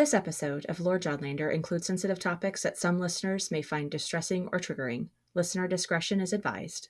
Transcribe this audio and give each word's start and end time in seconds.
This 0.00 0.14
episode 0.14 0.64
of 0.64 0.80
Lord 0.80 1.02
Johnlander 1.02 1.52
includes 1.52 1.86
sensitive 1.86 2.18
topics 2.18 2.62
that 2.62 2.78
some 2.78 2.98
listeners 2.98 3.50
may 3.50 3.60
find 3.60 3.90
distressing 3.90 4.48
or 4.50 4.58
triggering. 4.58 5.08
Listener 5.34 5.68
discretion 5.68 6.22
is 6.22 6.32
advised. 6.32 6.88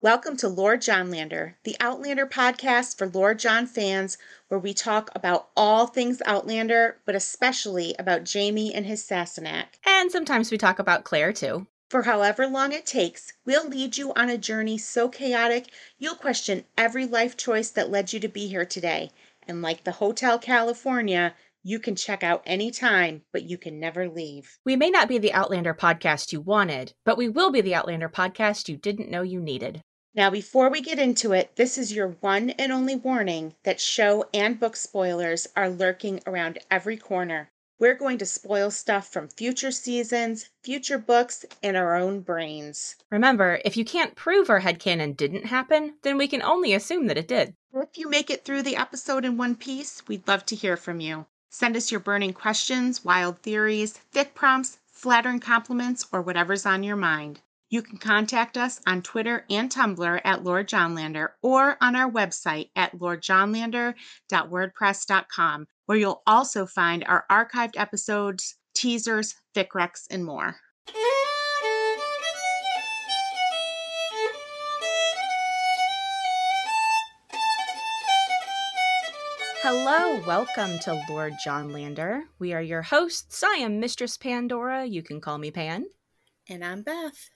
Welcome 0.00 0.36
to 0.36 0.46
Lord 0.46 0.80
Johnlander, 0.80 1.54
the 1.64 1.74
Outlander 1.80 2.24
podcast 2.24 2.96
for 2.96 3.08
Lord 3.08 3.40
John 3.40 3.66
fans, 3.66 4.16
where 4.46 4.60
we 4.60 4.72
talk 4.72 5.10
about 5.12 5.48
all 5.56 5.88
things 5.88 6.22
Outlander, 6.24 6.98
but 7.04 7.16
especially 7.16 7.96
about 7.98 8.22
Jamie 8.22 8.72
and 8.72 8.86
his 8.86 9.02
Sassenach. 9.02 9.80
And 9.84 10.12
sometimes 10.12 10.52
we 10.52 10.56
talk 10.56 10.78
about 10.78 11.02
Claire 11.02 11.32
too. 11.32 11.66
For 11.90 12.02
however 12.04 12.46
long 12.46 12.70
it 12.70 12.86
takes, 12.86 13.32
we'll 13.44 13.66
lead 13.66 13.96
you 13.96 14.12
on 14.14 14.30
a 14.30 14.38
journey 14.38 14.78
so 14.78 15.08
chaotic 15.08 15.72
you'll 15.98 16.14
question 16.14 16.64
every 16.76 17.06
life 17.06 17.36
choice 17.36 17.70
that 17.70 17.90
led 17.90 18.12
you 18.12 18.20
to 18.20 18.28
be 18.28 18.46
here 18.46 18.64
today. 18.64 19.10
And 19.48 19.62
like 19.62 19.82
the 19.82 19.92
Hotel 19.92 20.38
California, 20.38 21.34
you 21.68 21.78
can 21.78 21.94
check 21.94 22.24
out 22.24 22.42
anytime, 22.46 23.20
but 23.30 23.42
you 23.42 23.58
can 23.58 23.78
never 23.78 24.08
leave. 24.08 24.58
We 24.64 24.74
may 24.74 24.88
not 24.88 25.06
be 25.06 25.18
the 25.18 25.34
Outlander 25.34 25.74
podcast 25.74 26.32
you 26.32 26.40
wanted, 26.40 26.94
but 27.04 27.18
we 27.18 27.28
will 27.28 27.52
be 27.52 27.60
the 27.60 27.74
Outlander 27.74 28.08
podcast 28.08 28.70
you 28.70 28.78
didn't 28.78 29.10
know 29.10 29.20
you 29.20 29.38
needed. 29.38 29.82
Now, 30.14 30.30
before 30.30 30.70
we 30.70 30.80
get 30.80 30.98
into 30.98 31.32
it, 31.32 31.56
this 31.56 31.76
is 31.76 31.92
your 31.92 32.16
one 32.20 32.50
and 32.50 32.72
only 32.72 32.96
warning 32.96 33.54
that 33.64 33.82
show 33.82 34.24
and 34.32 34.58
book 34.58 34.76
spoilers 34.76 35.46
are 35.54 35.68
lurking 35.68 36.20
around 36.26 36.58
every 36.70 36.96
corner. 36.96 37.50
We're 37.78 37.94
going 37.94 38.16
to 38.16 38.26
spoil 38.26 38.70
stuff 38.70 39.12
from 39.12 39.28
future 39.28 39.70
seasons, 39.70 40.48
future 40.64 40.98
books, 40.98 41.44
and 41.62 41.76
our 41.76 41.96
own 41.96 42.20
brains. 42.20 42.96
Remember, 43.10 43.60
if 43.62 43.76
you 43.76 43.84
can't 43.84 44.16
prove 44.16 44.48
our 44.48 44.62
headcanon 44.62 45.18
didn't 45.18 45.44
happen, 45.44 45.98
then 46.02 46.16
we 46.16 46.28
can 46.28 46.42
only 46.42 46.72
assume 46.72 47.08
that 47.08 47.18
it 47.18 47.28
did. 47.28 47.52
If 47.74 47.98
you 47.98 48.08
make 48.08 48.30
it 48.30 48.46
through 48.46 48.62
the 48.62 48.76
episode 48.76 49.26
in 49.26 49.36
one 49.36 49.54
piece, 49.54 50.02
we'd 50.08 50.26
love 50.26 50.46
to 50.46 50.56
hear 50.56 50.78
from 50.78 51.00
you. 51.00 51.26
Send 51.50 51.76
us 51.76 51.90
your 51.90 52.00
burning 52.00 52.32
questions, 52.32 53.04
wild 53.04 53.38
theories, 53.38 53.98
fic 54.12 54.34
prompts, 54.34 54.78
flattering 54.86 55.40
compliments, 55.40 56.06
or 56.12 56.20
whatever's 56.20 56.66
on 56.66 56.82
your 56.82 56.96
mind. 56.96 57.40
You 57.70 57.82
can 57.82 57.98
contact 57.98 58.56
us 58.56 58.80
on 58.86 59.02
Twitter 59.02 59.44
and 59.50 59.70
Tumblr 59.70 60.20
at 60.24 60.42
Lord 60.42 60.68
Johnlander 60.68 61.28
or 61.42 61.76
on 61.80 61.96
our 61.96 62.10
website 62.10 62.70
at 62.74 62.98
lordjohnlander.wordpress.com, 62.98 65.66
where 65.86 65.98
you'll 65.98 66.22
also 66.26 66.66
find 66.66 67.04
our 67.04 67.24
archived 67.30 67.76
episodes, 67.76 68.56
teasers, 68.74 69.34
fic 69.54 69.68
recs, 69.74 70.06
and 70.10 70.24
more. 70.24 70.56
Hello, 79.60 80.22
welcome 80.24 80.78
to 80.78 81.02
Lord 81.10 81.32
Johnlander. 81.44 82.22
We 82.38 82.52
are 82.52 82.62
your 82.62 82.82
hosts. 82.82 83.42
I 83.42 83.56
am 83.56 83.80
Mistress 83.80 84.16
Pandora. 84.16 84.84
You 84.84 85.02
can 85.02 85.20
call 85.20 85.36
me 85.36 85.50
Pan. 85.50 85.86
And 86.48 86.64
I'm 86.64 86.82
Beth. 86.82 87.30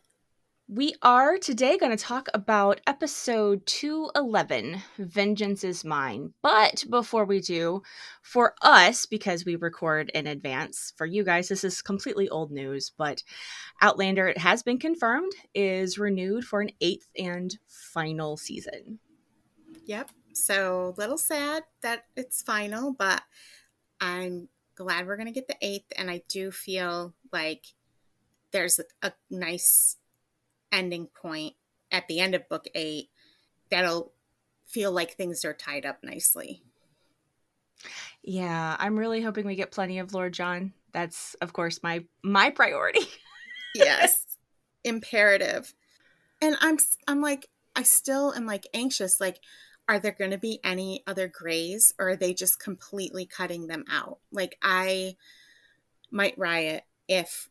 We 0.69 0.95
are 1.03 1.37
today 1.37 1.77
going 1.77 1.91
to 1.91 2.03
talk 2.03 2.29
about 2.33 2.81
episode 2.87 3.67
211 3.67 4.81
Vengeance 4.99 5.65
is 5.65 5.85
Mine. 5.85 6.33
But 6.43 6.85
before 6.89 7.25
we 7.25 7.41
do, 7.41 7.83
for 8.23 8.55
us, 8.63 9.05
because 9.05 9.45
we 9.45 9.57
record 9.57 10.13
in 10.15 10.29
advance, 10.29 10.93
for 10.97 11.07
you 11.07 11.25
guys, 11.25 11.49
this 11.49 11.65
is 11.65 11.83
completely 11.83 12.29
old 12.29 12.53
news, 12.53 12.93
but 12.97 13.25
Outlander, 13.81 14.29
it 14.29 14.39
has 14.39 14.63
been 14.63 14.79
confirmed, 14.79 15.33
is 15.55 15.99
renewed 15.99 16.45
for 16.45 16.61
an 16.61 16.71
eighth 16.81 17.09
and 17.19 17.59
final 17.67 18.37
season. 18.37 19.01
Yep. 19.87 20.13
So, 20.35 20.95
little 20.97 21.19
sad 21.19 21.65
that 21.83 22.05
it's 22.17 22.43
final, 22.43 22.93
but 22.93 23.23
I'm 24.01 24.49
glad 24.75 25.07
we're 25.07 25.17
going 25.17 25.27
to 25.27 25.33
get 25.33 25.49
the 25.49 25.57
eighth. 25.61 25.93
And 25.97 26.11
I 26.11 26.23
do 26.29 26.51
feel 26.51 27.15
like 27.33 27.67
there's 28.53 28.81
a 29.03 29.13
nice 29.31 29.97
ending 30.71 31.07
point 31.07 31.55
at 31.91 32.09
the 32.09 32.21
end 32.21 32.35
of 32.35 32.49
book 32.49 32.67
eight 32.75 33.11
that'll 33.71 34.13
feel 34.67 34.93
like 34.93 35.13
things 35.13 35.45
are 35.45 35.55
tied 35.55 35.85
up 35.87 35.99
nicely. 36.03 36.63
Yeah, 38.23 38.77
I'm 38.79 38.99
really 38.99 39.21
hoping 39.21 39.47
we 39.47 39.57
get 39.57 39.71
plenty 39.71 39.99
of 39.99 40.15
Lord 40.15 40.33
John. 40.33 40.73
That's 40.93 41.35
of 41.41 41.53
course 41.53 41.81
my 41.83 42.05
my 42.23 42.51
priority. 42.51 43.01
yes. 43.75 44.25
Imperative. 44.85 45.73
And 46.41 46.57
I'm 46.61 46.79
I'm 47.09 47.21
like 47.21 47.49
I 47.75 47.83
still 47.83 48.33
am 48.35 48.47
like 48.47 48.67
anxious 48.75 49.21
like 49.21 49.41
are 49.89 49.99
there 49.99 50.13
going 50.13 50.31
to 50.31 50.39
be 50.39 50.61
any 50.65 51.03
other 51.07 51.29
grays 51.29 51.93
or 51.99 52.11
are 52.11 52.17
they 52.17 52.35
just 52.35 52.61
completely 52.61 53.27
cutting 53.27 53.67
them 53.67 53.85
out? 53.91 54.19
Like 54.31 54.57
I 54.63 55.17
might 56.11 56.39
riot 56.39 56.85
if 57.09 57.49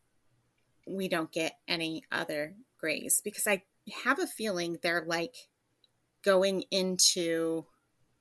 we 0.86 1.08
don't 1.08 1.32
get 1.32 1.58
any 1.68 2.04
other 2.10 2.54
Grays 2.78 3.20
because 3.22 3.46
I 3.46 3.62
have 4.04 4.18
a 4.18 4.26
feeling 4.26 4.78
they're 4.82 5.04
like 5.06 5.34
going 6.24 6.64
into 6.70 7.66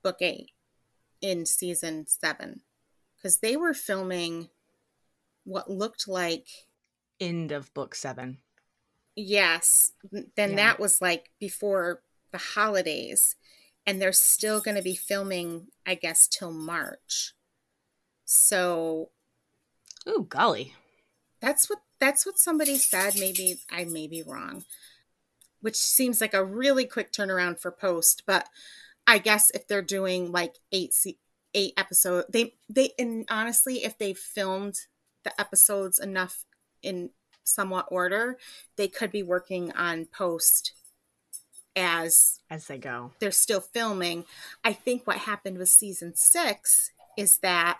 book 0.03 0.17
eight 0.22 0.51
in 1.22 1.45
season 1.45 2.05
seven 2.07 2.61
because 3.16 3.39
they 3.39 3.55
were 3.55 3.73
filming 3.73 4.49
what 5.43 5.69
looked 5.69 6.07
like 6.07 6.47
end 7.19 7.51
of 7.51 7.73
book 7.73 7.95
seven. 7.95 8.39
Yes. 9.16 9.91
Then 10.11 10.51
yeah. 10.51 10.55
that 10.55 10.79
was 10.79 11.01
like 11.01 11.29
before 11.39 12.01
the 12.31 12.38
holidays. 12.38 13.35
And 13.85 14.01
they're 14.01 14.11
still 14.11 14.61
going 14.61 14.77
to 14.77 14.83
be 14.83 14.95
filming, 14.95 15.67
I 15.85 15.95
guess, 15.95 16.27
till 16.27 16.51
March. 16.51 17.33
So. 18.25 19.09
Oh, 20.05 20.21
golly. 20.21 20.75
That's 21.41 21.69
what 21.69 21.79
that's 21.99 22.25
what 22.25 22.39
somebody 22.39 22.77
said. 22.77 23.15
Maybe 23.19 23.59
I 23.71 23.85
may 23.85 24.07
be 24.07 24.23
wrong, 24.23 24.63
which 25.61 25.75
seems 25.75 26.21
like 26.21 26.33
a 26.33 26.45
really 26.45 26.85
quick 26.85 27.11
turnaround 27.11 27.59
for 27.59 27.71
post. 27.71 28.23
But 28.25 28.47
I 29.07 29.17
guess 29.17 29.49
if 29.51 29.67
they're 29.67 29.81
doing 29.81 30.31
like 30.31 30.55
eight 30.71 30.95
eight 31.53 31.73
episodes, 31.77 32.27
they 32.29 32.53
they 32.69 32.91
and 32.97 33.25
honestly, 33.29 33.83
if 33.83 33.97
they 33.97 34.13
filmed 34.13 34.79
the 35.23 35.39
episodes 35.39 35.99
enough 35.99 36.45
in 36.81 37.09
somewhat 37.43 37.87
order, 37.89 38.37
they 38.75 38.87
could 38.87 39.11
be 39.11 39.23
working 39.23 39.71
on 39.73 40.05
post 40.05 40.73
as 41.75 42.39
as 42.49 42.67
they 42.67 42.77
go. 42.77 43.11
They're 43.19 43.31
still 43.31 43.61
filming. 43.61 44.25
I 44.63 44.73
think 44.73 45.05
what 45.05 45.17
happened 45.17 45.57
with 45.57 45.69
season 45.69 46.15
6 46.15 46.91
is 47.17 47.37
that 47.39 47.79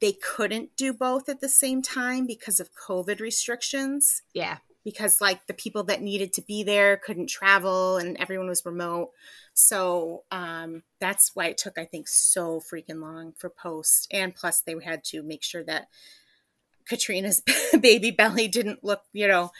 they 0.00 0.12
couldn't 0.12 0.76
do 0.76 0.92
both 0.92 1.28
at 1.28 1.40
the 1.40 1.48
same 1.48 1.82
time 1.82 2.26
because 2.26 2.60
of 2.60 2.74
COVID 2.74 3.20
restrictions. 3.20 4.22
Yeah. 4.34 4.58
Because 4.84 5.20
like 5.20 5.46
the 5.46 5.54
people 5.54 5.82
that 5.84 6.02
needed 6.02 6.32
to 6.34 6.42
be 6.42 6.62
there 6.62 6.96
couldn't 6.96 7.28
travel 7.28 7.96
and 7.96 8.16
everyone 8.20 8.48
was 8.48 8.64
remote. 8.64 9.10
So 9.54 10.24
um, 10.30 10.82
that's 11.00 11.32
why 11.34 11.46
it 11.46 11.58
took, 11.58 11.78
I 11.78 11.86
think, 11.86 12.06
so 12.08 12.60
freaking 12.60 13.00
long 13.00 13.32
for 13.36 13.50
post. 13.50 14.06
And 14.12 14.34
plus, 14.34 14.60
they 14.60 14.76
had 14.84 15.02
to 15.04 15.22
make 15.22 15.42
sure 15.42 15.64
that 15.64 15.88
Katrina's 16.88 17.42
baby 17.80 18.12
belly 18.12 18.46
didn't 18.46 18.84
look, 18.84 19.02
you 19.12 19.26
know, 19.26 19.50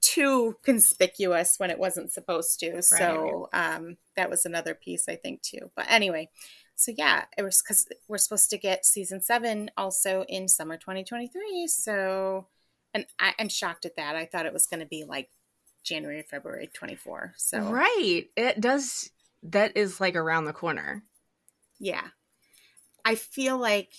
too 0.00 0.56
conspicuous 0.62 1.56
when 1.58 1.70
it 1.70 1.78
wasn't 1.78 2.12
supposed 2.12 2.60
to. 2.60 2.72
Right. 2.72 2.84
So 2.84 3.48
um, 3.52 3.96
that 4.16 4.30
was 4.30 4.44
another 4.44 4.74
piece, 4.74 5.08
I 5.08 5.16
think, 5.16 5.42
too. 5.42 5.70
But 5.76 5.86
anyway, 5.88 6.30
so 6.76 6.92
yeah, 6.96 7.24
it 7.36 7.42
was 7.42 7.62
because 7.62 7.86
we're 8.08 8.18
supposed 8.18 8.50
to 8.50 8.58
get 8.58 8.86
season 8.86 9.20
seven 9.20 9.70
also 9.76 10.24
in 10.28 10.48
summer 10.48 10.76
2023. 10.76 11.66
So, 11.68 12.46
and 12.94 13.06
I, 13.18 13.34
am 13.38 13.48
shocked 13.48 13.84
at 13.84 13.96
that. 13.96 14.16
I 14.16 14.24
thought 14.24 14.46
it 14.46 14.52
was 14.52 14.66
going 14.66 14.80
to 14.80 14.86
be 14.86 15.04
like 15.04 15.28
January, 15.84 16.22
February 16.22 16.70
24. 16.72 17.34
So 17.36 17.60
right, 17.60 18.24
it 18.36 18.60
does. 18.60 19.10
That 19.42 19.76
is 19.76 20.00
like 20.00 20.16
around 20.16 20.46
the 20.46 20.52
corner. 20.52 21.02
Yeah, 21.78 22.08
I 23.04 23.14
feel 23.14 23.58
like 23.58 23.92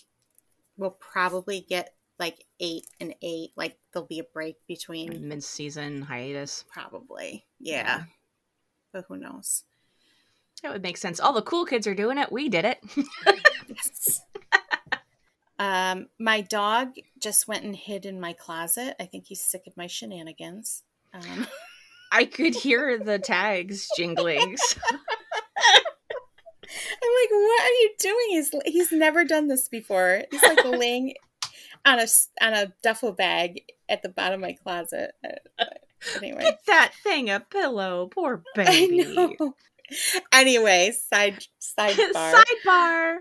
we'll 0.78 0.92
probably 0.92 1.62
get 1.68 1.94
like 2.22 2.46
eight 2.62 2.86
and 3.02 3.14
eight. 3.22 3.50
Like 3.58 3.78
there'll 3.92 4.08
be 4.08 4.20
a 4.20 4.24
break 4.24 4.56
between 4.68 5.28
mid-season 5.28 6.04
hiatus. 6.04 6.64
Probably, 6.72 7.46
yeah. 7.60 7.76
yeah. 7.76 8.04
But 8.94 9.06
who 9.10 9.18
knows? 9.18 9.64
That 10.64 10.72
would 10.72 10.84
make 10.84 10.98
sense. 10.98 11.20
All 11.20 11.34
the 11.34 11.42
cool 11.42 11.66
kids 11.66 11.88
are 11.88 11.96
doing 11.96 12.18
it. 12.18 12.32
We 12.32 12.48
did 12.48 12.64
it. 12.66 12.80
yes. 13.68 14.22
Um, 15.60 16.08
my 16.18 16.42
dog 16.42 16.94
just 17.20 17.48
went 17.48 17.64
and 17.64 17.76
hid 17.76 18.08
in 18.08 18.20
my 18.20 18.34
closet. 18.34 18.96
I 19.00 19.06
think 19.06 19.28
he's 19.28 19.42
sick 19.42 19.62
of 19.68 19.78
my 19.78 19.86
shenanigans. 19.86 20.82
Um. 21.14 21.46
I 22.12 22.26
could 22.26 22.56
hear 22.56 22.98
the 22.98 23.20
tags 23.20 23.88
jingling. 23.96 24.40
I'm 24.40 24.48
like, 27.22 27.30
what 27.30 27.62
are 27.62 27.70
you 27.70 27.92
doing? 28.00 28.28
He's 28.32 28.52
he's 28.66 28.92
never 28.92 29.24
done 29.24 29.48
this 29.50 29.70
before. 29.70 30.24
He's 30.32 30.42
like 30.42 30.66
laying 30.66 31.14
on 31.86 32.00
a 32.00 32.08
on 32.42 32.54
a 32.54 32.74
duffel 32.84 33.14
bag 33.14 33.64
at 33.90 34.02
the 34.02 34.10
bottom 34.10 34.36
of 34.36 34.42
my 34.42 34.54
closet. 34.54 35.12
Uh, 35.24 35.66
anyway, 36.18 36.42
get 36.42 36.60
that 36.68 36.94
thing 37.04 37.30
a 37.30 37.40
pillow, 37.40 38.08
poor 38.08 38.44
baby. 38.56 39.06
I 39.06 39.36
know. 39.40 39.56
anyway, 40.32 40.94
side 41.10 41.44
sidebar. 41.62 42.44
Sidebar. 42.66 43.18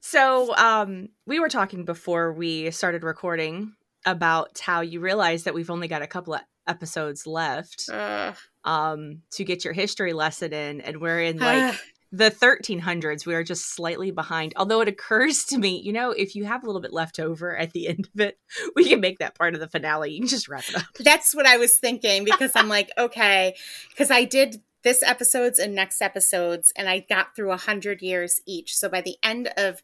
So, 0.00 0.54
um, 0.56 1.08
we 1.26 1.38
were 1.40 1.48
talking 1.48 1.84
before 1.84 2.32
we 2.32 2.70
started 2.70 3.04
recording 3.04 3.74
about 4.06 4.58
how 4.58 4.80
you 4.80 5.00
realize 5.00 5.44
that 5.44 5.54
we've 5.54 5.70
only 5.70 5.88
got 5.88 6.02
a 6.02 6.06
couple 6.06 6.34
of 6.34 6.40
episodes 6.66 7.26
left 7.26 7.88
Ugh. 7.92 8.36
um 8.64 9.22
to 9.32 9.44
get 9.44 9.64
your 9.64 9.72
history 9.72 10.12
lesson 10.12 10.52
in 10.52 10.80
and 10.82 11.00
we're 11.00 11.20
in 11.20 11.38
like 11.38 11.74
the 12.12 12.30
1300s 12.30 13.24
we 13.24 13.34
are 13.34 13.44
just 13.44 13.74
slightly 13.74 14.10
behind 14.10 14.52
although 14.56 14.80
it 14.80 14.88
occurs 14.88 15.44
to 15.44 15.58
me 15.58 15.80
you 15.80 15.92
know 15.92 16.10
if 16.10 16.34
you 16.34 16.44
have 16.44 16.62
a 16.62 16.66
little 16.66 16.80
bit 16.80 16.92
left 16.92 17.20
over 17.20 17.56
at 17.56 17.72
the 17.72 17.88
end 17.88 18.08
of 18.12 18.20
it 18.20 18.38
we 18.74 18.88
can 18.88 19.00
make 19.00 19.18
that 19.18 19.36
part 19.36 19.54
of 19.54 19.60
the 19.60 19.68
finale 19.68 20.10
you 20.10 20.20
can 20.20 20.28
just 20.28 20.48
wrap 20.48 20.68
it 20.68 20.76
up 20.76 20.82
That's 20.98 21.34
what 21.34 21.46
I 21.46 21.56
was 21.56 21.78
thinking 21.78 22.24
because 22.24 22.52
I'm 22.54 22.68
like, 22.68 22.90
okay, 22.98 23.56
because 23.90 24.10
I 24.10 24.24
did 24.24 24.62
this 24.82 25.02
episodes 25.02 25.58
and 25.58 25.74
next 25.74 26.00
episodes, 26.00 26.72
and 26.76 26.88
I 26.88 27.00
got 27.00 27.36
through 27.36 27.52
a 27.52 27.56
hundred 27.56 28.02
years 28.02 28.40
each. 28.46 28.76
So 28.76 28.88
by 28.88 29.00
the 29.00 29.16
end 29.22 29.50
of 29.56 29.82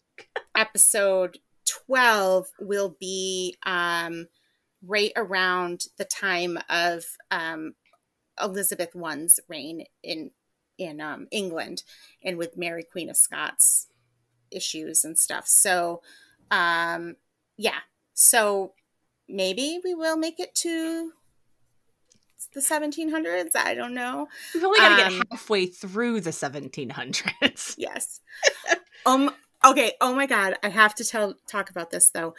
episode 0.56 1.38
twelve, 1.64 2.48
will 2.60 2.96
be 2.98 3.56
um, 3.64 4.28
right 4.84 5.12
around 5.16 5.84
the 5.96 6.04
time 6.04 6.58
of 6.68 7.04
um, 7.30 7.74
Elizabeth 8.40 8.96
I's 8.96 9.38
reign 9.48 9.84
in 10.02 10.30
in 10.78 11.00
um, 11.00 11.26
England, 11.30 11.82
and 12.22 12.36
with 12.38 12.56
Mary 12.56 12.82
Queen 12.82 13.08
of 13.10 13.16
Scots 13.16 13.88
issues 14.50 15.04
and 15.04 15.18
stuff. 15.18 15.46
So, 15.46 16.02
um, 16.50 17.16
yeah, 17.56 17.78
so 18.14 18.74
maybe 19.28 19.80
we 19.84 19.94
will 19.94 20.16
make 20.16 20.38
it 20.40 20.54
to 20.56 21.12
the 22.54 22.60
1700s. 22.60 23.56
I 23.56 23.74
don't 23.74 23.94
know. 23.94 24.28
we've 24.54 24.64
only 24.64 24.78
got 24.78 24.96
to 24.98 25.04
Um, 25.06 25.18
get 25.18 25.26
halfway 25.30 25.66
through 25.66 26.20
the 26.20 26.30
1700s 26.30 27.74
Yes. 27.78 28.20
um. 29.06 29.30
Okay. 29.64 29.92
Oh 30.00 30.14
my 30.14 30.26
God. 30.26 30.56
I 30.62 30.68
have 30.68 30.94
to 30.96 31.04
tell 31.04 31.34
talk 31.48 31.70
about 31.70 31.90
this 31.90 32.10
though. 32.10 32.34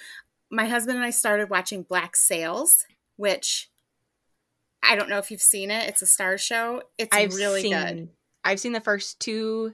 My 0.52 0.66
husband 0.66 0.98
and 0.98 1.06
I 1.06 1.10
started 1.10 1.50
watching 1.50 1.82
Black 1.84 2.16
Sails, 2.16 2.86
which 3.16 3.72
I 4.84 4.96
don't 4.96 5.10
know 5.10 5.18
if 5.20 5.32
you've 5.32 5.42
seen 5.42 5.72
it. 5.72 5.88
It's 5.88 6.02
a 6.02 6.06
Starz 6.06 6.42
show. 6.42 6.84
It's 6.98 7.16
i've 7.16 7.34
really 7.36 7.62
seen 7.62 7.72
good. 7.72 8.10
I've 8.44 8.60
seen 8.60 8.74
the 8.74 8.82
first 8.82 9.20
two 9.20 9.74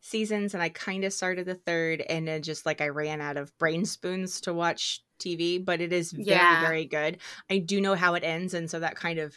seasons 0.00 0.54
and 0.54 0.62
i 0.62 0.68
kind 0.68 1.04
of 1.04 1.12
started 1.12 1.46
the 1.46 1.54
third 1.54 2.00
and 2.02 2.26
then 2.28 2.42
just 2.42 2.64
like 2.66 2.80
i 2.80 2.88
ran 2.88 3.20
out 3.20 3.36
of 3.36 3.56
brain 3.58 3.84
spoons 3.84 4.40
to 4.40 4.52
watch 4.52 5.02
tv 5.20 5.64
but 5.64 5.80
it 5.80 5.92
is 5.92 6.12
very 6.12 6.26
Yeah. 6.26 6.60
very 6.60 6.84
good 6.84 7.18
i 7.50 7.58
do 7.58 7.80
know 7.80 7.94
how 7.94 8.14
it 8.14 8.22
ends 8.24 8.54
and 8.54 8.70
so 8.70 8.80
that 8.80 8.94
kind 8.96 9.18
of 9.18 9.36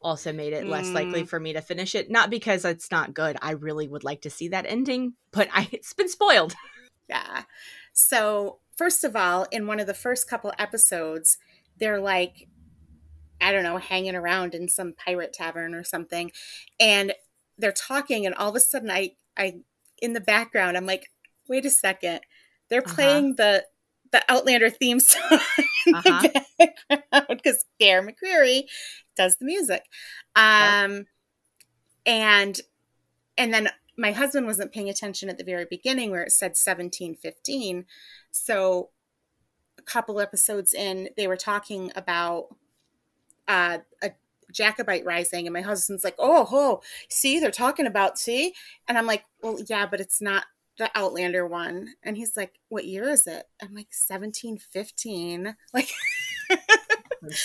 also 0.00 0.32
made 0.32 0.52
it 0.52 0.66
less 0.66 0.92
likely 0.92 1.22
Mm. 1.22 1.28
for 1.28 1.38
me 1.38 1.52
to 1.52 1.60
finish 1.62 1.94
it 1.94 2.10
not 2.10 2.28
because 2.28 2.64
it's 2.64 2.90
not 2.90 3.14
good 3.14 3.36
i 3.40 3.52
really 3.52 3.86
would 3.86 4.02
like 4.02 4.22
to 4.22 4.30
see 4.30 4.48
that 4.48 4.66
ending 4.66 5.14
but 5.30 5.48
i 5.52 5.68
it's 5.72 5.92
been 5.92 6.08
spoiled 6.08 6.54
Yeah. 7.08 7.42
So, 7.92 8.60
first 8.78 9.04
of 9.04 9.14
all, 9.16 9.46
in 9.50 9.66
one 9.66 9.80
of 9.80 9.86
the 9.86 9.92
first 9.92 10.30
couple 10.30 10.52
episodes, 10.58 11.36
they're 11.78 12.00
like, 12.00 12.48
I 13.40 13.52
don't 13.52 13.64
know, 13.64 13.76
hanging 13.76 14.14
around 14.14 14.54
in 14.54 14.68
some 14.68 14.94
pirate 14.94 15.32
tavern 15.34 15.74
or 15.74 15.84
something, 15.84 16.30
and 16.80 17.12
they're 17.62 17.72
talking, 17.72 18.26
and 18.26 18.36
all 18.36 18.50
of 18.50 18.56
a 18.56 18.60
sudden, 18.60 18.90
I, 18.92 19.12
I, 19.38 19.56
in 20.02 20.14
the 20.14 20.22
background, 20.22 20.76
I'm 20.78 20.86
like, 20.86 21.08
wait 21.48 21.66
a 21.66 21.70
second, 21.70 22.22
they're 22.70 22.82
Uh-huh. 22.86 23.22
playing 23.22 23.36
the 23.36 23.64
the 24.12 24.22
Outlander 24.30 24.70
theme 24.70 25.00
song 25.00 25.40
in 25.80 25.94
Uh-huh. 25.94 26.22
the 26.22 26.42
background 26.90 27.40
because 27.42 27.64
Bear 27.80 28.02
McCreary 28.02 28.64
does 29.16 29.36
the 29.38 29.46
music, 29.46 29.84
um, 30.36 31.06
and 32.06 32.60
and 33.38 33.54
then 33.54 33.70
my 33.98 34.12
husband 34.12 34.46
wasn't 34.46 34.72
paying 34.72 34.90
attention 34.90 35.28
at 35.28 35.38
the 35.38 35.44
very 35.44 35.66
beginning 35.70 36.10
where 36.10 36.24
it 36.24 36.32
said 36.32 36.56
1715 36.56 37.86
so 38.32 38.90
a 39.78 39.82
couple 39.82 40.20
episodes 40.20 40.74
in 40.74 41.10
they 41.16 41.28
were 41.28 41.36
talking 41.38 41.92
about 41.96 42.48
uh, 43.48 43.78
a 44.02 44.10
jacobite 44.52 45.04
rising 45.04 45.46
and 45.46 45.54
my 45.54 45.60
husband's 45.62 46.04
like 46.04 46.16
oh 46.18 46.46
oh 46.50 46.80
see 47.08 47.38
they're 47.40 47.50
talking 47.50 47.86
about 47.86 48.18
see? 48.18 48.54
And 48.88 48.96
i'm 48.98 49.06
like 49.06 49.24
well 49.42 49.58
yeah 49.68 49.86
but 49.86 50.00
it's 50.00 50.20
not 50.20 50.44
the 50.78 50.90
outlander 50.94 51.46
one. 51.46 51.94
And 52.02 52.16
he's 52.16 52.36
like 52.36 52.58
what 52.68 52.86
year 52.86 53.08
is 53.08 53.26
it? 53.26 53.44
I'm 53.62 53.74
like 53.74 53.88
1715 53.92 55.54
like 55.74 55.88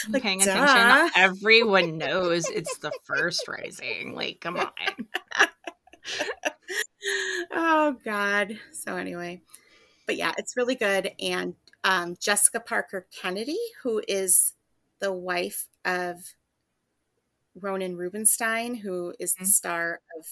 Like, 0.09 0.24
paying 0.24 0.39
duh. 0.39 0.51
attention. 0.51 1.12
Everyone 1.15 1.98
knows 1.98 2.50
it's 2.50 2.77
the 2.80 2.92
first 3.04 3.48
rising. 3.48 4.15
Like 4.15 4.39
come 4.42 4.57
on. 4.57 4.69
Oh 7.51 7.95
god. 8.04 8.59
So 8.74 8.98
anyway. 8.98 9.42
But 10.06 10.18
yeah 10.18 10.33
it's 10.38 10.57
really 10.57 10.75
good. 10.75 11.12
And 11.19 11.56
um, 11.83 12.15
jessica 12.19 12.59
parker 12.59 13.07
kennedy 13.15 13.57
who 13.83 14.01
is 14.07 14.54
the 15.00 15.13
wife 15.13 15.68
of 15.86 16.33
ronen 17.62 17.95
rubinstein 17.98 18.75
who 18.75 19.13
is 19.19 19.33
the 19.36 19.45
Mhm. 19.45 19.48
star 19.48 20.00
of 20.19 20.25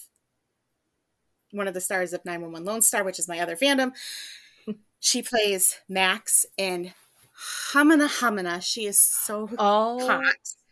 one 1.52 1.68
of 1.68 1.74
the 1.74 1.82
stars 1.82 2.14
of 2.14 2.24
911 2.26 2.66
lone 2.66 2.82
star 2.82 3.04
which 3.04 3.20
is 3.20 3.28
my 3.28 3.40
other 3.40 3.56
fandom 3.56 3.92
she 5.00 5.22
plays 5.22 5.76
max 5.88 6.46
in 6.58 6.94
humana 7.72 8.08
humana 8.08 8.62
she 8.62 8.86
is 8.86 9.00
so 9.02 9.50
oh 9.58 10.06
hot 10.08 10.24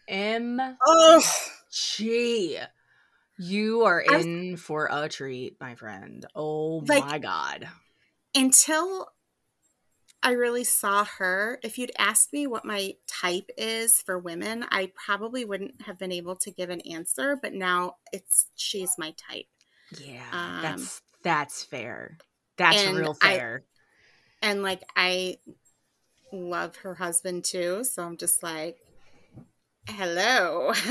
m 0.07 0.59
oh 0.85 1.23
Gee, 1.75 2.59
you 3.39 3.81
are 3.83 4.03
I 4.07 4.17
was- 4.17 4.25
in 4.27 4.57
for 4.57 4.87
a 4.91 5.09
treat, 5.09 5.59
my 5.59 5.73
friend. 5.73 6.23
Oh 6.35 6.83
Like- 6.87 7.03
my 7.03 7.17
god. 7.17 7.67
until 8.35 9.07
I 10.23 10.31
really 10.31 10.63
saw 10.63 11.03
her, 11.17 11.59
if 11.63 11.77
you'd 11.77 11.91
asked 11.99 12.31
me 12.31 12.47
what 12.47 12.63
my 12.63 12.95
type 13.07 13.49
is 13.57 14.01
for 14.01 14.17
women, 14.17 14.65
I 14.71 14.91
probably 14.95 15.43
wouldn't 15.43 15.81
have 15.81 15.99
been 15.99 16.13
able 16.13 16.37
to 16.37 16.51
give 16.51 16.69
an 16.69 16.79
answer, 16.81 17.37
but 17.41 17.53
now 17.53 17.97
it's 18.13 18.47
she's 18.55 18.91
my 18.97 19.13
type. 19.29 19.45
Yeah, 19.99 20.23
Um, 20.31 20.61
that's 20.61 21.01
that's 21.23 21.63
fair. 21.63 22.17
That's 22.57 22.85
real 22.87 23.17
I- 23.21 23.37
fair. 23.37 23.63
And 24.41 24.63
like 24.63 24.81
I 24.95 25.37
love 26.31 26.77
her 26.77 26.95
husband 26.95 27.43
too, 27.43 27.83
so 27.83 28.03
I'm 28.03 28.17
just 28.17 28.41
like 28.43 28.77
hello. 29.87 30.71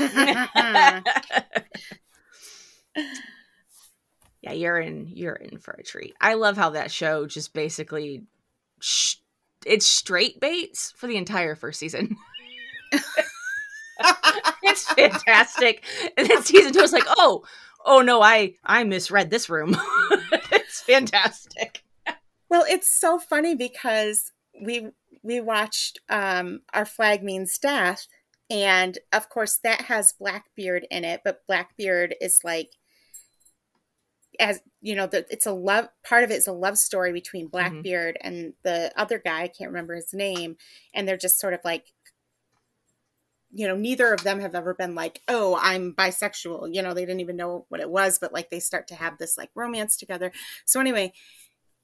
yeah, 4.41 4.51
you're 4.51 4.79
in 4.79 5.07
you're 5.07 5.33
in 5.33 5.57
for 5.57 5.71
a 5.71 5.83
treat. 5.83 6.13
I 6.21 6.35
love 6.35 6.57
how 6.57 6.71
that 6.71 6.91
show 6.91 7.25
just 7.25 7.53
basically 7.53 8.23
sh- 8.79 9.15
it's 9.65 9.85
straight 9.85 10.39
baits 10.39 10.93
for 10.95 11.07
the 11.07 11.17
entire 11.17 11.55
first 11.55 11.79
season. 11.79 12.15
it's 14.63 14.91
fantastic. 14.93 15.83
And 16.17 16.27
then 16.27 16.43
season 16.43 16.73
two 16.73 16.79
is 16.79 16.93
like, 16.93 17.05
oh, 17.07 17.43
oh 17.85 18.01
no, 18.01 18.21
I 18.21 18.55
I 18.63 18.83
misread 18.83 19.29
this 19.29 19.49
room. 19.49 19.75
it's 20.51 20.81
fantastic. 20.81 21.83
Well, 22.49 22.65
it's 22.67 22.89
so 22.89 23.19
funny 23.19 23.55
because 23.55 24.31
we 24.61 24.89
we 25.23 25.41
watched 25.41 25.99
um, 26.09 26.61
Our 26.73 26.85
Flag 26.85 27.23
Means 27.23 27.57
Death, 27.57 28.07
and 28.49 28.97
of 29.11 29.29
course 29.29 29.59
that 29.63 29.81
has 29.81 30.13
Blackbeard 30.19 30.85
in 30.91 31.03
it, 31.03 31.21
but 31.23 31.45
Blackbeard 31.47 32.15
is 32.21 32.39
like 32.43 32.71
as 34.39 34.61
you 34.81 34.95
know, 34.95 35.07
the, 35.07 35.25
it's 35.29 35.45
a 35.45 35.51
love 35.51 35.89
part 36.03 36.23
of 36.23 36.31
it 36.31 36.35
is 36.35 36.47
a 36.47 36.53
love 36.53 36.77
story 36.77 37.11
between 37.11 37.45
mm-hmm. 37.45 37.51
Blackbeard 37.51 38.17
and 38.21 38.53
the 38.63 38.91
other 38.95 39.19
guy. 39.19 39.43
I 39.43 39.47
can't 39.47 39.71
remember 39.71 39.95
his 39.95 40.13
name, 40.13 40.57
and 40.93 41.07
they're 41.07 41.17
just 41.17 41.39
sort 41.39 41.53
of 41.53 41.59
like. 41.63 41.93
You 43.55 43.67
know, 43.67 43.75
neither 43.75 44.11
of 44.11 44.23
them 44.23 44.39
have 44.39 44.55
ever 44.55 44.73
been 44.73 44.95
like, 44.95 45.21
"Oh, 45.27 45.59
I'm 45.61 45.93
bisexual." 45.93 46.73
You 46.73 46.81
know, 46.81 46.95
they 46.95 47.05
didn't 47.05 47.19
even 47.19 47.37
know 47.37 47.67
what 47.69 47.81
it 47.81 47.89
was, 47.89 48.17
but 48.17 48.33
like 48.33 48.49
they 48.49 48.59
start 48.59 48.87
to 48.87 48.95
have 48.95 49.19
this 49.19 49.37
like 49.37 49.51
romance 49.53 49.95
together. 49.95 50.31
So 50.65 50.79
anyway, 50.79 51.13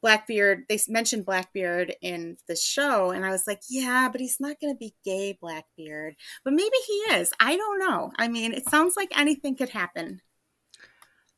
Blackbeard, 0.01 0.65
they 0.69 0.79
mentioned 0.87 1.25
Blackbeard 1.25 1.95
in 2.01 2.37
the 2.47 2.55
show, 2.55 3.11
and 3.11 3.25
I 3.25 3.31
was 3.31 3.45
like, 3.45 3.61
yeah, 3.69 4.09
but 4.11 4.21
he's 4.21 4.39
not 4.39 4.59
going 4.59 4.73
to 4.73 4.77
be 4.77 4.95
gay 5.03 5.37
Blackbeard. 5.39 6.15
But 6.43 6.53
maybe 6.53 6.77
he 6.87 6.93
is. 7.13 7.31
I 7.39 7.57
don't 7.57 7.79
know. 7.79 8.11
I 8.17 8.27
mean, 8.27 8.53
it 8.53 8.69
sounds 8.69 8.95
like 8.95 9.17
anything 9.17 9.55
could 9.55 9.69
happen. 9.69 10.21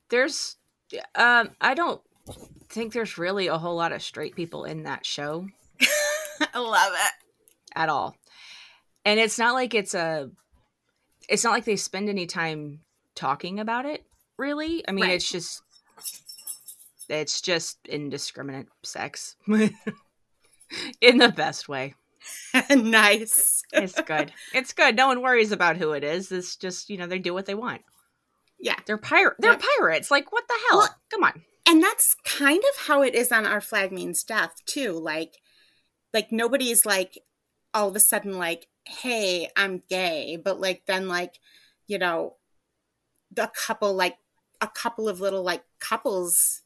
There's 0.09 0.57
um 1.15 1.49
I 1.61 1.73
don't 1.73 2.01
think 2.69 2.93
there's 2.93 3.17
really 3.17 3.47
a 3.47 3.57
whole 3.57 3.75
lot 3.75 3.91
of 3.91 4.01
straight 4.01 4.35
people 4.35 4.63
in 4.65 4.83
that 4.83 5.05
show 5.05 5.47
I 6.53 6.59
love 6.59 6.93
it. 6.93 7.13
at 7.75 7.89
all. 7.89 8.15
And 9.05 9.19
it's 9.19 9.37
not 9.39 9.53
like 9.53 9.73
it's 9.73 9.93
a 9.93 10.29
it's 11.29 11.43
not 11.43 11.51
like 11.51 11.65
they 11.65 11.75
spend 11.75 12.09
any 12.09 12.25
time 12.25 12.79
talking 13.15 13.59
about 13.59 13.85
it, 13.85 14.03
really. 14.37 14.83
I 14.87 14.91
mean, 14.91 15.05
Right. 15.05 15.13
it's 15.13 15.29
just 15.31 15.61
it's 17.09 17.41
just 17.41 17.77
indiscriminate 17.87 18.67
sex. 18.83 19.35
in 21.01 21.17
the 21.17 21.29
best 21.29 21.67
way. 21.67 21.95
nice. 22.69 23.63
It's 23.73 23.99
good. 24.01 24.31
it's 24.53 24.73
good. 24.73 24.95
No 24.95 25.07
one 25.07 25.21
worries 25.21 25.51
about 25.51 25.77
who 25.77 25.91
it 25.91 26.03
is. 26.03 26.31
It's 26.31 26.55
just, 26.55 26.89
you 26.89 26.97
know, 26.97 27.07
they 27.07 27.19
do 27.19 27.33
what 27.33 27.45
they 27.45 27.55
want. 27.55 27.81
Yeah. 28.61 28.75
They're 28.85 28.97
pirate. 28.97 29.35
They're 29.39 29.53
Yep. 29.53 29.63
pirates. 29.79 30.11
Like 30.11 30.31
what 30.31 30.47
the 30.47 30.55
hell? 30.69 30.79
Well- 30.79 30.95
Come 31.09 31.23
on. 31.23 31.43
and 31.67 31.81
that's 31.83 32.15
kind 32.25 32.59
of 32.73 32.85
how 32.87 33.01
it 33.01 33.13
is 33.15 33.31
on 33.31 33.45
our 33.45 33.61
flag 33.61 33.91
means 33.91 34.23
death 34.23 34.61
too 34.65 34.91
like 34.93 35.37
like 36.13 36.31
nobody's 36.31 36.85
like 36.85 37.19
all 37.73 37.87
of 37.89 37.95
a 37.95 37.99
sudden 37.99 38.37
like 38.37 38.67
hey 38.85 39.47
i'm 39.55 39.83
gay 39.89 40.37
but 40.43 40.59
like 40.59 40.83
then 40.87 41.07
like 41.07 41.39
you 41.87 41.97
know 41.99 42.35
the 43.31 43.49
couple 43.55 43.93
like 43.93 44.17
a 44.59 44.67
couple 44.67 45.07
of 45.07 45.21
little 45.21 45.43
like 45.43 45.63
couples 45.79 46.61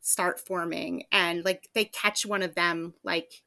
start 0.00 0.40
forming 0.40 1.04
and 1.12 1.44
like 1.44 1.68
they 1.74 1.84
catch 1.84 2.24
one 2.24 2.42
of 2.42 2.54
them 2.54 2.94
like 3.04 3.42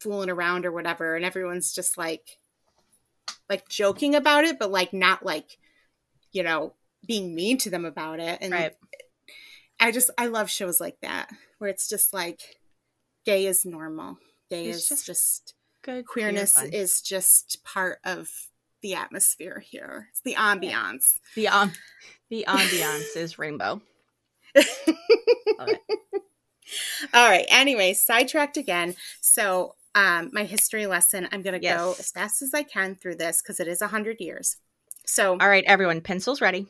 fooling 0.00 0.30
around 0.30 0.64
or 0.64 0.72
whatever 0.72 1.14
and 1.16 1.24
everyone's 1.24 1.72
just 1.74 1.98
like 1.98 2.38
like 3.50 3.68
joking 3.68 4.14
about 4.14 4.44
it 4.44 4.58
but 4.58 4.70
like 4.70 4.92
not 4.94 5.24
like 5.24 5.58
you 6.32 6.42
know 6.42 6.74
being 7.06 7.34
mean 7.34 7.56
to 7.58 7.70
them 7.70 7.84
about 7.84 8.20
it 8.20 8.38
and 8.40 8.52
Right. 8.52 8.72
I 9.80 9.90
just 9.92 10.10
I 10.18 10.26
love 10.26 10.50
shows 10.50 10.80
like 10.80 10.98
that 11.00 11.30
where 11.58 11.70
it's 11.70 11.88
just 11.88 12.12
like 12.12 12.40
gay 13.24 13.46
is 13.46 13.64
normal. 13.64 14.18
Gay 14.50 14.66
It's 14.66 14.78
is 14.82 14.88
just 14.88 15.06
just, 15.06 15.54
Good 15.82 16.06
queerness 16.06 16.52
fun. 16.52 16.70
is 16.72 17.00
just 17.00 17.64
part 17.64 17.98
of 18.04 18.28
the 18.82 18.94
atmosphere 18.94 19.60
here. 19.66 20.08
It's 20.10 20.20
the 20.22 20.34
ambiance. 20.34 21.14
the 21.34 21.48
um 21.48 21.72
the 22.28 22.44
ambiance 22.46 23.16
is 23.16 23.38
rainbow. 23.38 23.80
All 27.14 27.28
right. 27.28 27.46
Anyway, 27.48 27.94
sidetracked 27.94 28.56
again. 28.56 28.94
So 29.20 29.74
um 29.94 30.30
my 30.32 30.44
history 30.44 30.86
lesson, 30.86 31.28
I'm 31.32 31.42
gonna 31.42 31.58
go 31.58 31.94
as 31.98 32.10
fast 32.10 32.42
as 32.42 32.52
I 32.54 32.62
can 32.62 32.94
through 32.94 33.16
this 33.16 33.40
because 33.42 33.60
it 33.60 33.68
is 33.68 33.80
a 33.82 33.88
hundred 33.88 34.20
years. 34.20 34.56
So 35.10 35.32
All 35.32 35.48
right, 35.48 35.64
everyone, 35.66 36.02
pencils 36.02 36.40
ready. 36.40 36.68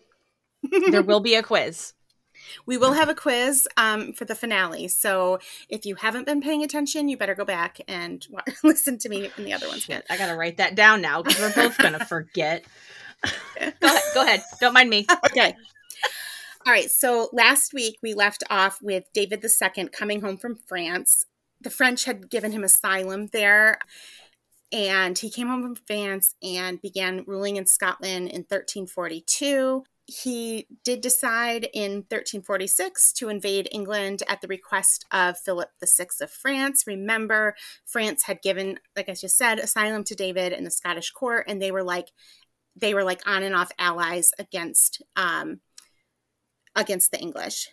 There 0.90 1.02
will 1.02 1.20
be 1.20 1.34
a 1.34 1.42
quiz. 1.42 1.92
we 2.66 2.78
will 2.78 2.94
have 2.94 3.10
a 3.10 3.14
quiz 3.14 3.68
um, 3.76 4.14
for 4.14 4.24
the 4.24 4.34
finale. 4.34 4.88
So 4.88 5.40
if 5.68 5.84
you 5.84 5.94
haven't 5.96 6.24
been 6.24 6.40
paying 6.40 6.62
attention, 6.62 7.10
you 7.10 7.18
better 7.18 7.34
go 7.34 7.44
back 7.44 7.82
and 7.86 8.26
wa- 8.30 8.40
listen 8.64 8.98
to 9.00 9.10
me 9.10 9.30
and 9.36 9.46
the 9.46 9.52
other 9.52 9.68
ones. 9.68 9.82
Shit, 9.82 10.06
I 10.08 10.16
gotta 10.16 10.36
write 10.36 10.56
that 10.56 10.74
down 10.74 11.02
now 11.02 11.22
because 11.22 11.38
we're 11.38 11.68
both 11.68 11.76
gonna 11.76 12.02
forget. 12.04 12.64
go 13.58 13.86
ahead. 13.86 14.02
Go 14.14 14.22
ahead. 14.22 14.42
Don't 14.58 14.72
mind 14.72 14.88
me. 14.88 15.06
okay. 15.26 15.54
All 16.66 16.72
right. 16.72 16.90
So 16.90 17.28
last 17.34 17.74
week 17.74 17.98
we 18.02 18.14
left 18.14 18.42
off 18.48 18.80
with 18.80 19.04
David 19.12 19.44
II 19.44 19.88
coming 19.88 20.22
home 20.22 20.38
from 20.38 20.56
France. 20.66 21.26
The 21.60 21.70
French 21.70 22.04
had 22.04 22.30
given 22.30 22.52
him 22.52 22.64
asylum 22.64 23.26
there. 23.34 23.78
And 24.72 25.18
he 25.18 25.30
came 25.30 25.48
home 25.48 25.62
from 25.62 25.74
France 25.74 26.34
and 26.42 26.80
began 26.80 27.24
ruling 27.26 27.56
in 27.56 27.66
Scotland 27.66 28.28
in 28.28 28.42
1342. 28.42 29.84
He 30.06 30.66
did 30.84 31.00
decide 31.00 31.68
in 31.72 32.04
1346 32.08 33.12
to 33.14 33.28
invade 33.28 33.68
England 33.72 34.22
at 34.28 34.40
the 34.40 34.48
request 34.48 35.06
of 35.12 35.38
Philip 35.38 35.70
VI 35.84 36.06
of 36.20 36.30
France. 36.30 36.84
Remember, 36.86 37.54
France 37.86 38.24
had 38.24 38.42
given, 38.42 38.78
like 38.96 39.08
I 39.08 39.14
just 39.14 39.36
said, 39.36 39.58
asylum 39.58 40.04
to 40.04 40.14
David 40.14 40.52
in 40.52 40.64
the 40.64 40.70
Scottish 40.70 41.10
court, 41.10 41.44
and 41.48 41.60
they 41.60 41.70
were 41.70 41.84
like, 41.84 42.08
they 42.76 42.94
were 42.94 43.04
like 43.04 43.26
on 43.26 43.42
and 43.42 43.54
off 43.54 43.72
allies 43.78 44.30
against 44.38 45.02
um, 45.16 45.60
against 46.74 47.10
the 47.10 47.20
English. 47.20 47.68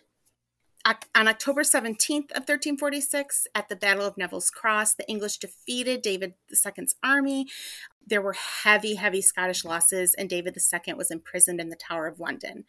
On 0.84 1.28
October 1.28 1.62
17th 1.62 2.30
of 2.30 2.46
1346, 2.46 3.46
at 3.54 3.68
the 3.68 3.76
Battle 3.76 4.06
of 4.06 4.16
Neville's 4.16 4.50
Cross, 4.50 4.94
the 4.94 5.08
English 5.08 5.38
defeated 5.38 6.00
David 6.02 6.34
II's 6.50 6.94
army. 7.02 7.46
There 8.06 8.22
were 8.22 8.36
heavy, 8.64 8.94
heavy 8.94 9.20
Scottish 9.20 9.64
losses, 9.64 10.14
and 10.14 10.30
David 10.30 10.56
II 10.56 10.94
was 10.94 11.10
imprisoned 11.10 11.60
in 11.60 11.68
the 11.68 11.76
Tower 11.76 12.06
of 12.06 12.20
London. 12.20 12.64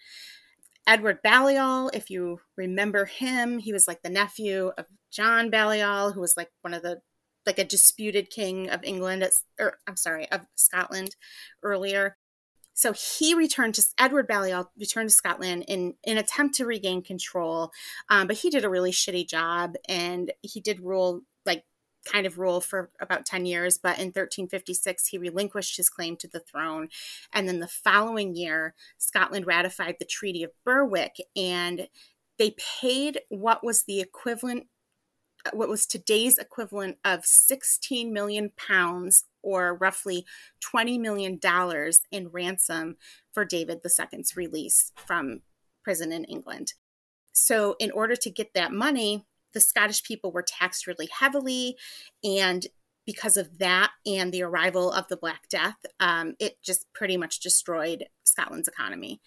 Edward 0.85 1.21
Balliol, 1.23 1.89
if 1.93 2.09
you 2.09 2.41
remember 2.57 3.05
him, 3.05 3.59
he 3.59 3.71
was 3.71 3.87
like 3.87 4.01
the 4.01 4.09
nephew 4.09 4.71
of 4.77 4.87
John 5.11 5.49
Balliol, 5.49 6.11
who 6.11 6.19
was 6.19 6.35
like 6.35 6.49
one 6.61 6.73
of 6.73 6.81
the 6.81 7.01
like 7.45 7.59
a 7.59 7.63
disputed 7.63 8.29
king 8.29 8.69
of 8.69 8.83
England, 8.83 9.27
or 9.59 9.77
I'm 9.87 9.95
sorry, 9.95 10.29
of 10.31 10.45
Scotland 10.55 11.15
earlier. 11.63 12.17
So 12.79 12.93
he 12.93 13.33
returned 13.33 13.75
to 13.75 13.85
Edward 13.97 14.25
Balliol 14.25 14.71
returned 14.79 15.09
to 15.09 15.15
Scotland 15.15 15.65
in 15.67 15.95
an 16.07 16.17
attempt 16.17 16.55
to 16.55 16.65
regain 16.65 17.01
control, 17.01 17.73
um, 18.09 18.25
but 18.25 18.37
he 18.37 18.49
did 18.49 18.63
a 18.63 18.69
really 18.69 18.93
shitty 18.93 19.27
job, 19.27 19.75
and 19.89 20.31
he 20.41 20.61
did 20.61 20.79
rule 20.79 21.23
like 21.45 21.65
kind 22.05 22.25
of 22.25 22.39
rule 22.39 22.61
for 22.61 22.89
about 23.01 23.25
10 23.25 23.45
years 23.45 23.77
but 23.77 23.99
in 23.99 24.05
1356 24.05 25.07
he 25.07 25.17
relinquished 25.17 25.75
his 25.75 25.89
claim 25.89 26.15
to 26.15 26.29
the 26.29 26.39
throne. 26.39 26.87
And 27.33 27.49
then 27.49 27.59
the 27.59 27.67
following 27.67 28.33
year 28.33 28.73
scotland 28.97 29.45
ratified 29.45 29.97
the 29.99 30.05
treaty 30.05 30.41
of 30.43 30.51
berwick 30.63 31.17
and 31.35 31.89
they 32.37 32.55
paid 32.81 33.19
what 33.27 33.61
was 33.61 33.83
the 33.83 33.99
equivalent 33.99 34.67
what 35.53 35.69
was 35.69 35.85
today's 35.85 36.37
equivalent 36.37 36.97
of 37.05 37.25
16 37.25 38.11
million 38.11 38.51
pounds 38.57 39.25
or 39.41 39.75
roughly 39.75 40.25
20 40.61 40.97
million 40.97 41.37
dollars 41.37 42.01
in 42.11 42.29
ransom 42.29 42.97
for 43.33 43.45
David 43.45 43.79
II's 43.83 44.35
release 44.35 44.91
from 44.95 45.41
prison 45.83 46.11
in 46.11 46.25
England. 46.25 46.73
So 47.31 47.75
in 47.79 47.91
order 47.91 48.15
to 48.17 48.29
get 48.29 48.53
that 48.53 48.71
money, 48.71 49.25
the 49.53 49.59
Scottish 49.59 50.03
people 50.03 50.31
were 50.31 50.43
taxed 50.43 50.87
really 50.87 51.09
heavily 51.11 51.77
and 52.23 52.67
because 53.05 53.37
of 53.37 53.57
that 53.57 53.91
and 54.05 54.31
the 54.31 54.43
arrival 54.43 54.91
of 54.91 55.07
the 55.07 55.17
Black 55.17 55.49
Death, 55.49 55.83
um, 55.99 56.35
it 56.37 56.61
just 56.61 56.85
pretty 56.93 57.17
much 57.17 57.39
destroyed 57.39 58.05
Scotland's 58.23 58.67
economy. 58.67 59.19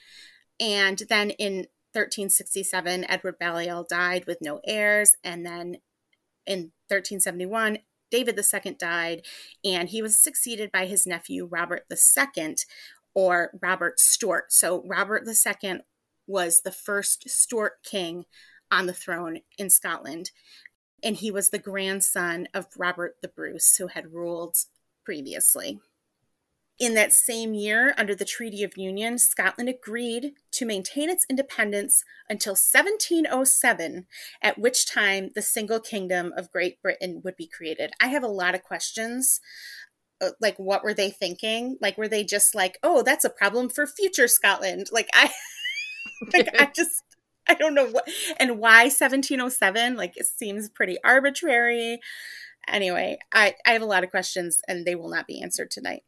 And 0.60 1.02
then 1.08 1.30
in 1.30 1.66
1367, 1.92 3.04
Edward 3.08 3.40
Balliol 3.40 3.84
died 3.88 4.24
with 4.26 4.38
no 4.40 4.60
heirs. 4.64 5.16
And 5.24 5.44
then 5.44 5.78
in 6.46 6.72
1371, 6.88 7.78
David 8.10 8.38
II 8.38 8.74
died, 8.74 9.22
and 9.64 9.88
he 9.88 10.02
was 10.02 10.20
succeeded 10.20 10.70
by 10.70 10.86
his 10.86 11.06
nephew, 11.06 11.46
Robert 11.46 11.86
II, 11.90 12.56
or 13.14 13.50
Robert 13.60 13.98
Stuart. 13.98 14.52
So, 14.52 14.82
Robert 14.86 15.26
II 15.26 15.80
was 16.26 16.60
the 16.60 16.72
first 16.72 17.28
Stuart 17.28 17.78
king 17.84 18.24
on 18.70 18.86
the 18.86 18.92
throne 18.92 19.40
in 19.58 19.70
Scotland, 19.70 20.30
and 21.02 21.16
he 21.16 21.30
was 21.30 21.50
the 21.50 21.58
grandson 21.58 22.48
of 22.54 22.66
Robert 22.76 23.16
the 23.22 23.28
Bruce, 23.28 23.76
who 23.76 23.88
had 23.88 24.12
ruled 24.12 24.56
previously. 25.04 25.80
In 26.82 26.94
that 26.94 27.12
same 27.12 27.54
year, 27.54 27.94
under 27.96 28.12
the 28.12 28.24
Treaty 28.24 28.64
of 28.64 28.76
Union, 28.76 29.16
Scotland 29.16 29.68
agreed 29.68 30.32
to 30.50 30.66
maintain 30.66 31.08
its 31.10 31.24
independence 31.30 32.02
until 32.28 32.56
1707, 32.56 34.06
at 34.42 34.58
which 34.58 34.84
time 34.90 35.30
the 35.36 35.42
single 35.42 35.78
kingdom 35.78 36.32
of 36.36 36.50
Great 36.50 36.82
Britain 36.82 37.20
would 37.22 37.36
be 37.36 37.46
created. 37.46 37.92
I 38.00 38.08
have 38.08 38.24
a 38.24 38.28
lot 38.28 38.56
of 38.56 38.64
questions. 38.64 39.40
uh, 40.20 40.30
Like, 40.40 40.58
what 40.58 40.84
were 40.84 40.94
they 40.94 41.10
thinking? 41.10 41.78
Like, 41.80 41.98
were 41.98 42.08
they 42.08 42.24
just 42.24 42.54
like, 42.54 42.78
oh, 42.82 43.02
that's 43.02 43.24
a 43.24 43.30
problem 43.30 43.68
for 43.70 43.86
future 43.86 44.28
Scotland? 44.28 44.88
Like, 44.92 45.08
I, 45.14 45.30
like, 46.34 46.48
I 46.58 46.66
just, 46.76 47.04
I 47.48 47.54
don't 47.54 47.74
know 47.74 47.86
what, 47.86 48.08
and 48.40 48.58
why 48.58 48.88
1707? 48.90 49.96
Like, 49.96 50.16
it 50.16 50.26
seems 50.26 50.68
pretty 50.68 50.98
arbitrary. 51.04 52.00
Anyway, 52.68 53.18
I, 53.32 53.56
I 53.66 53.72
have 53.72 53.82
a 53.82 53.86
lot 53.86 54.04
of 54.04 54.10
questions 54.10 54.60
and 54.68 54.86
they 54.86 54.94
will 54.94 55.10
not 55.10 55.26
be 55.26 55.42
answered 55.42 55.70
tonight. 55.70 56.02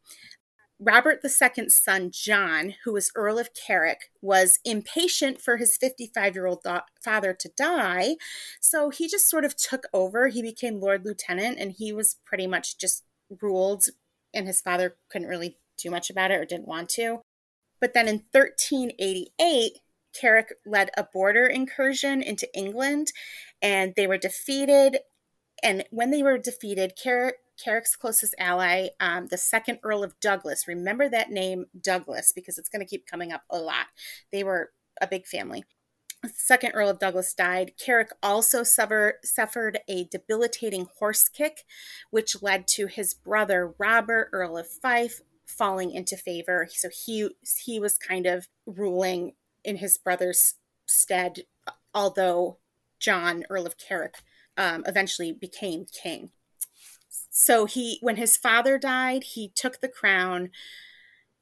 Robert 0.79 1.21
II's 1.23 1.75
son, 1.75 2.11
John, 2.11 2.75
who 2.83 2.93
was 2.93 3.11
Earl 3.15 3.39
of 3.39 3.49
Carrick, 3.53 4.11
was 4.21 4.59
impatient 4.65 5.39
for 5.39 5.57
his 5.57 5.77
55 5.77 6.35
year 6.35 6.45
old 6.45 6.65
father 7.01 7.33
to 7.33 7.49
die. 7.55 8.15
So 8.59 8.89
he 8.89 9.07
just 9.07 9.29
sort 9.29 9.45
of 9.45 9.55
took 9.55 9.83
over. 9.93 10.27
He 10.27 10.41
became 10.41 10.81
Lord 10.81 11.05
Lieutenant 11.05 11.59
and 11.59 11.71
he 11.71 11.93
was 11.93 12.17
pretty 12.25 12.45
much 12.45 12.77
just 12.77 13.03
ruled, 13.41 13.85
and 14.33 14.47
his 14.47 14.61
father 14.61 14.97
couldn't 15.09 15.29
really 15.29 15.57
do 15.77 15.89
much 15.89 16.09
about 16.09 16.31
it 16.31 16.35
or 16.35 16.45
didn't 16.45 16.67
want 16.67 16.89
to. 16.89 17.21
But 17.79 17.93
then 17.93 18.07
in 18.07 18.23
1388, 18.31 19.79
Carrick 20.19 20.53
led 20.65 20.91
a 20.97 21.03
border 21.03 21.45
incursion 21.45 22.21
into 22.21 22.53
England 22.57 23.11
and 23.61 23.93
they 23.95 24.07
were 24.07 24.17
defeated. 24.17 24.99
And 25.61 25.83
when 25.91 26.11
they 26.11 26.23
were 26.23 26.37
defeated, 26.37 26.93
Carrick 27.01 27.35
Carrick's 27.63 27.95
closest 27.95 28.35
ally, 28.37 28.89
um, 28.99 29.27
the 29.27 29.37
second 29.37 29.79
Earl 29.83 30.03
of 30.03 30.19
Douglas. 30.19 30.67
Remember 30.67 31.09
that 31.09 31.31
name, 31.31 31.65
Douglas, 31.79 32.31
because 32.33 32.57
it's 32.57 32.69
going 32.69 32.81
to 32.81 32.89
keep 32.89 33.07
coming 33.07 33.31
up 33.31 33.43
a 33.49 33.57
lot. 33.57 33.87
They 34.31 34.43
were 34.43 34.71
a 35.01 35.07
big 35.07 35.25
family. 35.25 35.63
The 36.23 36.29
second 36.29 36.71
Earl 36.71 36.89
of 36.89 36.99
Douglas 36.99 37.33
died. 37.33 37.73
Carrick 37.77 38.09
also 38.23 38.63
suffer, 38.63 39.19
suffered 39.23 39.79
a 39.87 40.05
debilitating 40.05 40.87
horse 40.97 41.27
kick, 41.27 41.65
which 42.09 42.41
led 42.41 42.67
to 42.69 42.87
his 42.87 43.13
brother 43.13 43.73
Robert, 43.77 44.29
Earl 44.31 44.57
of 44.57 44.67
Fife, 44.67 45.21
falling 45.45 45.91
into 45.91 46.17
favor. 46.17 46.67
So 46.71 46.89
he 46.89 47.29
he 47.63 47.79
was 47.79 47.97
kind 47.97 48.25
of 48.25 48.47
ruling 48.65 49.33
in 49.63 49.77
his 49.77 49.97
brother's 49.97 50.55
stead, 50.87 51.41
although 51.93 52.57
John, 52.99 53.43
Earl 53.49 53.67
of 53.67 53.77
Carrick, 53.77 54.15
um, 54.57 54.83
eventually 54.87 55.31
became 55.31 55.85
king 55.85 56.31
so 57.37 57.65
he 57.65 57.97
when 58.01 58.15
his 58.15 58.37
father 58.37 58.77
died 58.77 59.23
he 59.23 59.51
took 59.53 59.81
the 59.81 59.89
crown 59.89 60.49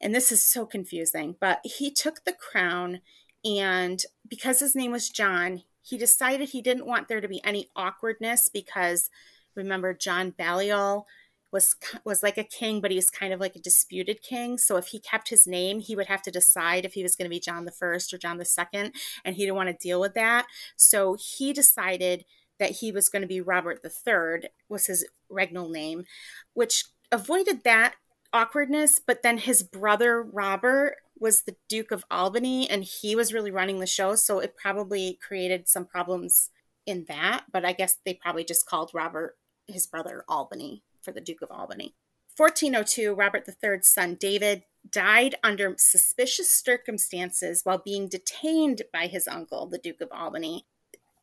and 0.04 0.14
this 0.14 0.32
is 0.32 0.44
so 0.44 0.66
confusing, 0.66 1.38
but 1.40 1.62
he 1.64 1.90
took 1.90 2.26
the 2.26 2.34
crown 2.34 3.00
and 3.46 4.04
because 4.28 4.60
his 4.60 4.76
name 4.76 4.92
was 4.92 5.10
John, 5.10 5.64
he 5.82 5.98
decided 5.98 6.50
he 6.50 6.62
didn't 6.62 6.86
want 6.86 7.08
there 7.08 7.22
to 7.22 7.28
be 7.28 7.44
any 7.44 7.70
awkwardness 7.76 8.50
because 8.50 9.10
remember 9.56 9.94
John 9.94 10.32
Balliol 10.32 11.08
was 11.54 11.76
was 12.04 12.22
like 12.22 12.38
a 12.38 12.44
king, 12.44 12.82
but 12.82 12.92
he 12.92 12.98
was 12.98 13.10
kind 13.10 13.32
of 13.32 13.40
like 13.40 13.56
a 13.56 13.62
disputed 13.62 14.22
king. 14.22 14.58
So 14.58 14.76
if 14.76 14.88
he 14.88 15.00
kept 15.00 15.30
his 15.30 15.48
name, 15.48 15.80
he 15.80 15.96
would 15.96 16.08
have 16.08 16.22
to 16.24 16.32
decide 16.32 16.84
if 16.84 16.94
he 16.94 17.04
was 17.04 17.16
going 17.16 17.26
to 17.26 17.34
be 17.34 17.40
John 17.40 17.66
the 17.66 17.72
First 17.72 18.14
or 18.14 18.18
John 18.18 18.38
the 18.38 18.46
Second, 18.46 18.94
and 19.24 19.36
he 19.36 19.44
didn't 19.44 19.56
want 19.56 19.70
to 19.70 19.88
deal 19.88 20.02
with 20.02 20.16
that. 20.16 20.48
So 20.76 21.16
he 21.20 21.54
decided 21.54 22.26
that 22.60 22.72
he 22.72 22.92
was 22.92 23.10
going 23.10 23.22
to 23.22 23.28
be 23.28 23.42
Robert 23.42 23.82
III, 23.84 24.50
was 24.70 24.88
his 24.88 25.06
regnal 25.32 25.72
name, 25.72 26.06
which 26.54 26.86
avoided 27.12 27.64
that 27.64 27.96
awkwardness. 28.32 29.00
But 29.06 29.24
then 29.24 29.38
his 29.38 29.64
brother 29.64 30.22
Robert 30.22 30.98
was 31.20 31.44
the 31.44 31.56
Duke 31.70 31.92
of 31.92 32.06
Albany, 32.12 32.70
and 32.70 32.84
he 32.84 33.16
was 33.16 33.34
really 33.34 33.52
running 33.52 33.80
the 33.80 33.88
show, 33.88 34.16
so 34.16 34.40
it 34.40 34.58
probably 34.58 35.20
created 35.26 35.68
some 35.68 35.86
problems 35.86 36.50
in 36.86 37.06
that. 37.08 37.46
But 37.52 37.66
I 37.66 37.74
guess 37.74 37.98
they 38.06 38.14
probably 38.16 38.44
just 38.44 38.66
called 38.66 38.92
Robert 38.94 39.38
his 39.68 39.88
brother 39.88 40.26
Albany 40.28 40.84
for 41.02 41.12
the 41.12 41.22
Duke 41.22 41.42
of 41.42 41.52
Albany. 41.52 41.96
1402, 42.36 43.14
Robert 43.14 43.48
III's 43.48 43.88
son 43.88 44.18
David 44.20 44.64
died 44.90 45.36
under 45.44 45.76
suspicious 45.78 46.50
circumstances 46.50 47.62
while 47.64 47.78
being 47.78 48.08
detained 48.08 48.82
by 48.92 49.08
his 49.08 49.28
uncle, 49.28 49.68
the 49.68 49.78
Duke 49.78 50.02
of 50.02 50.10
Albany. 50.12 50.66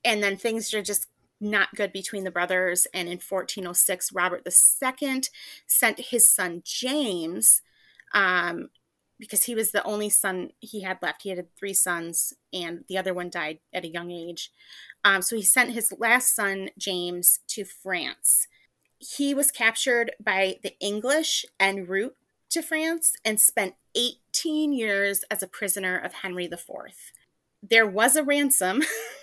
And 0.05 0.23
then 0.23 0.37
things 0.37 0.73
are 0.73 0.83
just 0.83 1.09
not 1.41 1.75
good 1.75 1.93
between 1.93 2.25
the 2.25 2.31
brothers. 2.31 2.87
And 2.93 3.09
in 3.09 3.19
1406, 3.19 4.13
Robert 4.13 4.47
II 4.47 5.23
sent 5.67 5.99
his 5.99 6.29
son 6.29 6.63
James, 6.65 7.63
um, 8.13 8.71
because 9.19 9.45
he 9.45 9.55
was 9.55 9.73
the 9.73 9.85
only 9.85 10.09
son 10.09 10.51
he 10.61 10.83
had 10.83 10.99
left. 11.03 11.23
He 11.23 11.31
had 11.31 11.55
three 11.57 11.75
sons, 11.75 12.33
and 12.53 12.85
the 12.89 12.97
other 12.99 13.13
one 13.13 13.31
died 13.31 13.59
at 13.73 13.85
a 13.85 13.89
young 13.89 14.11
age. 14.11 14.51
Um, 15.05 15.23
so 15.23 15.37
he 15.37 15.43
sent 15.43 15.73
his 15.73 15.93
last 15.99 16.35
son, 16.35 16.71
James, 16.79 17.41
to 17.49 17.65
France 17.65 18.49
he 19.01 19.35
was 19.35 19.51
captured 19.51 20.13
by 20.23 20.59
the 20.63 20.79
English 20.79 21.45
en 21.59 21.87
route 21.87 22.17
to 22.51 22.63
France 22.63 23.17
and 23.25 23.41
spent 23.41 23.75
18 23.95 24.73
years 24.73 25.25
as 25.31 25.43
a 25.43 25.49
prisoner 25.49 25.99
of 25.99 26.13
Henry 26.13 26.45
IV. 26.45 26.69
There 27.63 27.87
was 27.87 28.15
a 28.15 28.23
ransom. 28.23 28.83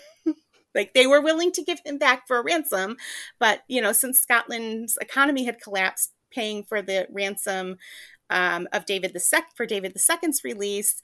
like 0.77 0.93
they 0.93 1.07
were 1.07 1.21
willing 1.21 1.51
to 1.53 1.63
give 1.63 1.79
him 1.85 1.97
back 1.97 2.27
for 2.27 2.37
a 2.37 2.43
ransom, 2.43 2.95
but 3.39 3.63
you 3.67 3.81
know, 3.81 3.91
since 3.91 4.19
Scotland's 4.19 4.97
economy 5.01 5.43
had 5.45 5.61
collapsed, 5.61 6.13
paying 6.31 6.63
for 6.63 6.81
the 6.81 7.07
ransom 7.11 7.77
um, 8.29 8.67
of 8.73 8.85
David 8.85 9.13
the 9.13 9.19
Sec 9.19 9.55
for 9.55 9.65
David 9.65 9.93
the 9.93 9.99
Second's 9.99 10.43
release, 10.43 11.01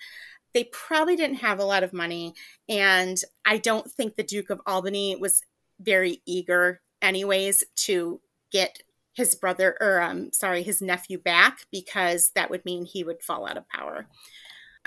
they 0.54 0.66
probably 0.66 1.16
didn't 1.16 1.38
have 1.38 1.60
a 1.60 1.66
lot 1.66 1.84
of 1.84 1.94
money, 1.94 2.34
and 2.70 3.18
I 3.46 3.58
don't 3.58 3.92
think 3.92 4.16
the 4.16 4.24
Duke 4.24 4.50
of 4.50 4.62
Albany 4.66 5.16
was 5.16 5.42
very 5.80 6.22
eager, 6.26 6.82
anyways, 7.02 7.64
to 7.76 8.22
get 8.52 8.80
his 9.14 9.36
brother 9.36 9.78
or 9.80 10.02
um 10.02 10.32
sorry 10.32 10.64
his 10.64 10.82
nephew 10.82 11.18
back 11.18 11.60
because 11.72 12.32
that 12.36 12.50
would 12.50 12.66
mean 12.66 12.86
he 12.86 13.04
would 13.04 13.22
fall 13.22 13.48
out 13.48 13.58
of 13.58 13.70
power 13.70 14.08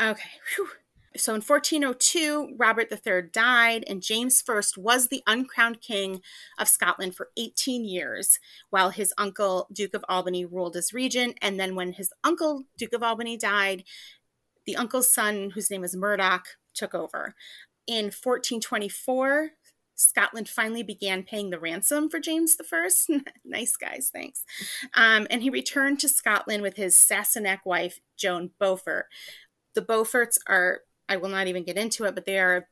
okay 0.00 0.30
Whew. 0.54 0.68
So 1.16 1.34
in 1.34 1.40
1402 1.40 2.54
robert 2.56 2.92
iii 3.06 3.22
died 3.32 3.84
and 3.88 4.02
james 4.02 4.40
i 4.42 4.76
was 4.76 5.08
the 5.08 5.22
uncrowned 5.26 5.80
king 5.80 6.20
of 6.58 6.68
scotland 6.68 7.14
for 7.14 7.28
18 7.36 7.84
years 7.84 8.38
while 8.70 8.90
his 8.90 9.12
uncle 9.18 9.66
duke 9.72 9.94
of 9.94 10.04
albany 10.08 10.44
ruled 10.44 10.76
as 10.76 10.92
regent 10.92 11.36
and 11.42 11.58
then 11.58 11.74
when 11.74 11.92
his 11.92 12.12
uncle 12.24 12.64
duke 12.76 12.92
of 12.92 13.02
albany 13.02 13.36
died 13.36 13.84
the 14.66 14.76
uncle's 14.76 15.12
son 15.12 15.50
whose 15.50 15.70
name 15.70 15.80
was 15.80 15.96
murdoch 15.96 16.46
took 16.74 16.94
over 16.94 17.34
in 17.86 18.06
1424 18.06 19.50
Scotland 19.96 20.48
finally 20.48 20.82
began 20.82 21.22
paying 21.22 21.50
the 21.50 21.58
ransom 21.58 22.10
for 22.10 22.20
James 22.20 22.54
I. 22.60 23.08
nice 23.44 23.76
guys, 23.76 24.10
thanks. 24.12 24.44
Um, 24.94 25.26
and 25.30 25.42
he 25.42 25.50
returned 25.50 25.98
to 26.00 26.08
Scotland 26.08 26.62
with 26.62 26.76
his 26.76 26.96
Sassenach 26.96 27.60
wife, 27.64 28.00
Joan 28.16 28.50
Beaufort. 28.60 29.06
The 29.74 29.82
Beauforts 29.82 30.38
are, 30.48 30.80
I 31.08 31.16
will 31.16 31.28
not 31.28 31.46
even 31.46 31.64
get 31.64 31.78
into 31.78 32.04
it, 32.04 32.14
but 32.14 32.26
they 32.26 32.38
are 32.38 32.56
a 32.56 32.64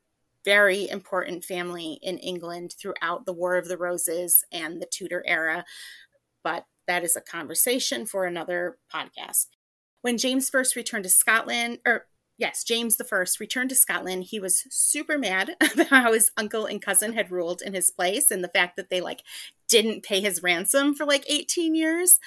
very 0.44 0.88
important 0.88 1.44
family 1.44 1.98
in 2.02 2.18
England 2.18 2.74
throughout 2.78 3.24
the 3.26 3.32
War 3.32 3.56
of 3.56 3.68
the 3.68 3.78
Roses 3.78 4.44
and 4.52 4.80
the 4.80 4.86
Tudor 4.86 5.24
era. 5.26 5.64
But 6.42 6.66
that 6.86 7.04
is 7.04 7.16
a 7.16 7.20
conversation 7.20 8.06
for 8.06 8.26
another 8.26 8.78
podcast. 8.92 9.46
When 10.02 10.18
James 10.18 10.50
first 10.50 10.76
returned 10.76 11.04
to 11.04 11.10
Scotland, 11.10 11.78
or 11.86 12.06
yes, 12.38 12.64
James 12.64 12.96
First 13.08 13.40
returned 13.40 13.70
to 13.70 13.76
Scotland. 13.76 14.24
He 14.24 14.40
was 14.40 14.64
super 14.70 15.18
mad 15.18 15.56
about 15.72 15.88
how 15.88 16.12
his 16.12 16.30
uncle 16.36 16.66
and 16.66 16.82
cousin 16.82 17.12
had 17.12 17.30
ruled 17.30 17.62
in 17.62 17.74
his 17.74 17.90
place 17.90 18.30
and 18.30 18.42
the 18.42 18.48
fact 18.48 18.76
that 18.76 18.90
they 18.90 19.00
like 19.00 19.22
didn't 19.68 20.04
pay 20.04 20.20
his 20.20 20.42
ransom 20.42 20.94
for 20.94 21.04
like 21.04 21.24
18 21.28 21.74
years. 21.74 22.18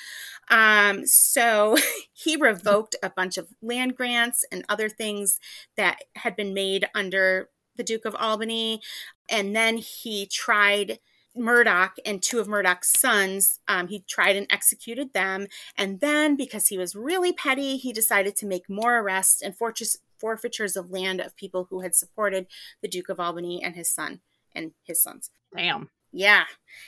Um, 0.49 1.05
so 1.05 1.77
he 2.13 2.35
revoked 2.35 2.95
a 3.03 3.09
bunch 3.09 3.37
of 3.37 3.47
land 3.61 3.95
grants 3.95 4.45
and 4.51 4.65
other 4.69 4.89
things 4.89 5.39
that 5.75 5.99
had 6.15 6.35
been 6.35 6.53
made 6.53 6.87
under 6.95 7.49
the 7.75 7.83
Duke 7.83 8.05
of 8.05 8.15
Albany. 8.15 8.81
And 9.29 9.55
then 9.55 9.77
he 9.77 10.25
tried 10.25 10.99
Murdoch 11.37 11.95
and 12.05 12.21
two 12.21 12.39
of 12.39 12.47
Murdoch's 12.47 12.89
sons. 12.89 13.59
Um, 13.67 13.87
he 13.87 14.03
tried 14.07 14.35
and 14.35 14.47
executed 14.49 15.13
them. 15.13 15.47
And 15.77 15.99
then, 15.99 16.35
because 16.35 16.67
he 16.67 16.77
was 16.77 16.95
really 16.95 17.33
petty, 17.33 17.77
he 17.77 17.93
decided 17.93 18.35
to 18.37 18.45
make 18.45 18.69
more 18.69 18.99
arrests 18.99 19.41
and 19.41 19.55
fortress, 19.55 19.97
forfeitures 20.19 20.75
of 20.75 20.91
land 20.91 21.19
of 21.19 21.35
people 21.35 21.67
who 21.69 21.81
had 21.81 21.95
supported 21.95 22.47
the 22.81 22.87
Duke 22.87 23.09
of 23.09 23.19
Albany 23.19 23.63
and 23.63 23.75
his 23.75 23.89
son 23.89 24.21
and 24.53 24.71
his 24.83 25.01
sons. 25.01 25.29
Damn. 25.55 25.89
Yeah. 26.11 26.45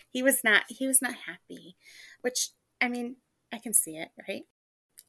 He 0.10 0.24
was 0.24 0.44
not 0.44 0.64
he 0.70 0.88
was 0.88 1.02
not 1.02 1.14
happy, 1.28 1.76
which 2.22 2.50
I 2.82 2.88
mean, 2.88 3.18
I 3.52 3.58
can 3.58 3.74
see 3.74 3.98
it, 3.98 4.10
right? 4.28 4.44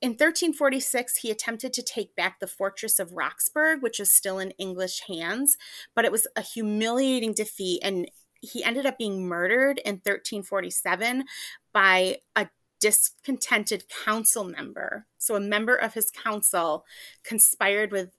In 0.03 0.13
1346, 0.13 1.17
he 1.19 1.31
attempted 1.31 1.75
to 1.75 1.83
take 1.83 2.17
back 2.17 2.41
the 2.41 2.47
fortress 2.47 2.99
of 2.99 3.13
Roxburgh, 3.13 3.83
which 3.83 3.99
was 3.99 4.11
still 4.11 4.39
in 4.39 4.53
English 4.53 5.03
hands, 5.09 5.59
but 5.95 6.07
it 6.07 6.13
was 6.13 6.27
a 6.37 6.41
humiliating 6.41 7.35
defeat 7.35 7.81
and 7.83 8.11
he 8.41 8.65
ended 8.65 8.87
up 8.87 8.99
being 8.99 9.27
murdered 9.27 9.79
in 9.85 9.95
1347 9.97 11.25
by 11.73 12.19
a 12.37 12.49
discontented 12.81 13.85
council 14.05 14.45
member. 14.45 15.07
So 15.19 15.37
a 15.37 15.41
member 15.41 15.77
of 15.77 15.95
his 15.95 16.11
council 16.11 16.85
conspired 17.23 17.93
with 17.93 18.11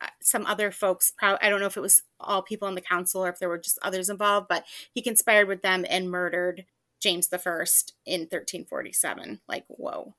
uh, 0.00 0.08
some 0.20 0.46
other 0.46 0.70
folks. 0.70 1.12
I 1.20 1.48
don't 1.48 1.60
know 1.60 1.66
if 1.66 1.76
it 1.76 1.82
was 1.82 2.02
all 2.18 2.42
people 2.42 2.68
in 2.68 2.74
the 2.74 2.80
council 2.80 3.24
or 3.24 3.28
if 3.28 3.38
there 3.38 3.48
were 3.48 3.58
just 3.58 3.78
others 3.82 4.08
involved, 4.08 4.48
but 4.48 4.64
he 4.92 5.02
conspired 5.02 5.46
with 5.46 5.62
them 5.62 5.84
and 5.88 6.10
murdered 6.10 6.64
James 7.00 7.28
First 7.28 7.94
in 8.04 8.22
1347. 8.22 9.40
Like, 9.48 9.64
whoa. 9.68 10.14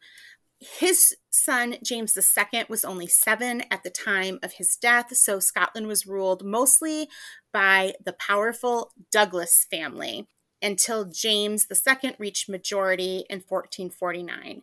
His 0.61 1.15
son, 1.31 1.77
James 1.83 2.15
II, 2.15 2.65
was 2.69 2.85
only 2.85 3.07
seven 3.07 3.63
at 3.71 3.81
the 3.81 3.89
time 3.89 4.37
of 4.43 4.53
his 4.53 4.75
death, 4.75 5.15
so 5.17 5.39
Scotland 5.39 5.87
was 5.87 6.05
ruled 6.05 6.45
mostly 6.45 7.09
by 7.51 7.95
the 8.03 8.13
powerful 8.13 8.91
Douglas 9.11 9.65
family 9.71 10.27
until 10.61 11.05
James 11.05 11.65
II 11.71 12.15
reached 12.19 12.47
majority 12.47 13.25
in 13.27 13.39
1449. 13.39 14.61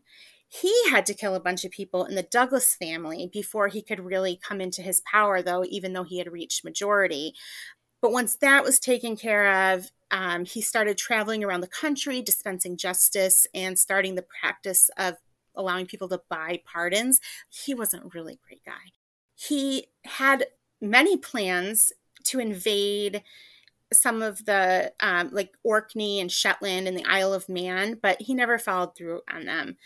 He 0.48 0.72
had 0.88 1.04
to 1.06 1.14
kill 1.14 1.34
a 1.34 1.40
bunch 1.40 1.64
of 1.64 1.72
people 1.72 2.04
in 2.04 2.14
the 2.14 2.22
Douglas 2.22 2.76
family 2.76 3.28
before 3.32 3.66
he 3.66 3.82
could 3.82 3.98
really 3.98 4.38
come 4.40 4.60
into 4.60 4.82
his 4.82 5.02
power, 5.10 5.42
though, 5.42 5.64
even 5.64 5.94
though 5.94 6.04
he 6.04 6.18
had 6.18 6.32
reached 6.32 6.64
majority. 6.64 7.34
But 8.00 8.12
once 8.12 8.36
that 8.36 8.62
was 8.62 8.78
taken 8.78 9.16
care 9.16 9.74
of, 9.74 9.90
um, 10.12 10.44
he 10.44 10.62
started 10.62 10.96
traveling 10.96 11.42
around 11.42 11.60
the 11.60 11.66
country, 11.66 12.22
dispensing 12.22 12.76
justice 12.76 13.48
and 13.52 13.76
starting 13.76 14.14
the 14.14 14.24
practice 14.40 14.90
of 14.96 15.16
allowing 15.58 15.86
people 15.86 16.08
to 16.08 16.22
buy 16.30 16.62
pardons. 16.64 17.20
He 17.50 17.74
wasn't 17.74 18.04
a 18.04 18.08
really 18.14 18.38
great 18.46 18.64
guy. 18.64 18.92
He 19.34 19.88
had 20.04 20.46
many 20.80 21.16
plans 21.16 21.92
to 22.24 22.40
invade 22.40 23.22
some 23.92 24.22
of 24.22 24.44
the 24.44 24.92
um, 25.00 25.30
like 25.32 25.56
Orkney 25.64 26.20
and 26.20 26.30
Shetland 26.30 26.88
and 26.88 26.96
the 26.96 27.06
Isle 27.06 27.32
of 27.32 27.48
Man, 27.48 27.98
but 28.00 28.20
he 28.20 28.34
never 28.34 28.58
followed 28.58 28.94
through 28.96 29.22
on 29.32 29.44
them. 29.44 29.76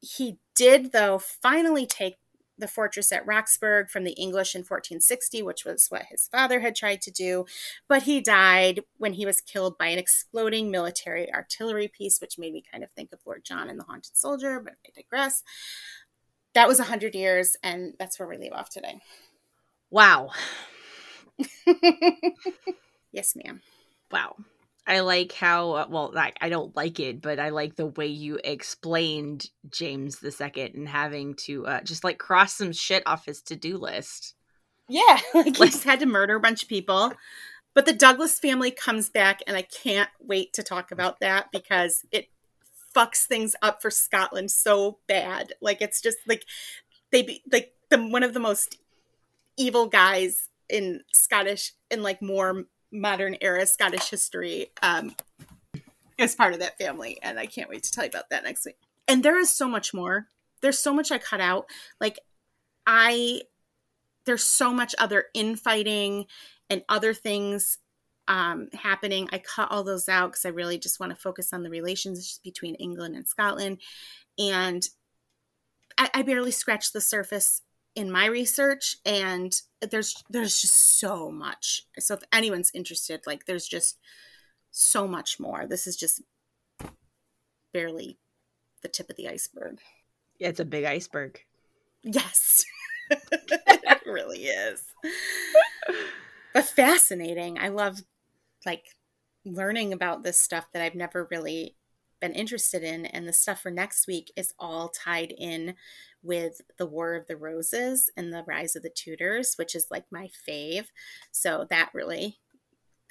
He 0.00 0.38
did, 0.54 0.92
though, 0.92 1.18
finally 1.18 1.86
take 1.86 2.16
the 2.60 2.68
fortress 2.68 3.12
at 3.12 3.26
Roxburgh 3.26 3.88
from 3.90 4.04
the 4.04 4.12
English 4.12 4.54
in 4.54 4.60
1460, 4.60 5.42
which 5.42 5.64
was 5.64 5.86
what 5.88 6.06
his 6.06 6.28
father 6.28 6.60
had 6.60 6.76
tried 6.76 7.02
to 7.02 7.10
do. 7.10 7.44
But 7.88 8.04
he 8.04 8.20
died 8.20 8.80
when 8.98 9.14
he 9.14 9.26
was 9.26 9.40
killed 9.40 9.76
by 9.78 9.86
an 9.86 9.98
exploding 9.98 10.70
military 10.70 11.32
artillery 11.32 11.88
piece, 11.88 12.20
which 12.20 12.38
made 12.38 12.52
me 12.52 12.62
kind 12.70 12.84
of 12.84 12.90
think 12.92 13.12
of 13.12 13.20
Lord 13.26 13.44
John 13.44 13.68
and 13.68 13.78
the 13.78 13.84
Haunted 13.84 14.16
Soldier, 14.16 14.60
but 14.60 14.74
I 14.86 14.90
digress. 14.94 15.42
That 16.54 16.68
was 16.68 16.78
100 16.78 17.14
years, 17.14 17.56
and 17.62 17.94
that's 17.98 18.18
where 18.18 18.28
we 18.28 18.36
leave 18.36 18.52
off 18.52 18.70
today. 18.70 19.00
Wow. 19.90 20.30
yes, 23.12 23.36
ma'am. 23.36 23.62
Wow. 24.10 24.36
I 24.86 25.00
like 25.00 25.32
how 25.32 25.72
uh, 25.72 25.86
well 25.88 26.12
I, 26.16 26.32
I 26.40 26.48
don't 26.48 26.74
like 26.74 26.98
it, 27.00 27.20
but 27.20 27.38
I 27.38 27.50
like 27.50 27.76
the 27.76 27.86
way 27.86 28.06
you 28.06 28.40
explained 28.42 29.48
James 29.70 30.18
the 30.18 30.30
Second 30.32 30.74
and 30.74 30.88
having 30.88 31.34
to 31.46 31.66
uh, 31.66 31.80
just 31.82 32.02
like 32.02 32.18
cross 32.18 32.54
some 32.54 32.72
shit 32.72 33.02
off 33.06 33.26
his 33.26 33.42
to 33.42 33.56
do 33.56 33.76
list. 33.76 34.34
Yeah, 34.88 35.18
like 35.34 35.46
he 35.46 35.52
just 35.52 35.84
had 35.84 36.00
to 36.00 36.06
murder 36.06 36.36
a 36.36 36.40
bunch 36.40 36.62
of 36.62 36.68
people. 36.68 37.12
But 37.72 37.86
the 37.86 37.92
Douglas 37.92 38.38
family 38.40 38.72
comes 38.72 39.08
back, 39.08 39.42
and 39.46 39.56
I 39.56 39.62
can't 39.62 40.10
wait 40.18 40.52
to 40.54 40.62
talk 40.62 40.90
about 40.90 41.20
that 41.20 41.52
because 41.52 42.04
it 42.10 42.28
fucks 42.94 43.24
things 43.26 43.54
up 43.62 43.80
for 43.80 43.90
Scotland 43.90 44.50
so 44.50 44.98
bad. 45.06 45.52
Like 45.60 45.80
it's 45.80 46.00
just 46.00 46.18
like 46.26 46.44
they 47.12 47.22
be 47.22 47.42
like 47.50 47.72
the 47.90 47.98
one 47.98 48.22
of 48.22 48.34
the 48.34 48.40
most 48.40 48.78
evil 49.56 49.86
guys 49.86 50.48
in 50.68 51.02
Scottish 51.12 51.72
in 51.90 52.02
like 52.02 52.22
more 52.22 52.64
modern 52.92 53.36
era 53.40 53.66
Scottish 53.66 54.10
history 54.10 54.68
um 54.82 55.14
as 56.18 56.34
part 56.34 56.52
of 56.52 56.60
that 56.60 56.76
family 56.76 57.18
and 57.22 57.38
I 57.38 57.46
can't 57.46 57.70
wait 57.70 57.82
to 57.84 57.90
tell 57.90 58.04
you 58.04 58.10
about 58.10 58.30
that 58.30 58.44
next 58.44 58.66
week. 58.66 58.76
And 59.08 59.22
there 59.22 59.38
is 59.38 59.50
so 59.50 59.68
much 59.68 59.94
more. 59.94 60.26
There's 60.60 60.78
so 60.78 60.92
much 60.92 61.10
I 61.10 61.18
cut 61.18 61.40
out. 61.40 61.66
Like 62.00 62.18
I 62.86 63.42
there's 64.26 64.44
so 64.44 64.72
much 64.72 64.94
other 64.98 65.24
infighting 65.34 66.26
and 66.68 66.82
other 66.88 67.14
things 67.14 67.78
um, 68.28 68.68
happening. 68.72 69.28
I 69.32 69.38
cut 69.38 69.70
all 69.72 69.82
those 69.82 70.08
out 70.08 70.32
because 70.32 70.44
I 70.44 70.50
really 70.50 70.78
just 70.78 71.00
want 71.00 71.10
to 71.10 71.20
focus 71.20 71.52
on 71.52 71.62
the 71.62 71.70
relations 71.70 72.38
between 72.44 72.76
England 72.76 73.16
and 73.16 73.26
Scotland. 73.26 73.78
And 74.38 74.88
I, 75.98 76.10
I 76.14 76.22
barely 76.22 76.52
scratched 76.52 76.92
the 76.92 77.00
surface 77.00 77.62
in 77.94 78.10
my 78.10 78.26
research 78.26 78.96
and 79.04 79.60
there's 79.80 80.22
there's 80.30 80.60
just 80.60 80.98
so 80.98 81.30
much. 81.30 81.86
So 81.98 82.14
if 82.14 82.22
anyone's 82.32 82.70
interested 82.74 83.22
like 83.26 83.46
there's 83.46 83.66
just 83.66 83.98
so 84.70 85.06
much 85.08 85.40
more. 85.40 85.66
This 85.66 85.86
is 85.86 85.96
just 85.96 86.22
barely 87.72 88.18
the 88.82 88.88
tip 88.88 89.10
of 89.10 89.16
the 89.16 89.28
iceberg. 89.28 89.80
Yeah, 90.38 90.48
it's 90.48 90.60
a 90.60 90.64
big 90.64 90.84
iceberg. 90.84 91.40
yes. 92.02 92.64
It 93.12 94.06
really 94.06 94.44
is. 94.44 94.84
But 96.54 96.64
fascinating. 96.64 97.58
I 97.58 97.68
love 97.68 98.00
like 98.64 98.84
learning 99.44 99.92
about 99.92 100.22
this 100.22 100.38
stuff 100.38 100.66
that 100.72 100.82
i've 100.82 100.94
never 100.94 101.26
really 101.30 101.74
been 102.20 102.32
interested 102.34 102.82
in 102.82 103.06
and 103.06 103.26
the 103.26 103.32
stuff 103.32 103.62
for 103.62 103.70
next 103.70 104.06
week 104.06 104.32
is 104.36 104.52
all 104.58 104.88
tied 104.88 105.32
in 105.36 105.74
with 106.22 106.60
the 106.78 106.86
war 106.86 107.14
of 107.14 107.26
the 107.26 107.36
roses 107.36 108.10
and 108.16 108.32
the 108.32 108.44
rise 108.46 108.76
of 108.76 108.82
the 108.82 108.90
tudors 108.90 109.54
which 109.56 109.74
is 109.74 109.86
like 109.90 110.04
my 110.10 110.28
fave. 110.48 110.86
So 111.30 111.66
that 111.70 111.90
really 111.94 112.38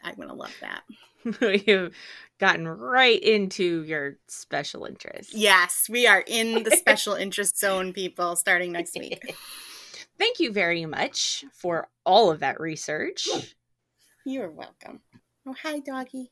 i'm 0.03 0.15
gonna 0.15 0.33
love 0.33 0.55
that. 0.61 0.83
You've 1.67 1.93
gotten 2.39 2.67
right 2.67 3.21
into 3.21 3.83
your 3.83 4.17
special 4.27 4.85
interest. 4.85 5.33
yes 5.33 5.87
we 5.89 6.07
are 6.07 6.23
in 6.25 6.63
the 6.63 6.71
special 6.77 7.15
interest 7.15 7.59
zone 7.59 7.93
people 7.93 8.35
starting 8.35 8.71
next 8.71 8.95
week. 8.97 9.21
Thank 10.17 10.39
you 10.39 10.51
very 10.51 10.85
much 10.85 11.45
for 11.53 11.87
all 12.05 12.29
of 12.29 12.41
that 12.41 12.59
research. 12.59 13.27
you're 14.25 14.51
welcome. 14.51 15.01
Oh 15.47 15.55
hi 15.61 15.79
doggy 15.79 16.31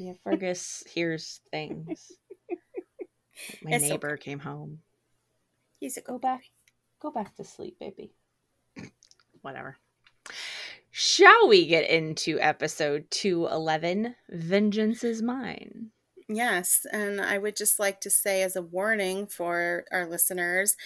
Yeah, 0.00 0.14
Fergus 0.24 0.82
hears 0.90 1.40
things. 1.50 2.10
My 3.62 3.72
It's 3.72 3.82
neighbor 3.82 4.16
came 4.16 4.38
home. 4.38 4.78
he's 5.78 5.98
a 5.98 6.00
Go 6.00 6.14
go 6.14 6.18
back. 6.18 6.42
Go 7.02 7.10
back 7.10 7.36
to 7.36 7.44
sleep, 7.44 7.78
baby. 7.78 8.12
Whatever. 9.42 9.76
Shall 10.90 11.48
we 11.48 11.66
get 11.66 11.88
into 11.90 12.40
episode 12.40 13.10
211 13.10 14.16
Vengeance 14.30 15.04
is 15.04 15.20
Mine? 15.20 15.90
Yes, 16.28 16.86
and 16.90 17.20
I 17.20 17.36
would 17.36 17.56
just 17.56 17.78
like 17.78 18.00
to 18.00 18.10
say, 18.10 18.42
as 18.42 18.56
a 18.56 18.62
warning 18.62 19.26
for 19.26 19.84
our 19.92 20.06
listeners, 20.06 20.76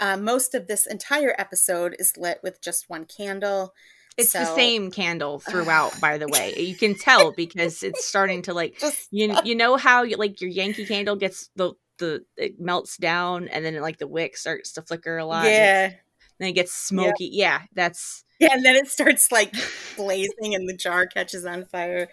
uh, 0.00 0.18
most 0.18 0.54
of 0.54 0.66
this 0.66 0.84
entire 0.86 1.34
episode 1.38 1.96
is 1.98 2.18
lit 2.18 2.40
with 2.42 2.60
just 2.60 2.90
one 2.90 3.06
candle. 3.06 3.72
It's 4.16 4.32
the 4.32 4.44
same 4.44 4.90
candle 4.90 5.40
throughout, 5.40 6.00
by 6.00 6.18
the 6.18 6.28
way. 6.28 6.54
You 6.56 6.76
can 6.76 6.94
tell 6.94 7.32
because 7.32 7.82
it's 7.82 8.04
starting 8.06 8.42
to 8.42 8.54
like 8.54 8.78
Just 8.80 9.08
you 9.10 9.34
you 9.44 9.54
know 9.54 9.76
how 9.76 10.02
you, 10.02 10.16
like 10.16 10.40
your 10.40 10.50
Yankee 10.50 10.86
candle 10.86 11.16
gets 11.16 11.50
the 11.56 11.72
the 11.98 12.24
it 12.36 12.60
melts 12.60 12.96
down 12.96 13.48
and 13.48 13.64
then 13.64 13.80
like 13.80 13.98
the 13.98 14.06
wick 14.06 14.36
starts 14.36 14.72
to 14.72 14.82
flicker 14.82 15.18
a 15.18 15.24
lot. 15.24 15.46
yeah, 15.46 15.92
Then 16.38 16.48
it 16.48 16.52
gets 16.52 16.72
smoky. 16.72 17.30
Yeah, 17.32 17.62
that's 17.74 18.24
yeah, 18.40 18.52
and 18.52 18.64
then 18.64 18.76
it 18.76 18.88
starts 18.88 19.30
like 19.32 19.54
blazing, 19.96 20.54
and 20.54 20.68
the 20.68 20.76
jar 20.76 21.06
catches 21.06 21.44
on 21.44 21.64
fire. 21.64 22.08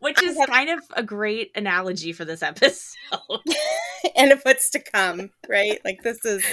which 0.00 0.22
is 0.22 0.38
kind 0.46 0.70
of 0.70 0.80
a 0.94 1.02
great 1.02 1.50
analogy 1.54 2.12
for 2.12 2.24
this 2.24 2.42
episode. 2.42 2.96
and 4.16 4.32
of 4.32 4.42
what's 4.42 4.70
to 4.70 4.80
come, 4.80 5.30
right? 5.48 5.78
Like 5.84 6.02
this 6.02 6.24
is, 6.24 6.44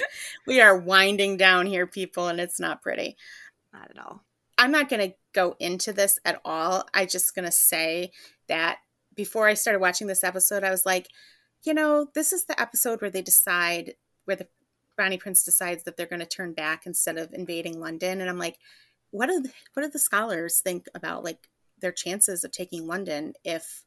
we 0.45 0.59
are 0.61 0.77
winding 0.77 1.37
down 1.37 1.65
here, 1.65 1.87
people, 1.87 2.27
and 2.27 2.39
it's 2.39 2.59
not 2.59 2.81
pretty. 2.81 3.15
Not 3.75 3.91
at 3.91 4.05
all. 4.05 4.21
I'm 4.57 4.71
not 4.71 4.89
going 4.89 5.09
to 5.09 5.15
go 5.33 5.55
into 5.59 5.91
this 5.91 6.17
at 6.23 6.39
all. 6.45 6.85
I'm 6.93 7.07
just 7.07 7.35
going 7.35 7.45
to 7.45 7.51
say 7.51 8.11
that 8.47 8.77
before 9.13 9.47
I 9.47 9.53
started 9.53 9.79
watching 9.79 10.07
this 10.07 10.23
episode, 10.23 10.63
I 10.63 10.71
was 10.71 10.85
like, 10.85 11.07
you 11.65 11.73
know, 11.73 12.07
this 12.15 12.31
is 12.31 12.45
the 12.45 12.59
episode 12.59 13.01
where 13.01 13.11
they 13.11 13.21
decide 13.21 13.95
where 14.25 14.38
the 14.38 14.47
Bonnie 14.97 15.17
Prince 15.17 15.43
decides 15.43 15.83
that 15.83 15.97
they're 15.97 16.05
going 16.05 16.21
to 16.21 16.25
turn 16.25 16.53
back 16.53 16.85
instead 16.85 17.17
of 17.17 17.33
invading 17.33 17.79
London, 17.79 18.21
and 18.21 18.29
I'm 18.29 18.39
like, 18.39 18.57
what 19.11 19.27
do 19.27 19.41
the, 19.41 19.51
what 19.73 19.83
do 19.83 19.89
the 19.89 19.99
scholars 19.99 20.61
think 20.63 20.88
about 20.95 21.23
like 21.23 21.49
their 21.81 21.91
chances 21.91 22.43
of 22.43 22.51
taking 22.51 22.88
London 22.88 23.33
if 23.43 23.83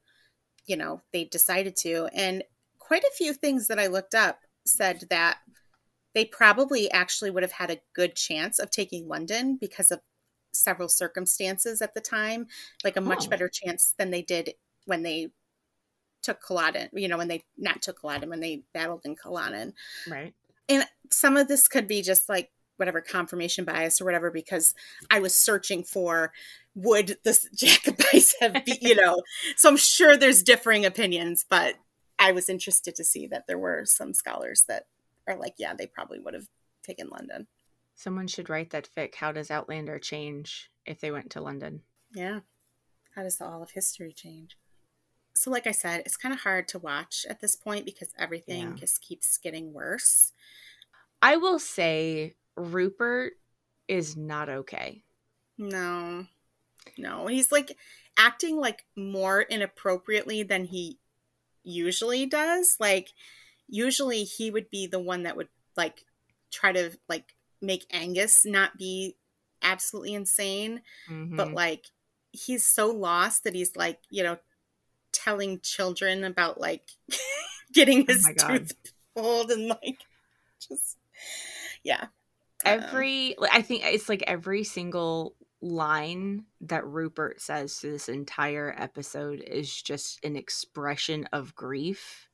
you 0.66 0.76
know 0.76 1.02
they 1.12 1.24
decided 1.24 1.76
to? 1.76 2.08
And 2.14 2.44
quite 2.78 3.04
a 3.04 3.16
few 3.16 3.32
things 3.32 3.68
that 3.68 3.78
I 3.78 3.86
looked 3.86 4.14
up 4.14 4.40
said 4.66 5.04
that 5.10 5.38
they 6.18 6.24
probably 6.24 6.90
actually 6.90 7.30
would 7.30 7.44
have 7.44 7.52
had 7.52 7.70
a 7.70 7.78
good 7.94 8.16
chance 8.16 8.58
of 8.58 8.72
taking 8.72 9.06
London 9.06 9.56
because 9.56 9.92
of 9.92 10.00
several 10.52 10.88
circumstances 10.88 11.80
at 11.80 11.94
the 11.94 12.00
time, 12.00 12.48
like 12.82 12.96
a 12.96 13.00
much 13.00 13.26
Oh. 13.26 13.30
better 13.30 13.48
chance 13.48 13.94
than 13.98 14.10
they 14.10 14.22
did 14.22 14.54
when 14.84 15.04
they 15.04 15.28
took 16.24 16.42
Culloden, 16.42 16.88
you 16.92 17.06
know, 17.06 17.18
when 17.18 17.28
they 17.28 17.44
not 17.56 17.82
took 17.82 18.00
Culloden, 18.00 18.30
when 18.30 18.40
they 18.40 18.64
battled 18.74 19.02
in 19.04 19.14
Culloden. 19.14 19.74
Right. 20.08 20.34
And 20.68 20.84
some 21.08 21.36
of 21.36 21.46
this 21.46 21.68
could 21.68 21.86
be 21.86 22.02
just 22.02 22.28
like 22.28 22.50
whatever 22.78 23.00
confirmation 23.00 23.64
bias 23.64 24.00
or 24.00 24.04
whatever, 24.04 24.32
because 24.32 24.74
I 25.12 25.20
was 25.20 25.36
searching 25.36 25.84
for 25.84 26.32
would 26.74 27.16
the 27.22 27.38
Jacobites 27.54 28.34
have, 28.40 28.64
be, 28.64 28.76
you 28.80 28.96
know, 28.96 29.22
so 29.56 29.68
I'm 29.68 29.76
sure 29.76 30.16
there's 30.16 30.42
differing 30.42 30.84
opinions, 30.84 31.44
but 31.48 31.76
I 32.18 32.32
was 32.32 32.48
interested 32.48 32.96
to 32.96 33.04
see 33.04 33.28
that 33.28 33.46
there 33.46 33.56
were 33.56 33.84
some 33.84 34.14
scholars 34.14 34.64
that 34.66 34.86
are 35.28 35.36
like, 35.36 35.54
yeah, 35.58 35.74
they 35.74 35.86
probably 35.86 36.18
would 36.18 36.34
have 36.34 36.48
taken 36.82 37.08
London. 37.08 37.46
Someone 37.94 38.26
should 38.28 38.48
write 38.48 38.70
that 38.70 38.88
fic. 38.96 39.16
How 39.16 39.32
does 39.32 39.50
Outlander 39.50 39.98
change 39.98 40.70
if 40.86 41.00
they 41.00 41.10
went 41.10 41.30
to 41.30 41.40
London? 41.40 41.82
Yeah. 42.14 42.40
How 43.14 43.22
does 43.22 43.38
the 43.38 43.44
all 43.46 43.62
of 43.62 43.72
history 43.72 44.12
change? 44.12 44.56
So, 45.34 45.50
like 45.50 45.66
I 45.66 45.72
said, 45.72 46.02
it's 46.04 46.16
kind 46.16 46.32
of 46.34 46.40
hard 46.40 46.66
to 46.68 46.78
watch 46.78 47.26
at 47.28 47.40
this 47.40 47.54
point 47.54 47.84
because 47.84 48.08
everything 48.18 48.60
Yeah. 48.62 48.74
just 48.74 49.02
keeps 49.02 49.38
getting 49.38 49.72
worse. 49.72 50.32
I 51.20 51.36
will 51.36 51.58
say 51.58 52.34
Rupert 52.56 53.34
is 53.88 54.16
not 54.16 54.48
okay. 54.48 55.02
No, 55.56 56.26
no. 56.96 57.26
He's 57.26 57.50
like 57.50 57.76
acting 58.16 58.56
like 58.56 58.84
more 58.96 59.40
inappropriately 59.40 60.42
than 60.44 60.64
he 60.64 60.98
usually 61.64 62.26
does. 62.26 62.76
Like, 62.78 63.12
usually 63.68 64.24
he 64.24 64.50
would 64.50 64.70
be 64.70 64.86
the 64.86 64.98
one 65.00 65.22
that 65.24 65.36
would 65.36 65.48
like 65.76 66.04
try 66.50 66.72
to 66.72 66.90
like 67.08 67.34
make 67.60 67.86
Angus 67.92 68.44
not 68.44 68.76
be 68.78 69.16
absolutely 69.62 70.14
insane. 70.14 70.82
but 71.08 71.48
Mhm. 71.48 71.54
like 71.54 71.86
he's 72.32 72.66
so 72.66 72.88
lost 72.90 73.44
that 73.44 73.54
he's 73.54 73.74
like 73.76 73.98
you 74.10 74.22
know 74.22 74.38
telling 75.12 75.58
children 75.60 76.24
about 76.24 76.60
like 76.60 76.90
getting 77.74 78.02
Oh 78.02 78.04
his 78.08 78.26
God. 78.36 78.68
tooth 78.68 78.72
pulled 79.16 79.50
and 79.50 79.68
like 79.68 79.98
just 80.60 80.96
yeah 81.82 82.06
Um, 82.64 82.80
every 82.82 83.34
like, 83.38 83.50
I 83.54 83.62
think 83.62 83.84
it's 83.84 84.08
like 84.08 84.22
every 84.26 84.64
single 84.64 85.34
line 85.60 86.44
that 86.60 86.86
Rupert 86.86 87.40
says 87.40 87.74
through 87.76 87.92
this 87.92 88.08
entire 88.08 88.74
episode 88.78 89.40
is 89.40 89.82
just 89.82 90.24
an 90.24 90.36
expression 90.36 91.28
of 91.32 91.54
grief. 91.56 92.28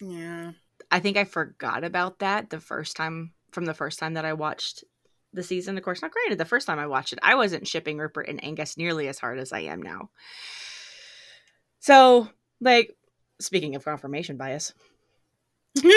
yeah 0.00 0.52
I 0.94 1.00
think 1.00 1.16
I 1.16 1.24
forgot 1.24 1.82
about 1.82 2.20
that 2.20 2.50
the 2.50 2.60
first 2.60 2.94
time 2.94 3.32
from 3.50 3.64
the 3.64 3.74
first 3.74 3.98
time 3.98 4.14
that 4.14 4.24
I 4.24 4.34
watched 4.34 4.84
the 5.32 5.42
season. 5.42 5.76
Of 5.76 5.82
course, 5.82 6.00
not 6.00 6.12
granted, 6.12 6.38
the 6.38 6.44
first 6.44 6.68
time 6.68 6.78
I 6.78 6.86
watched 6.86 7.12
it, 7.12 7.18
I 7.20 7.34
wasn't 7.34 7.66
shipping 7.66 7.98
Rupert 7.98 8.28
and 8.28 8.42
Angus 8.44 8.76
nearly 8.76 9.08
as 9.08 9.18
hard 9.18 9.40
as 9.40 9.52
I 9.52 9.62
am 9.62 9.82
now. 9.82 10.10
So, 11.80 12.28
like, 12.60 12.94
speaking 13.40 13.74
of 13.74 13.84
confirmation 13.84 14.36
bias, 14.36 14.72
this 15.82 15.90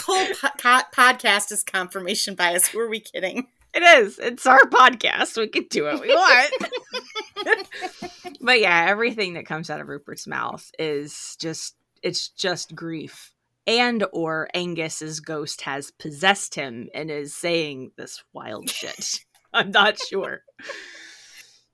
whole 0.00 0.26
po- 0.34 0.48
co- 0.58 0.80
podcast 0.92 1.52
is 1.52 1.62
confirmation 1.62 2.34
bias 2.34 2.66
who 2.66 2.80
are 2.80 2.88
we 2.88 2.98
kidding 2.98 3.46
it 3.74 3.82
is. 3.82 4.18
It's 4.18 4.46
our 4.46 4.62
podcast. 4.62 5.36
We 5.36 5.48
can 5.48 5.66
do 5.68 5.84
what 5.84 6.00
we 6.00 6.08
want. 6.08 6.52
but 8.40 8.60
yeah, 8.60 8.86
everything 8.88 9.34
that 9.34 9.46
comes 9.46 9.68
out 9.68 9.80
of 9.80 9.88
Rupert's 9.88 10.28
mouth 10.28 10.70
is 10.78 11.36
just 11.40 11.74
it's 12.04 12.28
just 12.28 12.76
grief. 12.76 13.32
And 13.66 14.04
or 14.12 14.48
Angus's 14.54 15.20
ghost 15.20 15.62
has 15.62 15.90
possessed 15.90 16.54
him 16.54 16.90
and 16.94 17.10
is 17.10 17.34
saying 17.34 17.92
this 17.96 18.22
wild 18.34 18.68
shit. 18.68 19.20
I'm 19.54 19.70
not 19.70 19.98
sure. 19.98 20.42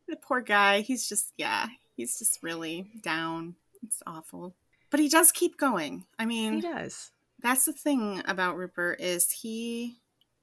the 0.08 0.16
poor 0.16 0.40
guy, 0.40 0.82
he's 0.82 1.08
just 1.08 1.32
yeah, 1.36 1.66
he's 1.96 2.16
just 2.18 2.42
really 2.42 2.86
down. 3.02 3.56
It's 3.82 4.02
awful. 4.06 4.54
But 4.90 5.00
he 5.00 5.08
does 5.08 5.32
keep 5.32 5.58
going. 5.58 6.04
I 6.18 6.26
mean, 6.26 6.54
he 6.54 6.60
does. 6.60 7.10
That's 7.42 7.64
the 7.64 7.72
thing 7.72 8.22
about 8.26 8.56
Rupert 8.56 9.00
is 9.00 9.30
he 9.30 9.98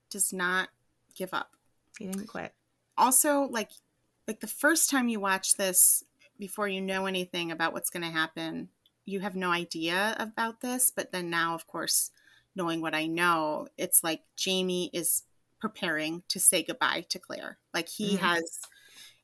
does 0.09 0.33
not 0.33 0.67
give 1.15 1.33
up. 1.33 1.51
He 1.97 2.07
didn't 2.07 2.27
quit. 2.27 2.53
Also, 2.97 3.43
like 3.43 3.69
like 4.27 4.41
the 4.41 4.47
first 4.47 4.89
time 4.89 5.07
you 5.07 5.21
watch 5.21 5.55
this 5.55 6.03
before 6.37 6.67
you 6.67 6.81
know 6.81 7.05
anything 7.05 7.51
about 7.51 7.71
what's 7.71 7.89
going 7.89 8.03
to 8.03 8.09
happen, 8.09 8.69
you 9.07 9.21
have 9.21 9.35
no 9.35 9.51
idea 9.51 10.15
about 10.19 10.61
this, 10.61 10.91
but 10.95 11.11
then 11.11 11.29
now 11.29 11.55
of 11.55 11.65
course, 11.65 12.11
knowing 12.55 12.81
what 12.81 12.93
I 12.93 13.07
know, 13.07 13.67
it's 13.77 14.03
like 14.03 14.21
Jamie 14.35 14.91
is 14.93 15.23
preparing 15.59 16.23
to 16.27 16.39
say 16.39 16.61
goodbye 16.61 17.05
to 17.09 17.17
Claire. 17.17 17.57
Like 17.73 17.87
he 17.87 18.15
mm-hmm. 18.15 18.25
has 18.25 18.59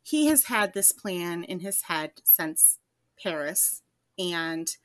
he 0.02 0.28
has 0.28 0.46
had 0.46 0.74
this 0.74 0.92
plan 0.92 1.44
in 1.44 1.60
his 1.60 1.84
head 1.84 2.12
since 2.24 2.80
Paris 3.22 3.82
and 4.18 4.76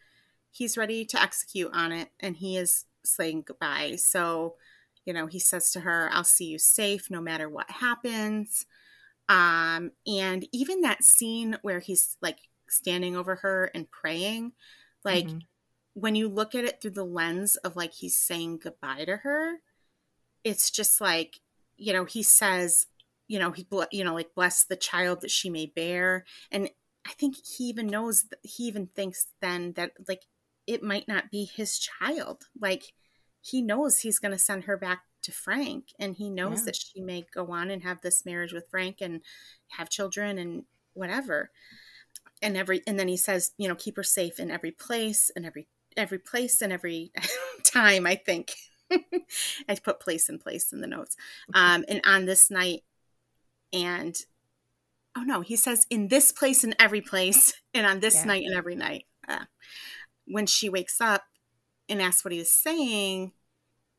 he's 0.50 0.76
ready 0.76 1.04
to 1.04 1.20
execute 1.20 1.70
on 1.72 1.92
it 1.92 2.10
and 2.20 2.36
he 2.36 2.56
is 2.56 2.84
saying 3.04 3.44
goodbye. 3.46 3.96
So, 3.96 4.56
you 5.04 5.12
know, 5.12 5.26
he 5.26 5.38
says 5.38 5.72
to 5.72 5.80
her, 5.80 6.10
I'll 6.12 6.24
see 6.24 6.46
you 6.46 6.58
safe 6.58 7.10
no 7.10 7.20
matter 7.20 7.48
what 7.48 7.70
happens. 7.70 8.66
Um, 9.28 9.92
and 10.06 10.46
even 10.52 10.82
that 10.82 11.04
scene 11.04 11.56
where 11.62 11.80
he's 11.80 12.16
like 12.22 12.38
standing 12.68 13.16
over 13.16 13.36
her 13.36 13.70
and 13.74 13.90
praying, 13.90 14.52
like 15.08 15.26
mm-hmm. 15.26 15.38
when 15.94 16.14
you 16.14 16.28
look 16.28 16.54
at 16.54 16.64
it 16.64 16.82
through 16.82 16.90
the 16.90 17.04
lens 17.04 17.56
of 17.56 17.76
like 17.76 17.94
he's 17.94 18.16
saying 18.16 18.60
goodbye 18.62 19.06
to 19.06 19.16
her, 19.18 19.54
it's 20.44 20.70
just 20.70 21.00
like, 21.00 21.40
you 21.78 21.94
know, 21.94 22.04
he 22.04 22.22
says, 22.22 22.86
you 23.26 23.38
know, 23.38 23.52
he, 23.52 23.66
you 23.90 24.04
know, 24.04 24.14
like 24.14 24.34
bless 24.34 24.64
the 24.64 24.76
child 24.76 25.22
that 25.22 25.30
she 25.30 25.48
may 25.48 25.64
bear. 25.64 26.26
And 26.50 26.68
I 27.06 27.12
think 27.12 27.36
he 27.36 27.64
even 27.64 27.86
knows, 27.86 28.26
he 28.42 28.64
even 28.64 28.88
thinks 28.94 29.28
then 29.40 29.72
that 29.76 29.92
like 30.06 30.24
it 30.66 30.82
might 30.82 31.08
not 31.08 31.30
be 31.30 31.46
his 31.46 31.78
child. 31.78 32.44
Like 32.60 32.92
he 33.40 33.62
knows 33.62 34.00
he's 34.00 34.18
going 34.18 34.32
to 34.32 34.38
send 34.38 34.64
her 34.64 34.76
back 34.76 35.04
to 35.22 35.32
Frank 35.32 35.86
and 35.98 36.16
he 36.16 36.28
knows 36.28 36.58
yeah. 36.58 36.64
that 36.66 36.76
she 36.76 37.00
may 37.00 37.24
go 37.34 37.50
on 37.50 37.70
and 37.70 37.82
have 37.82 38.02
this 38.02 38.26
marriage 38.26 38.52
with 38.52 38.68
Frank 38.70 38.98
and 39.00 39.22
have 39.68 39.88
children 39.88 40.36
and 40.36 40.64
whatever. 40.92 41.50
And 42.42 42.56
every 42.56 42.82
and 42.86 42.98
then 42.98 43.08
he 43.08 43.16
says, 43.16 43.52
you 43.58 43.68
know, 43.68 43.74
keep 43.74 43.96
her 43.96 44.02
safe 44.02 44.38
in 44.38 44.50
every 44.50 44.70
place 44.70 45.30
and 45.34 45.44
every 45.44 45.66
every 45.96 46.18
place 46.18 46.62
and 46.62 46.72
every 46.72 47.12
time, 47.64 48.06
I 48.06 48.14
think. 48.14 48.54
I 49.68 49.74
put 49.74 50.00
place 50.00 50.28
in 50.28 50.38
place 50.38 50.72
in 50.72 50.80
the 50.80 50.86
notes. 50.86 51.16
Um, 51.52 51.84
and 51.88 52.00
on 52.06 52.24
this 52.24 52.50
night 52.50 52.84
and 53.72 54.16
oh 55.16 55.22
no, 55.22 55.40
he 55.40 55.56
says 55.56 55.86
in 55.90 56.08
this 56.08 56.32
place 56.32 56.64
and 56.64 56.74
every 56.78 57.00
place 57.00 57.54
and 57.74 57.86
on 57.86 58.00
this 58.00 58.16
yeah. 58.16 58.24
night 58.24 58.44
and 58.44 58.54
every 58.54 58.76
night. 58.76 59.04
Uh, 59.26 59.44
when 60.26 60.46
she 60.46 60.68
wakes 60.68 61.00
up 61.00 61.24
and 61.88 62.00
asks 62.00 62.24
what 62.24 62.32
he 62.32 62.38
was 62.38 62.54
saying, 62.54 63.32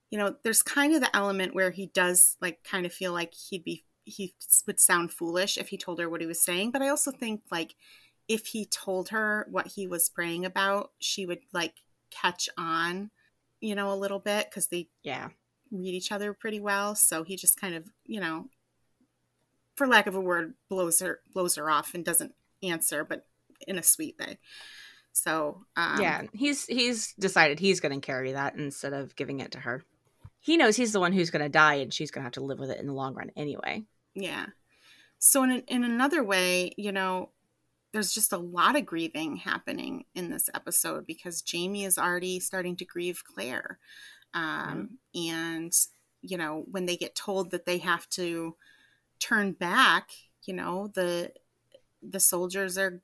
you 0.09 0.17
know, 0.17 0.35
there's 0.43 0.63
kind 0.63 0.93
of 0.93 1.01
the 1.01 1.15
element 1.15 1.53
where 1.53 1.71
he 1.71 1.87
does 1.87 2.35
like 2.41 2.63
kind 2.63 2.85
of 2.85 2.93
feel 2.93 3.13
like 3.13 3.33
he'd 3.33 3.63
be 3.63 3.83
he 4.05 4.33
would 4.65 4.79
sound 4.79 5.11
foolish 5.11 5.57
if 5.57 5.69
he 5.69 5.77
told 5.77 5.99
her 5.99 6.09
what 6.09 6.21
he 6.21 6.27
was 6.27 6.41
saying, 6.41 6.71
but 6.71 6.81
I 6.81 6.89
also 6.89 7.11
think 7.11 7.41
like 7.51 7.75
if 8.29 8.47
he 8.47 8.65
told 8.65 9.09
her 9.09 9.45
what 9.49 9.67
he 9.67 9.87
was 9.87 10.07
praying 10.07 10.45
about, 10.45 10.91
she 10.99 11.25
would 11.25 11.39
like 11.51 11.73
catch 12.11 12.47
on, 12.57 13.11
you 13.59 13.75
know, 13.75 13.91
a 13.91 13.97
little 13.97 14.19
bit 14.19 14.49
because 14.49 14.67
they 14.67 14.87
yeah 15.03 15.29
read 15.71 15.93
each 15.93 16.11
other 16.11 16.33
pretty 16.33 16.59
well. 16.59 16.95
So 16.95 17.23
he 17.23 17.35
just 17.35 17.59
kind 17.59 17.75
of, 17.75 17.89
you 18.05 18.21
know, 18.21 18.45
for 19.75 19.85
lack 19.87 20.07
of 20.07 20.15
a 20.15 20.21
word, 20.21 20.53
blows 20.69 21.01
her 21.01 21.19
blows 21.33 21.55
her 21.55 21.69
off 21.69 21.93
and 21.93 22.05
doesn't 22.05 22.33
answer, 22.63 23.03
but 23.03 23.25
in 23.67 23.77
a 23.77 23.83
sweet 23.83 24.15
way. 24.17 24.37
So 25.11 25.65
um, 25.75 25.99
yeah, 25.99 26.21
he's 26.33 26.65
he's 26.67 27.13
decided 27.19 27.59
he's 27.59 27.81
going 27.81 27.99
to 27.99 28.05
carry 28.05 28.31
that 28.31 28.55
instead 28.55 28.93
of 28.93 29.15
giving 29.17 29.41
it 29.41 29.51
to 29.51 29.59
her 29.59 29.83
he 30.39 30.57
knows 30.57 30.75
he's 30.75 30.93
the 30.93 30.99
one 30.99 31.13
who's 31.13 31.29
going 31.29 31.43
to 31.43 31.49
die 31.49 31.75
and 31.75 31.93
she's 31.93 32.11
going 32.11 32.21
to 32.21 32.25
have 32.25 32.33
to 32.33 32.43
live 32.43 32.59
with 32.59 32.69
it 32.69 32.79
in 32.79 32.87
the 32.87 32.93
long 32.93 33.13
run 33.13 33.31
anyway. 33.35 33.83
Yeah. 34.15 34.47
So 35.19 35.43
in 35.43 35.63
in 35.67 35.83
another 35.83 36.23
way, 36.23 36.71
you 36.77 36.91
know, 36.91 37.29
there's 37.91 38.13
just 38.13 38.33
a 38.33 38.37
lot 38.37 38.75
of 38.75 38.85
grieving 38.85 39.37
happening 39.37 40.05
in 40.13 40.29
this 40.29 40.49
episode 40.53 41.07
because 41.07 41.41
Jamie 41.41 41.85
is 41.85 41.97
already 41.97 42.39
starting 42.39 42.75
to 42.77 42.85
grieve 42.85 43.23
Claire. 43.25 43.79
Um, 44.33 44.89
mm-hmm. 45.15 45.31
and 45.31 45.73
you 46.21 46.37
know, 46.37 46.65
when 46.69 46.85
they 46.85 46.97
get 46.97 47.15
told 47.15 47.51
that 47.51 47.65
they 47.65 47.77
have 47.79 48.07
to 48.09 48.55
turn 49.19 49.53
back, 49.53 50.09
you 50.43 50.53
know, 50.53 50.91
the 50.93 51.31
the 52.01 52.19
soldiers 52.19 52.77
are 52.77 53.01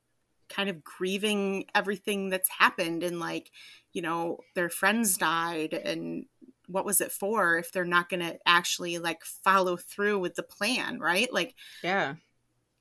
kind 0.48 0.70
of 0.70 0.84
grieving 0.84 1.66
everything 1.74 2.30
that's 2.30 2.50
happened 2.50 3.04
and 3.04 3.20
like, 3.20 3.52
you 3.94 4.02
know, 4.02 4.40
their 4.54 4.70
friends 4.70 5.18
died 5.18 5.74
and 5.74 6.26
what 6.68 6.86
was 6.86 7.02
it 7.02 7.12
for 7.12 7.58
if 7.58 7.72
they're 7.72 7.86
not 7.86 8.10
going 8.10 8.20
to 8.20 8.38
actually 8.46 8.98
like 8.98 9.24
follow 9.24 9.76
through 9.76 10.20
with 10.20 10.36
the 10.36 10.44
plan, 10.44 11.00
right? 11.00 11.32
Like, 11.34 11.56
yeah. 11.84 12.16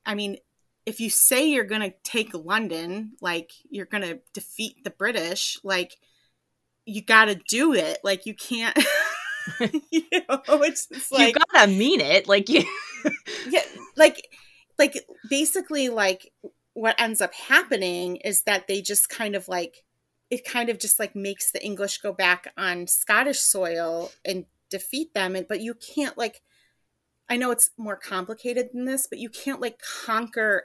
I 0.05 0.15
mean, 0.15 0.37
if 0.85 0.99
you 0.99 1.09
say 1.09 1.49
you're 1.49 1.63
going 1.63 1.81
to 1.81 1.93
take 2.03 2.33
London, 2.33 3.13
like 3.21 3.51
you're 3.69 3.85
going 3.85 4.03
to 4.03 4.19
defeat 4.33 4.83
the 4.83 4.91
British, 4.91 5.59
like 5.63 5.97
you 6.85 7.01
got 7.01 7.25
to 7.25 7.35
do 7.35 7.73
it. 7.73 7.99
Like 8.03 8.25
you 8.25 8.35
can't, 8.35 8.77
you 9.91 10.03
know, 10.11 10.41
it's, 10.47 11.11
like 11.11 11.35
you 11.35 11.41
gotta 11.53 11.71
mean 11.71 12.01
it. 12.01 12.27
Like 12.27 12.49
you, 12.49 12.63
yeah, 13.49 13.61
like, 13.95 14.27
like 14.77 15.05
basically, 15.29 15.89
like 15.89 16.31
what 16.73 16.99
ends 16.99 17.21
up 17.21 17.33
happening 17.33 18.17
is 18.17 18.43
that 18.43 18.67
they 18.67 18.81
just 18.81 19.07
kind 19.07 19.35
of 19.35 19.47
like 19.47 19.83
it 20.29 20.43
kind 20.45 20.69
of 20.69 20.79
just 20.79 20.99
like 20.99 21.15
makes 21.15 21.51
the 21.51 21.63
English 21.63 21.99
go 21.99 22.11
back 22.11 22.51
on 22.57 22.87
Scottish 22.87 23.39
soil 23.39 24.11
and 24.25 24.45
defeat 24.69 25.13
them. 25.13 25.35
And, 25.35 25.47
but 25.47 25.61
you 25.61 25.75
can't 25.75 26.17
like, 26.17 26.41
I 27.29 27.37
know 27.37 27.51
it's 27.51 27.69
more 27.77 27.95
complicated 27.95 28.69
than 28.73 28.85
this, 28.85 29.07
but 29.07 29.19
you 29.19 29.29
can't 29.29 29.61
like 29.61 29.79
conquer 30.05 30.63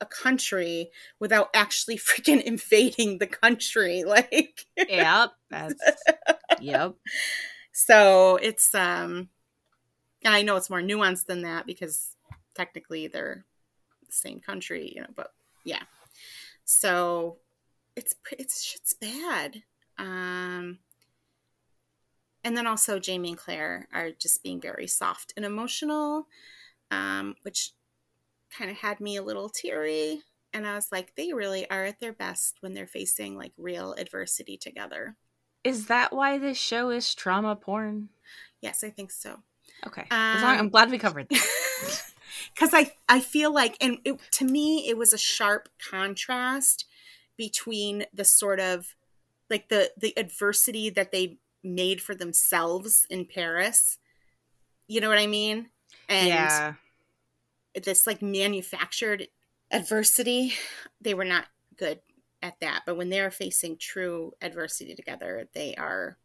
a 0.00 0.06
country 0.06 0.90
without 1.18 1.50
actually 1.54 1.96
freaking 1.98 2.42
invading 2.42 3.18
the 3.18 3.26
country. 3.26 4.04
Like, 4.10 4.66
yep, 4.76 5.30
that's, 5.50 5.80
yep. 6.60 6.94
So 7.72 8.36
it's, 8.36 8.74
um, 8.74 9.28
and 10.24 10.34
I 10.34 10.42
know 10.42 10.56
it's 10.56 10.70
more 10.70 10.82
nuanced 10.82 11.26
than 11.26 11.42
that 11.42 11.66
because 11.66 12.16
technically 12.54 13.06
they're 13.06 13.44
the 14.06 14.12
same 14.12 14.40
country, 14.40 14.92
you 14.94 15.02
know, 15.02 15.08
but 15.14 15.32
yeah. 15.64 15.82
So 16.64 17.38
it's 17.96 18.14
it's 18.32 18.62
shit's 18.62 18.94
bad. 18.94 19.62
Um, 19.98 20.78
and 22.42 22.56
then 22.56 22.66
also 22.66 22.98
Jamie 22.98 23.30
and 23.30 23.38
Claire 23.38 23.88
are 23.92 24.10
just 24.10 24.42
being 24.42 24.60
very 24.60 24.86
soft 24.86 25.32
and 25.36 25.44
emotional, 25.44 26.26
um, 26.90 27.34
which 27.42 27.72
kind 28.56 28.70
of 28.70 28.78
had 28.78 29.00
me 29.00 29.16
a 29.16 29.22
little 29.22 29.48
teary. 29.48 30.22
And 30.52 30.66
I 30.66 30.74
was 30.74 30.88
like, 30.90 31.14
they 31.16 31.32
really 31.32 31.68
are 31.70 31.84
at 31.84 32.00
their 32.00 32.12
best 32.12 32.56
when 32.60 32.74
they're 32.74 32.86
facing 32.86 33.36
like 33.36 33.52
real 33.56 33.94
adversity 33.94 34.56
together. 34.56 35.16
Is 35.62 35.86
that 35.86 36.12
why 36.12 36.38
this 36.38 36.58
show 36.58 36.90
is 36.90 37.14
trauma 37.14 37.54
porn? 37.54 38.08
Yes, 38.60 38.82
I 38.82 38.90
think 38.90 39.10
so. 39.10 39.36
Okay, 39.86 40.04
um, 40.10 40.42
long, 40.42 40.58
I'm 40.58 40.68
glad 40.68 40.90
we 40.90 40.98
covered 40.98 41.28
that. 41.28 42.02
Because 42.54 42.72
I 42.72 42.92
I 43.08 43.20
feel 43.20 43.52
like, 43.52 43.76
and 43.80 43.98
it, 44.04 44.18
to 44.32 44.44
me, 44.44 44.88
it 44.88 44.96
was 44.96 45.12
a 45.12 45.18
sharp 45.18 45.68
contrast 45.90 46.86
between 47.36 48.04
the 48.14 48.24
sort 48.24 48.60
of 48.60 48.94
like 49.48 49.68
the 49.68 49.90
the 49.96 50.16
adversity 50.16 50.90
that 50.90 51.12
they 51.12 51.38
made 51.62 52.00
for 52.00 52.14
themselves 52.14 53.06
in 53.10 53.26
Paris. 53.26 53.98
You 54.86 55.00
know 55.00 55.08
what 55.08 55.18
I 55.18 55.26
mean? 55.26 55.70
And 56.08 56.28
yeah. 56.28 56.74
This 57.84 58.06
like 58.06 58.22
manufactured 58.22 59.28
adversity, 59.70 60.54
they 61.00 61.14
were 61.14 61.24
not 61.24 61.46
good 61.76 62.00
at 62.42 62.58
that. 62.60 62.82
But 62.86 62.96
when 62.96 63.10
they're 63.10 63.30
facing 63.30 63.76
true 63.78 64.32
adversity 64.40 64.94
together, 64.94 65.48
they 65.54 65.74
are 65.76 66.18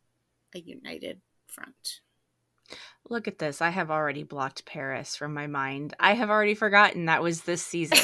a 0.53 0.59
united 0.59 1.21
front. 1.47 2.01
Look 3.07 3.27
at 3.27 3.37
this. 3.37 3.61
I 3.61 3.69
have 3.69 3.91
already 3.91 4.23
blocked 4.23 4.65
Paris 4.65 5.15
from 5.15 5.33
my 5.33 5.45
mind. 5.45 5.93
I 5.99 6.13
have 6.13 6.29
already 6.29 6.55
forgotten 6.55 7.05
that 7.05 7.21
was 7.21 7.41
this 7.41 7.63
season. 7.63 7.99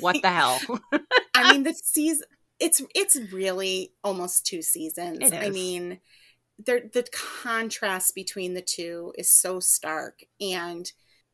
what 0.00 0.20
the 0.22 0.30
hell? 0.30 0.60
I 1.34 1.52
mean, 1.52 1.64
the 1.64 1.74
season 1.84 2.26
it's 2.58 2.82
it's 2.94 3.16
really 3.32 3.92
almost 4.02 4.46
two 4.46 4.62
seasons. 4.62 5.32
I 5.32 5.50
mean, 5.50 6.00
the 6.58 7.06
contrast 7.42 8.14
between 8.14 8.54
the 8.54 8.62
two 8.62 9.12
is 9.18 9.28
so 9.28 9.60
stark, 9.60 10.24
and 10.40 10.90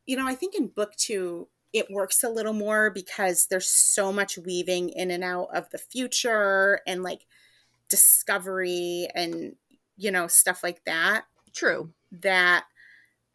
you 0.07 0.17
know, 0.17 0.27
I 0.27 0.35
think 0.35 0.55
in 0.55 0.67
book 0.69 0.95
two, 0.97 1.49
it 1.73 1.91
works 1.91 2.23
a 2.23 2.29
little 2.29 2.53
more 2.53 2.91
because 2.91 3.47
there's 3.47 3.69
so 3.69 4.13
much 4.13 4.37
weaving 4.37 4.91
in 4.91 5.11
and 5.11 5.25
out 5.25 5.49
of 5.55 5.71
the 5.71 5.79
future 5.79 6.81
and 6.87 7.03
like 7.03 7.27
discovery 7.89 9.09
and 9.15 9.55
you 9.97 10.11
know 10.11 10.27
stuff 10.27 10.63
like 10.63 10.83
that 10.85 11.25
True. 11.55 11.93
that 12.11 12.65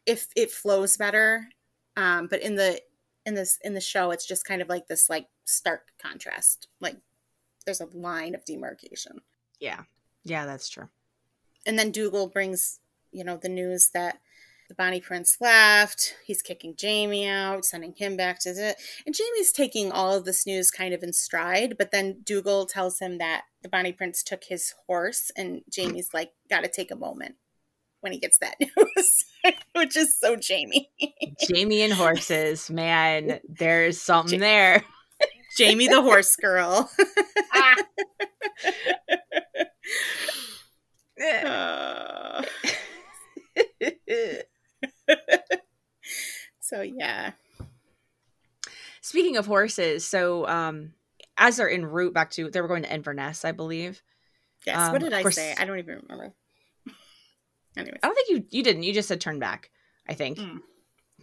if 0.06 0.28
it 0.36 0.52
flows 0.52 0.98
better 0.98 1.48
um 1.96 2.28
but 2.28 2.42
in 2.42 2.56
the 2.56 2.82
in 3.26 3.36
this 3.36 3.60
in 3.64 3.76
the 3.76 3.82
show 3.82 4.10
it's 4.10 4.26
just 4.26 4.46
kind 4.46 4.62
of 4.62 4.68
like 4.68 4.88
this 4.88 5.10
like 5.10 5.28
stark 5.46 5.92
contrast 6.02 6.68
like 6.82 6.98
there's 7.66 7.82
a 7.82 7.88
line 7.94 8.34
of 8.34 8.44
demarcation 8.46 9.20
Yeah. 9.60 9.84
Yeah, 10.24 10.46
that's 10.46 10.70
true. 10.70 10.90
and 11.66 11.78
then 11.78 11.92
dougal 11.92 12.28
brings 12.28 12.80
you 13.12 13.24
know 13.24 13.38
the 13.38 13.50
news 13.50 13.92
that 13.94 14.20
the 14.68 14.76
bonnie 14.76 15.02
prince 15.02 15.38
left. 15.40 16.16
He's 16.26 16.42
kicking 16.42 16.76
jamie 16.76 17.28
out 17.28 17.66
sending 17.66 17.94
him 17.94 18.18
back 18.18 18.40
to 18.42 18.54
the 18.54 18.76
and 19.06 19.16
jamie's 19.16 19.52
taking 19.52 19.92
all 19.92 20.14
of 20.14 20.26
this 20.26 20.46
news 20.46 20.72
kind 20.72 20.94
of 20.94 21.04
in 21.04 21.14
stride 21.14 21.76
but 21.78 21.92
then 21.92 22.22
dougal 22.24 22.66
tells 22.66 23.00
him 23.00 23.18
that 23.18 23.44
the 23.62 23.70
bonnie 23.70 23.94
prince 23.94 24.24
took 24.24 24.44
his 24.46 24.74
horse 24.88 25.32
and 25.36 25.62
jamie's 25.72 26.10
like 26.14 26.32
gotta 26.50 26.68
take 26.68 26.92
a 26.92 26.96
moment 26.96 27.36
when 28.02 28.12
he 28.12 28.20
gets 28.20 28.38
that 28.40 28.56
news 28.60 29.26
which 29.76 29.96
is 29.96 30.18
so 30.18 30.36
jamie. 30.36 30.90
Jamie 31.48 31.82
and 31.82 31.94
horses, 31.94 32.70
man, 32.70 33.40
there's 33.48 34.02
something 34.02 34.40
there. 34.40 34.84
jamie 35.58 35.88
the 35.88 36.02
horse 36.02 36.36
girl. 36.36 36.90
Uh, 37.00 37.76
yeah 46.98 47.32
Speaking 49.02 49.38
of 49.38 49.46
horses, 49.46 50.04
so 50.06 50.46
um 50.48 50.94
as 51.38 51.58
they're 51.58 51.70
en 51.70 51.86
route 51.86 52.14
back 52.14 52.32
to 52.32 52.50
they 52.50 52.62
were 52.62 52.68
going 52.68 52.84
to 52.84 52.94
Inverness, 52.94 53.46
I 53.46 53.52
believe. 53.54 54.02
yes 54.66 54.76
Um, 54.78 54.92
what 54.92 55.02
did 55.02 55.14
i 55.14 55.22
course- 55.22 55.36
say 55.36 55.56
i 55.58 55.66
don't 55.66 55.80
even 55.80 56.02
remember 56.04 56.34
anyways 57.78 58.00
I 58.04 58.08
don't 58.08 58.16
think 58.16 58.30
you 58.30 58.46
you 58.50 58.64
didn't. 58.64 58.84
You 58.84 58.94
just 58.94 59.08
said 59.08 59.22
turn 59.22 59.40
back. 59.40 59.70
I 60.08 60.14
think 60.14 60.40
Mm. 60.40 60.62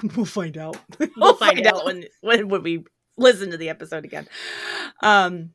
we'll 0.16 0.26
find 0.26 0.56
out. 0.58 0.76
We'll 1.16 1.34
find 1.36 1.64
out. 1.66 1.84
when, 1.84 2.04
when 2.20 2.48
when 2.48 2.62
we 2.62 2.84
listen 3.16 3.50
to 3.52 3.56
the 3.56 3.68
episode 3.68 4.04
again. 4.04 4.26
Um, 5.02 5.50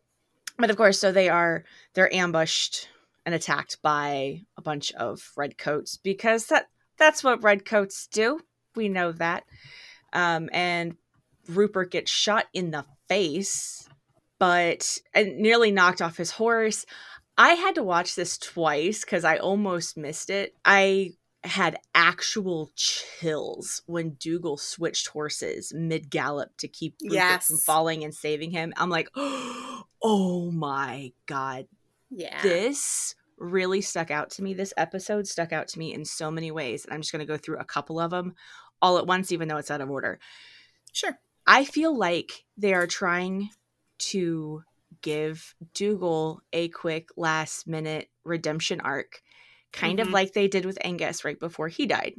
but 0.57 0.69
of 0.69 0.77
course, 0.77 0.99
so 0.99 1.11
they 1.11 1.29
are 1.29 1.63
they're 1.93 2.13
ambushed 2.13 2.87
and 3.25 3.35
attacked 3.35 3.81
by 3.81 4.41
a 4.57 4.61
bunch 4.61 4.91
of 4.93 5.31
redcoats 5.35 5.97
because 5.97 6.45
that 6.47 6.67
that's 6.97 7.23
what 7.23 7.43
redcoats 7.43 8.07
do. 8.07 8.39
We 8.75 8.87
know 8.89 9.11
that. 9.13 9.43
Um, 10.13 10.49
and 10.53 10.95
Rupert 11.47 11.91
gets 11.91 12.11
shot 12.11 12.45
in 12.53 12.71
the 12.71 12.85
face, 13.07 13.87
but 14.39 14.99
and 15.13 15.37
nearly 15.37 15.71
knocked 15.71 16.01
off 16.01 16.17
his 16.17 16.31
horse. 16.31 16.85
I 17.37 17.53
had 17.53 17.75
to 17.75 17.83
watch 17.83 18.15
this 18.15 18.37
twice 18.37 19.01
because 19.05 19.23
I 19.23 19.37
almost 19.37 19.97
missed 19.97 20.29
it. 20.29 20.55
I 20.65 21.11
had 21.45 21.79
actual 21.95 22.69
chills 22.75 23.81
when 23.85 24.11
Dougal 24.19 24.57
switched 24.57 25.07
horses 25.07 25.71
mid 25.73 26.09
gallop 26.09 26.49
to 26.57 26.67
keep 26.67 26.95
Rupert 27.01 27.13
Yes. 27.15 27.47
from 27.47 27.57
falling 27.59 28.03
and 28.03 28.13
saving 28.13 28.51
him. 28.51 28.73
I'm 28.75 28.89
like, 28.89 29.09
oh 29.15 30.51
my 30.53 31.13
god, 31.27 31.67
yeah 32.09 32.41
this 32.41 33.15
really 33.37 33.79
stuck 33.81 34.11
out 34.11 34.29
to 34.31 34.43
me. 34.43 34.53
This 34.53 34.73
episode 34.75 35.25
stuck 35.27 35.53
out 35.53 35.69
to 35.69 35.79
me 35.79 35.93
in 35.93 36.03
so 36.03 36.29
many 36.29 36.51
ways. 36.51 36.83
And 36.83 36.93
I'm 36.93 37.01
just 37.01 37.11
going 37.13 37.25
to 37.25 37.31
go 37.31 37.37
through 37.37 37.57
a 37.59 37.65
couple 37.65 37.99
of 37.99 38.11
them 38.11 38.35
all 38.81 38.97
at 38.97 39.07
once, 39.07 39.31
even 39.31 39.47
though 39.47 39.57
it's 39.57 39.71
out 39.71 39.81
of 39.81 39.89
order. 39.89 40.19
sure 40.93 41.19
I 41.47 41.65
feel 41.65 41.95
like 41.97 42.45
they 42.57 42.73
are 42.73 42.87
trying 42.87 43.49
to 43.99 44.63
give 45.01 45.55
Dougal 45.73 46.41
a 46.53 46.67
quick 46.69 47.09
last 47.17 47.67
minute 47.67 48.09
redemption 48.23 48.81
arc, 48.81 49.21
kind 49.71 49.99
of 49.99 50.07
Mhm. 50.07 50.13
like 50.13 50.33
they 50.33 50.47
did 50.47 50.65
with 50.65 50.77
Angus 50.81 51.25
right 51.25 51.39
before 51.39 51.67
he 51.69 51.85
died. 51.87 52.15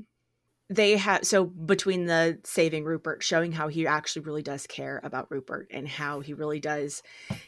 They 0.68 0.96
have 0.96 1.26
so 1.26 1.44
between 1.44 2.06
the 2.06 2.40
saving 2.44 2.84
Rupert, 2.84 3.22
showing 3.22 3.52
how 3.52 3.68
he 3.68 3.86
actually 3.86 4.22
really 4.22 4.42
does 4.42 4.66
care 4.66 5.00
about 5.02 5.30
Rupert 5.30 5.66
and 5.70 5.88
how 5.88 6.20
he 6.20 6.32
really 6.32 6.60
does 6.60 7.02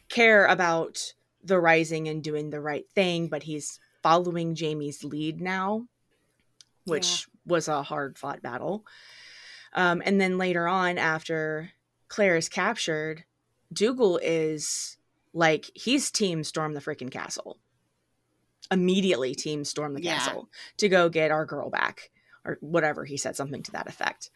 care 0.08 0.46
about 0.46 1.14
the 1.42 1.60
rising 1.60 2.08
and 2.08 2.22
doing 2.22 2.50
the 2.50 2.60
right 2.60 2.88
thing, 2.90 3.28
but 3.28 3.44
he's 3.44 3.78
following 4.02 4.54
Jamie's 4.54 5.04
lead 5.04 5.40
now, 5.40 5.86
which 6.84 7.28
was 7.46 7.68
a 7.68 7.82
hard 7.82 8.18
fought 8.18 8.42
battle. 8.42 8.84
Um, 9.74 10.02
and 10.04 10.20
then 10.20 10.38
later 10.38 10.68
on, 10.68 10.98
after 10.98 11.70
Claire 12.08 12.36
is 12.36 12.48
captured, 12.48 13.24
Dougal 13.72 14.18
is 14.22 14.98
like 15.32 15.70
he's 15.74 16.10
team 16.10 16.44
storm 16.44 16.74
the 16.74 16.80
freaking 16.80 17.10
castle. 17.10 17.58
Immediately, 18.70 19.34
team 19.34 19.64
storm 19.64 19.94
the 19.94 20.02
Yeah. 20.02 20.14
castle 20.18 20.48
to 20.78 20.88
go 20.88 21.08
get 21.08 21.30
our 21.30 21.44
girl 21.44 21.68
back, 21.68 22.10
or 22.44 22.58
whatever 22.60 23.04
he 23.04 23.16
said, 23.16 23.36
something 23.36 23.62
to 23.64 23.72
that 23.72 23.86
effect. 23.88 24.30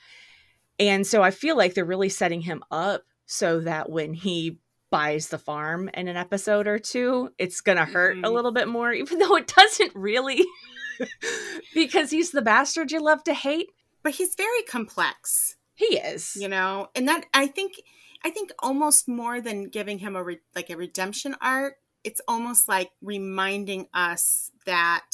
And 0.79 1.07
so 1.07 1.23
I 1.23 1.31
feel 1.31 1.57
like 1.57 1.75
they're 1.75 1.85
really 1.87 2.11
setting 2.11 2.43
him 2.43 2.63
up 2.71 3.05
so 3.25 3.61
that 3.61 3.89
when 3.89 4.13
he 4.15 4.59
buys 4.91 5.29
the 5.29 5.39
farm 5.39 5.89
in 5.95 6.07
an 6.09 6.17
episode 6.17 6.67
or 6.67 6.79
two, 6.79 7.31
it's 7.39 7.61
gonna 7.61 7.85
hurt 7.87 8.19
a 8.19 8.29
Mhm. 8.29 8.33
little 8.33 8.53
bit 8.53 8.69
more, 8.69 8.93
even 8.93 9.19
though 9.19 9.37
it 9.37 9.53
doesn't 9.55 9.95
really, 9.95 10.45
because 11.75 12.11
he's 12.11 12.31
the 12.31 12.43
bastard 12.43 12.91
you 12.93 13.01
love 13.01 13.23
to 13.25 13.35
hate. 13.35 13.71
but 14.03 14.15
he's 14.15 14.35
very 14.35 14.63
complex 14.63 15.57
He 15.75 15.97
is. 15.99 16.37
you 16.37 16.49
know 16.49 16.89
and 16.95 17.09
that 17.09 17.25
i 17.35 17.47
think 17.47 17.81
i 18.25 18.31
think 18.31 18.53
almost 18.61 19.09
more 19.09 19.41
than 19.41 19.69
giving 19.69 19.99
him 19.99 20.17
a 20.17 20.23
re- 20.23 20.41
like 20.55 20.71
a 20.71 20.77
redemption 20.77 21.35
arc 21.41 21.75
it's 22.05 22.21
almost 22.29 22.69
like 22.69 22.91
reminding 23.03 23.89
us 23.93 24.51
that 24.65 25.11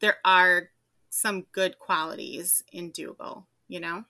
there 0.00 0.16
are 0.24 0.70
some 1.10 1.46
good 1.52 1.78
qualities 1.78 2.62
in 2.72 2.90
dougal 2.90 3.46
you 3.68 3.80
know 3.80 4.04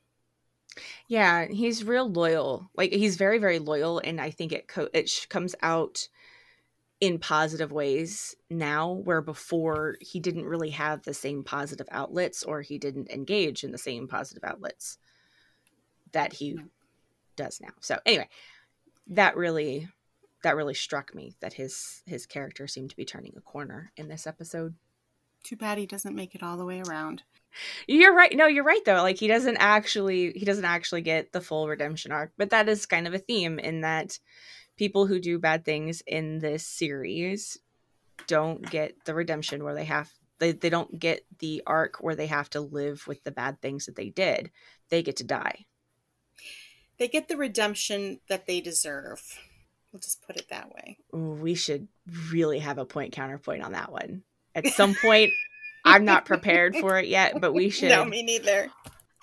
Yeah, 1.09 1.47
he's 1.47 1.85
real 1.85 2.11
loyal. 2.11 2.71
Like 2.77 2.93
he's 2.93 3.17
very, 3.17 3.39
very 3.39 3.59
loyal, 3.59 4.01
and 4.05 4.21
I 4.21 4.31
think 4.31 4.53
it 4.53 4.69
co- 4.69 4.89
it 4.93 5.09
sh- 5.09 5.27
comes 5.27 5.55
out 5.63 6.09
in 7.01 7.19
positive 7.19 7.73
ways 7.73 8.35
now, 8.49 8.93
where 8.93 9.21
before 9.21 9.97
he 10.01 10.19
didn't 10.21 10.47
really 10.47 10.71
have 10.71 11.03
the 11.03 11.15
same 11.15 11.45
positive 11.45 11.89
outlets, 11.91 12.43
or 12.43 12.63
he 12.63 12.79
didn't 12.79 13.11
engage 13.11 13.65
in 13.65 13.73
the 13.73 13.79
same 13.79 14.09
positive 14.09 14.45
outlets 14.45 14.99
that 16.13 16.33
he 16.33 16.59
does 17.37 17.61
now. 17.61 17.73
So 17.81 17.99
anyway, 18.07 18.29
that 19.09 19.37
really 19.37 19.89
that 20.43 20.57
really 20.57 20.75
struck 20.75 21.15
me 21.15 21.35
that 21.41 21.55
his 21.55 22.03
his 22.07 22.27
character 22.27 22.67
seemed 22.67 22.91
to 22.91 22.97
be 22.97 23.05
turning 23.05 23.35
a 23.37 23.41
corner 23.41 23.93
in 23.97 24.09
this 24.09 24.27
episode. 24.27 24.75
too 25.45 25.57
bad 25.57 25.79
he 25.79 25.87
doesn't 25.87 26.15
make 26.15 26.35
it 26.35 26.43
all 26.43 26.57
the 26.57 26.65
way 26.65 26.81
around 26.81 27.23
You're 27.87 28.15
right. 28.15 28.35
No, 28.37 28.47
you're 28.47 28.65
right 28.65 28.85
though. 28.85 29.03
Like 29.03 29.19
he 29.19 29.29
doesn't 29.29 29.57
actually 29.59 30.33
he 30.33 30.45
doesn't 30.45 30.65
actually 30.65 31.03
get 31.03 31.33
the 31.33 31.41
full 31.41 31.69
redemption 31.69 32.13
arc, 32.13 32.33
but 32.37 32.51
that 32.51 32.69
is 32.69 32.87
kind 32.87 33.07
of 33.07 33.15
a 33.15 33.19
theme 33.19 33.59
in 33.59 33.81
that 33.83 34.19
people 34.77 35.07
who 35.07 35.19
do 35.19 35.39
bad 35.39 35.65
things 35.65 36.03
in 36.07 36.39
this 36.39 36.67
series 36.67 37.59
don't 38.27 38.69
get 38.71 38.95
the 39.05 39.15
redemption 39.15 39.65
where 39.65 39.75
they 39.75 39.85
have 39.85 40.11
they, 40.39 40.53
they 40.53 40.69
don't 40.69 40.99
get 40.99 41.25
the 41.39 41.63
arc 41.67 41.97
where 42.01 42.15
they 42.15 42.27
have 42.27 42.51
to 42.51 42.61
live 42.61 43.07
with 43.07 43.25
the 43.25 43.31
bad 43.31 43.61
things 43.63 43.87
that 43.87 43.97
they 43.97 44.11
did. 44.11 44.51
They 44.91 45.03
get 45.03 45.17
to 45.17 45.25
die. 45.25 45.65
they 46.99 47.09
get 47.09 47.29
the 47.29 47.37
redemption 47.37 48.21
that 48.29 48.47
they 48.47 48.61
deserve 48.61 49.21
we'll 49.93 50.01
just 50.01 50.27
put 50.27 50.37
it 50.37 50.49
that 50.51 50.71
way 50.75 50.99
Ooh, 51.15 51.39
we 51.41 51.55
should 51.55 51.89
really 52.31 52.59
have 52.59 52.79
a 52.79 52.85
point 52.85 53.13
counterpoint 53.13 53.63
on 53.63 53.73
that 53.73 53.91
one. 53.91 54.23
At 54.55 54.67
some 54.69 54.95
point 54.95 55.33
I'm 55.85 56.05
not 56.05 56.25
prepared 56.25 56.77
for 56.77 56.99
it 56.99 57.07
yet, 57.07 57.41
but 57.41 57.53
we 57.55 57.71
should 57.71 57.89
no 57.89 58.05
me 58.05 58.23
neither 58.23 58.71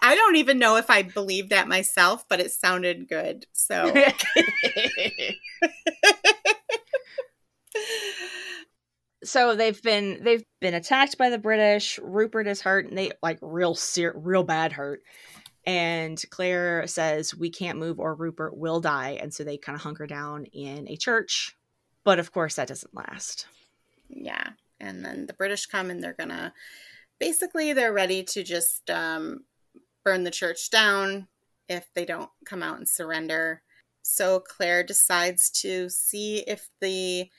i 0.02 0.16
don't 0.16 0.36
even 0.36 0.60
know 0.60 0.76
if 0.76 0.90
i 0.90 1.02
believe 1.02 1.50
that 1.50 1.68
myself 1.68 2.26
but 2.30 2.40
it 2.40 2.52
sounded 2.52 3.08
good 3.08 3.46
so 3.54 3.94
so 9.24 9.56
they've 9.56 9.82
been 9.82 10.20
they've 10.24 10.44
been 10.60 10.74
attacked 10.74 11.18
by 11.18 11.30
the 11.30 11.38
British. 11.38 12.00
Rupert 12.02 12.48
is 12.48 12.62
hurt, 12.62 12.88
and 12.88 12.98
they 12.98 13.12
like 13.22 13.40
real 13.42 13.76
ser- 13.76 14.14
real 14.16 14.44
bad 14.44 14.74
hurt. 14.74 15.02
And 15.66 16.22
Claire 16.30 16.88
says 16.88 17.34
we 17.34 17.50
can't 17.50 17.80
move, 17.80 18.00
or 18.00 18.16
Rupert 18.16 18.58
will 18.58 18.82
die. 18.82 19.18
And 19.22 19.34
so 19.34 19.44
they 19.44 19.58
kind 19.58 19.76
of 19.76 19.82
hunker 19.82 20.06
down 20.08 20.46
in 20.46 20.90
a 20.90 20.98
church. 20.98 21.56
But 22.04 22.20
of 22.20 22.32
course, 22.34 22.56
that 22.56 22.68
doesn't 22.68 22.94
last. 22.94 23.48
yeah 24.10 24.50
and 24.80 25.06
then 25.06 25.26
the 25.28 25.34
british 25.34 25.66
come 25.66 25.90
and 25.90 26.04
they're 26.04 26.14
gonna 26.20 26.54
basically 27.20 27.72
they're 27.74 27.94
ready 27.94 28.24
to 28.24 28.44
just 28.44 28.90
um, 28.90 29.42
burn 30.04 30.24
the 30.24 30.32
church 30.32 30.70
down 30.70 31.28
if 31.70 31.94
they 31.94 32.06
don't 32.06 32.30
come 32.46 32.62
out 32.62 32.78
and 32.78 32.88
surrender 32.88 33.62
so 34.02 34.40
claire 34.40 34.84
decides 34.84 35.50
to 35.50 35.90
see 35.90 36.40
if 36.48 36.70
the 36.82 37.30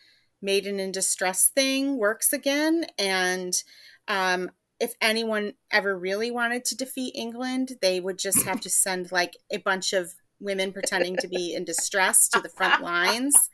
maiden 0.41 0.81
in 0.81 0.93
distress 0.93 1.49
thing 1.49 1.97
works 1.97 2.33
again 2.33 2.87
and 2.99 3.63
um, 4.09 4.51
if 4.81 4.95
anyone 5.01 5.55
ever 5.71 5.97
really 5.97 6.31
wanted 6.31 6.65
to 6.65 6.77
defeat 6.77 7.15
england 7.15 7.73
they 7.81 8.01
would 8.01 8.19
just 8.19 8.45
have 8.45 8.61
to 8.61 8.71
send 8.71 9.13
like 9.13 9.37
a 9.51 9.59
bunch 9.59 9.93
of 9.93 10.15
women 10.41 10.73
pretending 10.73 11.17
to 11.17 11.29
be 11.29 11.55
in 11.55 11.65
distress 11.65 12.29
to 12.29 12.41
the 12.41 12.49
front 12.49 12.83
lines 12.83 13.51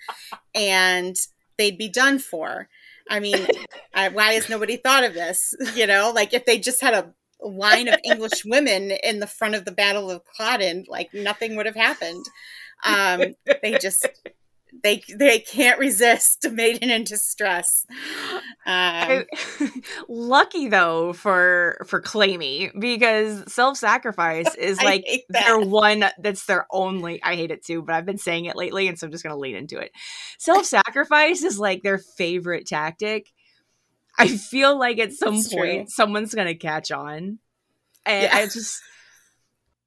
and 0.55 1.17
they'd 1.57 1.79
be 1.79 1.89
done 1.89 2.19
for. 2.19 2.69
I 3.09 3.21
mean, 3.21 3.47
I, 3.95 4.09
why 4.09 4.33
has 4.33 4.49
nobody 4.49 4.77
thought 4.77 5.05
of 5.05 5.15
this? 5.15 5.55
You 5.75 5.87
know, 5.87 6.13
like 6.15 6.35
if 6.35 6.45
they 6.45 6.59
just 6.59 6.81
had 6.81 6.95
a 6.95 7.15
line 7.43 7.89
of 7.89 7.99
English 8.05 8.45
women 8.45 8.91
in 8.91 9.21
the 9.21 9.27
front 9.27 9.55
of 9.55 9.65
the 9.65 9.73
Battle 9.73 10.11
of 10.11 10.23
Culloden, 10.37 10.85
like 10.89 11.13
nothing 11.15 11.57
would 11.57 11.67
have 11.67 11.77
happened. 11.77 12.25
Um, 12.85 13.35
they 13.63 13.79
just 13.79 14.07
they 14.83 15.03
they 15.15 15.41
can't 15.41 15.79
resist 15.79 16.47
maiden 16.51 16.91
in 16.91 17.05
distress. 17.05 17.87
Um, 18.67 19.25
lucky 20.09 20.69
though 20.69 21.13
for 21.13 21.85
for 21.87 22.01
Clamie 22.01 22.71
because 22.79 23.53
self 23.53 23.77
sacrifice 23.77 24.55
is 24.59 24.81
like 24.83 25.05
their 25.29 25.59
one 25.59 26.05
that's 26.19 26.47
their 26.47 26.67
only. 26.71 27.23
I 27.23 27.37
hate 27.37 27.51
it 27.51 27.65
too, 27.65 27.83
but 27.83 27.95
I've 27.95 28.07
been 28.07 28.19
saying 28.19 28.47
it 28.47 28.57
lately, 28.57 28.89
and 28.89 28.99
so 28.99 29.07
I'm 29.07 29.13
just 29.13 29.25
gonna 29.25 29.37
lean 29.37 29.57
into 29.57 29.79
it. 29.79 29.93
Self 30.39 30.65
sacrifice 30.65 31.43
is 31.43 31.59
like 31.59 31.83
their 31.83 31.99
favorite 31.99 32.67
tactic. 32.67 33.27
I 34.21 34.37
feel 34.37 34.79
like 34.79 34.99
at 34.99 35.13
some 35.13 35.35
it's 35.35 35.53
point 35.53 35.87
true. 35.87 35.87
someone's 35.89 36.35
gonna 36.35 36.55
catch 36.55 36.91
on, 36.91 37.39
and 38.07 38.23
yeah. 38.25 38.37
I 38.37 38.45
just 38.45 38.81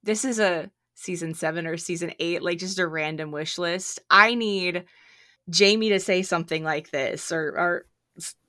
this 0.03 0.25
is 0.25 0.39
a 0.39 0.69
season 0.95 1.33
seven 1.33 1.67
or 1.67 1.77
season 1.77 2.13
eight, 2.19 2.41
like 2.41 2.57
just 2.57 2.79
a 2.79 2.87
random 2.87 3.31
wish 3.31 3.57
list. 3.57 3.99
I 4.09 4.35
need 4.35 4.85
Jamie 5.49 5.89
to 5.89 5.99
say 5.99 6.21
something 6.21 6.63
like 6.63 6.91
this 6.91 7.31
or, 7.31 7.57
or 7.57 7.85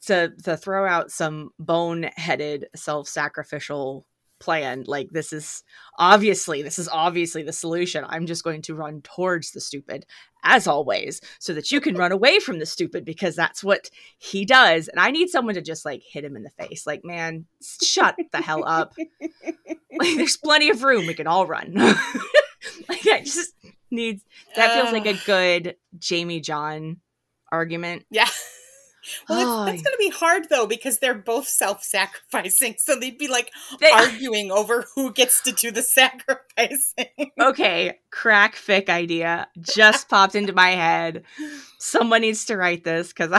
to, 0.06 0.32
to 0.44 0.56
throw 0.56 0.86
out 0.86 1.10
some 1.10 1.50
bone-headed 1.58 2.66
self-sacrificial 2.76 4.06
plan 4.44 4.84
like 4.86 5.08
this 5.10 5.32
is 5.32 5.64
obviously 5.98 6.62
this 6.62 6.78
is 6.78 6.88
obviously 6.88 7.42
the 7.42 7.52
solution. 7.52 8.04
I'm 8.06 8.26
just 8.26 8.44
going 8.44 8.60
to 8.62 8.74
run 8.74 9.00
towards 9.00 9.52
the 9.52 9.60
stupid 9.60 10.04
as 10.44 10.66
always 10.66 11.22
so 11.38 11.54
that 11.54 11.72
you 11.72 11.80
can 11.80 11.96
run 11.96 12.12
away 12.12 12.38
from 12.38 12.58
the 12.58 12.66
stupid 12.66 13.04
because 13.06 13.34
that's 13.34 13.64
what 13.64 13.88
he 14.18 14.44
does 14.44 14.88
and 14.88 15.00
i 15.00 15.10
need 15.10 15.30
someone 15.30 15.54
to 15.54 15.62
just 15.62 15.86
like 15.86 16.02
hit 16.06 16.22
him 16.22 16.36
in 16.36 16.42
the 16.42 16.50
face 16.50 16.86
like 16.86 17.02
man 17.02 17.46
shut 17.82 18.14
the 18.32 18.42
hell 18.42 18.62
up. 18.64 18.94
Like 19.96 20.16
there's 20.16 20.36
plenty 20.36 20.70
of 20.70 20.82
room 20.82 21.06
we 21.06 21.14
can 21.14 21.28
all 21.28 21.46
run. 21.46 21.74
Like 22.88 23.06
i 23.06 23.20
just 23.20 23.54
need 23.90 24.20
that 24.56 24.74
feels 24.74 24.92
like 24.92 25.06
a 25.06 25.20
good 25.24 25.76
jamie 25.98 26.40
john 26.40 26.96
argument. 27.52 28.04
Yeah 28.10 28.28
well, 29.28 29.64
that's, 29.64 29.72
that's 29.72 29.82
going 29.82 29.94
to 29.94 30.10
be 30.10 30.10
hard 30.10 30.48
though 30.50 30.66
because 30.66 30.98
they're 30.98 31.14
both 31.14 31.48
self-sacrificing, 31.48 32.76
so 32.78 32.98
they'd 32.98 33.18
be 33.18 33.28
like 33.28 33.50
they, 33.80 33.90
arguing 33.92 34.50
over 34.50 34.86
who 34.94 35.12
gets 35.12 35.40
to 35.42 35.52
do 35.52 35.70
the 35.70 35.82
sacrificing. 35.82 37.30
okay, 37.40 37.98
crack 38.10 38.56
fic 38.56 38.88
idea 38.88 39.48
just 39.60 40.08
popped 40.08 40.34
into 40.34 40.52
my 40.52 40.70
head. 40.70 41.24
Someone 41.78 42.22
needs 42.22 42.46
to 42.46 42.56
write 42.56 42.84
this 42.84 43.12
because 43.12 43.30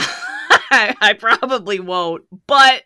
I, 0.70 0.94
I 1.00 1.12
probably 1.14 1.80
won't, 1.80 2.24
but 2.46 2.82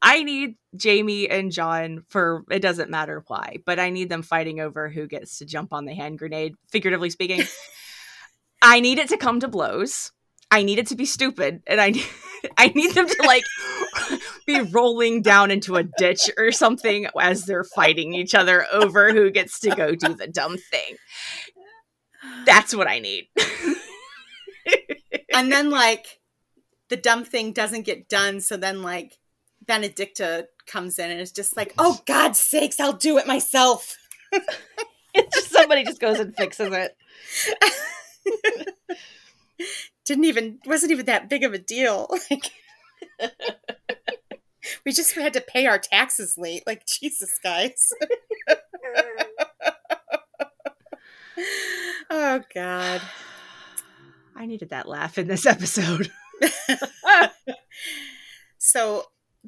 I 0.00 0.22
need 0.22 0.56
Jamie 0.76 1.28
and 1.28 1.50
John 1.50 2.04
for 2.08 2.44
it 2.50 2.60
doesn't 2.60 2.90
matter 2.90 3.24
why, 3.26 3.58
but 3.64 3.78
I 3.78 3.90
need 3.90 4.08
them 4.08 4.22
fighting 4.22 4.60
over 4.60 4.88
who 4.88 5.06
gets 5.06 5.38
to 5.38 5.46
jump 5.46 5.72
on 5.72 5.84
the 5.84 5.94
hand 5.94 6.18
grenade, 6.18 6.54
figuratively 6.70 7.10
speaking. 7.10 7.42
I 8.62 8.80
need 8.80 8.98
it 8.98 9.08
to 9.10 9.16
come 9.16 9.40
to 9.40 9.48
blows. 9.48 10.12
I 10.50 10.62
need 10.62 10.78
it 10.78 10.86
to 10.88 10.96
be 10.96 11.04
stupid, 11.04 11.62
and 11.66 11.80
I 11.80 11.92
I 12.56 12.68
need 12.68 12.94
them 12.94 13.08
to 13.08 13.22
like 13.26 13.44
be 14.46 14.60
rolling 14.60 15.22
down 15.22 15.50
into 15.50 15.76
a 15.76 15.82
ditch 15.82 16.30
or 16.38 16.52
something 16.52 17.06
as 17.20 17.44
they're 17.44 17.64
fighting 17.64 18.14
each 18.14 18.34
other 18.34 18.66
over 18.72 19.12
who 19.12 19.30
gets 19.30 19.58
to 19.60 19.70
go 19.70 19.94
do 19.94 20.14
the 20.14 20.28
dumb 20.28 20.56
thing. 20.56 20.96
That's 22.46 22.74
what 22.74 22.88
I 22.88 22.98
need. 22.98 23.28
and 25.34 25.50
then 25.50 25.70
like 25.70 26.20
the 26.88 26.96
dumb 26.96 27.24
thing 27.24 27.52
doesn't 27.52 27.86
get 27.86 28.08
done, 28.08 28.40
so 28.40 28.56
then 28.56 28.82
like 28.82 29.18
Benedicta 29.66 30.48
comes 30.66 30.98
in 30.98 31.10
and 31.10 31.20
is 31.20 31.32
just 31.32 31.56
like, 31.56 31.74
"Oh 31.78 32.00
God's 32.06 32.38
sakes, 32.38 32.80
I'll 32.80 32.92
do 32.92 33.18
it 33.18 33.26
myself." 33.26 33.96
it's 35.14 35.34
just 35.34 35.50
somebody 35.50 35.84
just 35.84 36.00
goes 36.00 36.18
and 36.18 36.36
fixes 36.36 36.72
it 36.72 36.96
didn't 40.08 40.24
even 40.24 40.58
wasn't 40.64 40.90
even 40.90 41.06
that 41.06 41.28
big 41.28 41.44
of 41.44 41.52
a 41.52 41.58
deal. 41.58 42.08
Like 42.30 42.50
we 44.84 44.92
just 44.92 45.14
had 45.14 45.32
to 45.34 45.40
pay 45.40 45.66
our 45.66 45.78
taxes 45.78 46.36
late. 46.36 46.64
Like 46.66 46.84
Jesus, 46.84 47.38
guys. 47.42 47.90
oh 52.10 52.40
God. 52.52 53.00
I 54.36 54.46
needed 54.46 54.70
that 54.70 54.88
laugh 54.88 55.18
in 55.18 55.28
this 55.28 55.46
episode. 55.46 56.10
so 58.58 59.04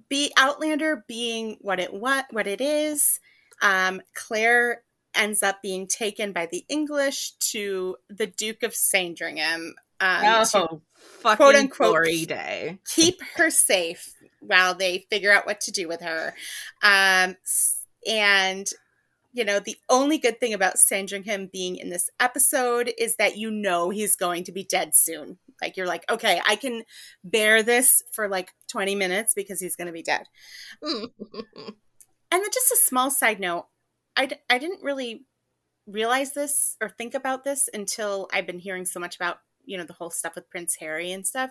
be 0.09 0.33
Outlander 0.37 1.05
being 1.09 1.57
what 1.61 1.81
it 1.81 1.93
what 1.93 2.27
what 2.31 2.47
it 2.47 2.61
is. 2.61 3.19
Um, 3.63 4.01
Claire 4.15 4.83
ends 5.15 5.43
up 5.43 5.63
being 5.63 5.87
taken 5.87 6.33
by 6.33 6.47
the 6.47 6.65
English 6.69 7.33
to 7.53 7.97
the 8.09 8.27
Duke 8.27 8.63
of 8.63 8.75
Sandringham, 8.75 9.75
um, 10.01 10.47
oh, 10.55 10.81
quote 11.23 11.55
unquote 11.55 11.89
glory 11.91 12.25
day. 12.25 12.79
keep 12.87 13.21
her 13.37 13.51
safe 13.51 14.15
while 14.41 14.75
they 14.75 15.07
figure 15.11 15.33
out 15.33 15.47
what 15.47 15.61
to 15.63 15.71
do 15.71 15.87
with 15.87 16.01
her. 16.01 16.35
Um, 16.83 17.37
and 18.09 18.67
you 19.33 19.45
know, 19.45 19.61
the 19.61 19.77
only 19.89 20.19
good 20.19 20.41
thing 20.41 20.53
about 20.53 20.79
Sandringham 20.79 21.49
being 21.53 21.77
in 21.77 21.89
this 21.89 22.11
episode 22.19 22.93
is 22.99 23.15
that 23.17 23.37
you 23.37 23.51
know 23.51 23.91
he's 23.91 24.17
going 24.17 24.43
to 24.45 24.53
be 24.53 24.65
dead 24.65 24.97
soon. 24.97 25.39
Like 25.63 25.77
you're 25.77 25.87
like, 25.87 26.11
okay, 26.11 26.41
I 26.47 26.57
can 26.57 26.83
bear 27.23 27.63
this 27.63 28.03
for 28.13 28.29
like 28.29 28.53
20 28.73 28.97
minutes 28.97 29.33
because 29.35 29.61
he's 29.61 29.77
going 29.77 29.87
to 29.87 29.93
be 29.93 30.03
dead. 30.03 30.25
and 30.83 31.11
then 32.31 32.45
just 32.53 32.73
a 32.73 32.77
small 32.77 33.11
side 33.11 33.39
note, 33.39 33.67
I 34.17 34.27
d- 34.27 34.37
I 34.49 34.59
didn't 34.59 34.83
really 34.83 35.27
realize 35.87 36.33
this 36.33 36.77
or 36.81 36.89
think 36.89 37.15
about 37.15 37.45
this 37.45 37.69
until 37.73 38.29
I've 38.33 38.47
been 38.47 38.59
hearing 38.59 38.85
so 38.85 38.99
much 38.99 39.15
about 39.17 39.39
you 39.71 39.79
know 39.79 39.85
the 39.85 39.95
whole 39.95 40.11
stuff 40.11 40.35
with 40.35 40.51
Prince 40.51 40.77
Harry 40.81 41.13
and 41.13 41.27
stuff. 41.27 41.51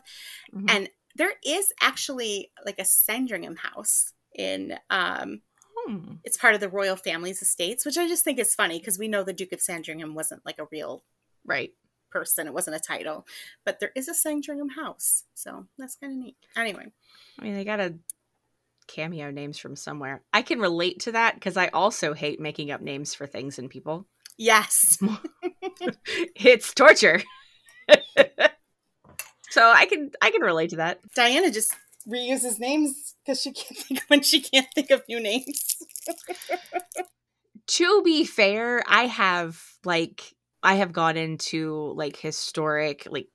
Mm-hmm. 0.53 0.65
And 0.69 0.89
there 1.15 1.33
is 1.45 1.73
actually 1.81 2.51
like 2.65 2.79
a 2.79 2.85
Sandringham 2.85 3.55
house 3.55 4.13
in 4.35 4.77
um 4.89 5.41
hmm. 5.87 6.13
it's 6.23 6.37
part 6.37 6.53
of 6.53 6.59
the 6.59 6.69
royal 6.69 6.95
family's 6.95 7.41
estates, 7.41 7.85
which 7.85 7.97
I 7.97 8.07
just 8.07 8.23
think 8.23 8.37
is 8.37 8.53
funny 8.53 8.79
because 8.79 8.99
we 8.99 9.07
know 9.07 9.23
the 9.23 9.33
Duke 9.33 9.53
of 9.53 9.61
Sandringham 9.61 10.13
wasn't 10.13 10.45
like 10.45 10.59
a 10.59 10.67
real 10.71 11.03
right 11.45 11.71
person. 12.11 12.47
It 12.47 12.53
wasn't 12.53 12.75
a 12.75 12.79
title, 12.79 13.25
but 13.65 13.79
there 13.79 13.91
is 13.95 14.07
a 14.07 14.13
Sandringham 14.13 14.69
house, 14.69 15.23
so 15.33 15.65
that's 15.77 15.95
kind 15.95 16.13
of 16.13 16.19
neat. 16.19 16.35
Anyway, 16.55 16.91
I 17.39 17.43
mean, 17.43 17.53
they 17.53 17.63
got 17.63 17.79
a 17.79 17.95
cameo 18.87 19.31
names 19.31 19.57
from 19.57 19.75
somewhere. 19.75 20.23
I 20.33 20.41
can 20.41 20.59
relate 20.59 21.01
to 21.01 21.13
that 21.13 21.35
because 21.35 21.55
I 21.55 21.67
also 21.67 22.13
hate 22.13 22.39
making 22.39 22.71
up 22.71 22.81
names 22.81 23.13
for 23.13 23.27
things 23.27 23.59
and 23.59 23.69
people. 23.69 24.07
Yes, 24.37 24.97
it's 26.35 26.73
torture. 26.73 27.21
so 29.49 29.69
I 29.69 29.85
can 29.85 30.11
I 30.21 30.31
can 30.31 30.41
relate 30.41 30.71
to 30.71 30.77
that. 30.77 30.99
Diana 31.15 31.51
just 31.51 31.73
reuses 32.07 32.59
names 32.59 33.15
because 33.23 33.41
she 33.41 33.51
can't 33.51 33.77
think 33.77 34.01
when 34.07 34.21
she 34.21 34.41
can't 34.41 34.67
think 34.73 34.89
of 34.91 35.03
new 35.07 35.19
names. 35.19 35.77
to 37.67 38.01
be 38.03 38.25
fair, 38.25 38.83
I 38.87 39.05
have 39.05 39.61
like 39.85 40.33
I 40.63 40.75
have 40.75 40.91
gone 40.91 41.17
into 41.17 41.93
like 41.95 42.17
historic 42.17 43.07
like 43.09 43.27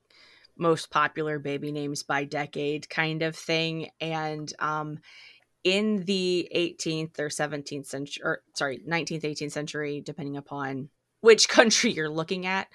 most 0.57 0.89
popular 0.89 1.39
baby 1.39 1.71
names 1.71 2.03
by 2.03 2.23
decade 2.23 2.89
kind 2.89 3.23
of 3.23 3.35
thing 3.35 3.89
and 3.99 4.53
um 4.59 4.99
in 5.65 6.03
the 6.05 6.47
18th 6.55 7.19
or 7.19 7.27
17th 7.27 7.87
century 7.87 8.21
or 8.23 8.41
sorry 8.55 8.79
19th 8.87 9.23
18th 9.23 9.51
century 9.51 10.01
depending 10.01 10.37
upon 10.37 10.89
which 11.21 11.49
country 11.49 11.91
you're 11.91 12.09
looking 12.09 12.45
at 12.45 12.67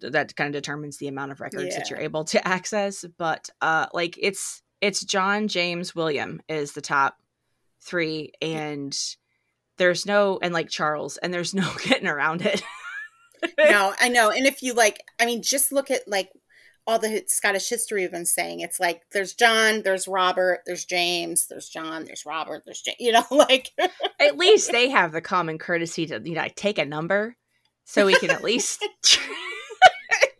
that 0.00 0.34
kind 0.36 0.54
of 0.54 0.62
determines 0.62 0.98
the 0.98 1.08
amount 1.08 1.32
of 1.32 1.40
records 1.40 1.66
yeah. 1.70 1.78
that 1.78 1.90
you're 1.90 1.98
able 1.98 2.24
to 2.24 2.46
access 2.46 3.04
but 3.16 3.48
uh 3.60 3.86
like 3.92 4.16
it's 4.20 4.62
it's 4.80 5.04
john 5.04 5.48
james 5.48 5.94
william 5.94 6.40
is 6.48 6.72
the 6.72 6.80
top 6.80 7.16
three 7.80 8.32
and 8.40 8.96
there's 9.76 10.06
no 10.06 10.38
and 10.42 10.52
like 10.52 10.68
charles 10.68 11.16
and 11.18 11.32
there's 11.32 11.54
no 11.54 11.70
getting 11.84 12.08
around 12.08 12.42
it 12.42 12.62
no 13.58 13.94
i 14.00 14.08
know 14.08 14.30
and 14.30 14.46
if 14.46 14.62
you 14.62 14.74
like 14.74 15.02
i 15.18 15.26
mean 15.26 15.42
just 15.42 15.72
look 15.72 15.90
at 15.90 16.06
like 16.06 16.30
all 16.86 16.98
the 16.98 17.22
scottish 17.26 17.68
history 17.68 18.04
of 18.04 18.12
them 18.12 18.24
saying 18.24 18.60
it's 18.60 18.80
like 18.80 19.02
there's 19.12 19.34
john 19.34 19.82
there's 19.82 20.08
robert 20.08 20.60
there's 20.66 20.86
james 20.86 21.46
there's 21.48 21.68
john 21.68 22.04
there's 22.04 22.24
robert 22.24 22.62
there's 22.64 22.80
james 22.80 22.96
you 22.98 23.12
know 23.12 23.24
like 23.30 23.72
at 24.18 24.38
least 24.38 24.72
they 24.72 24.88
have 24.88 25.12
the 25.12 25.20
common 25.20 25.58
courtesy 25.58 26.06
to 26.06 26.20
you 26.24 26.34
know 26.34 26.46
take 26.56 26.78
a 26.78 26.84
number 26.84 27.36
so 27.84 28.04
we 28.04 28.18
can 28.18 28.30
at 28.30 28.44
least 28.44 28.86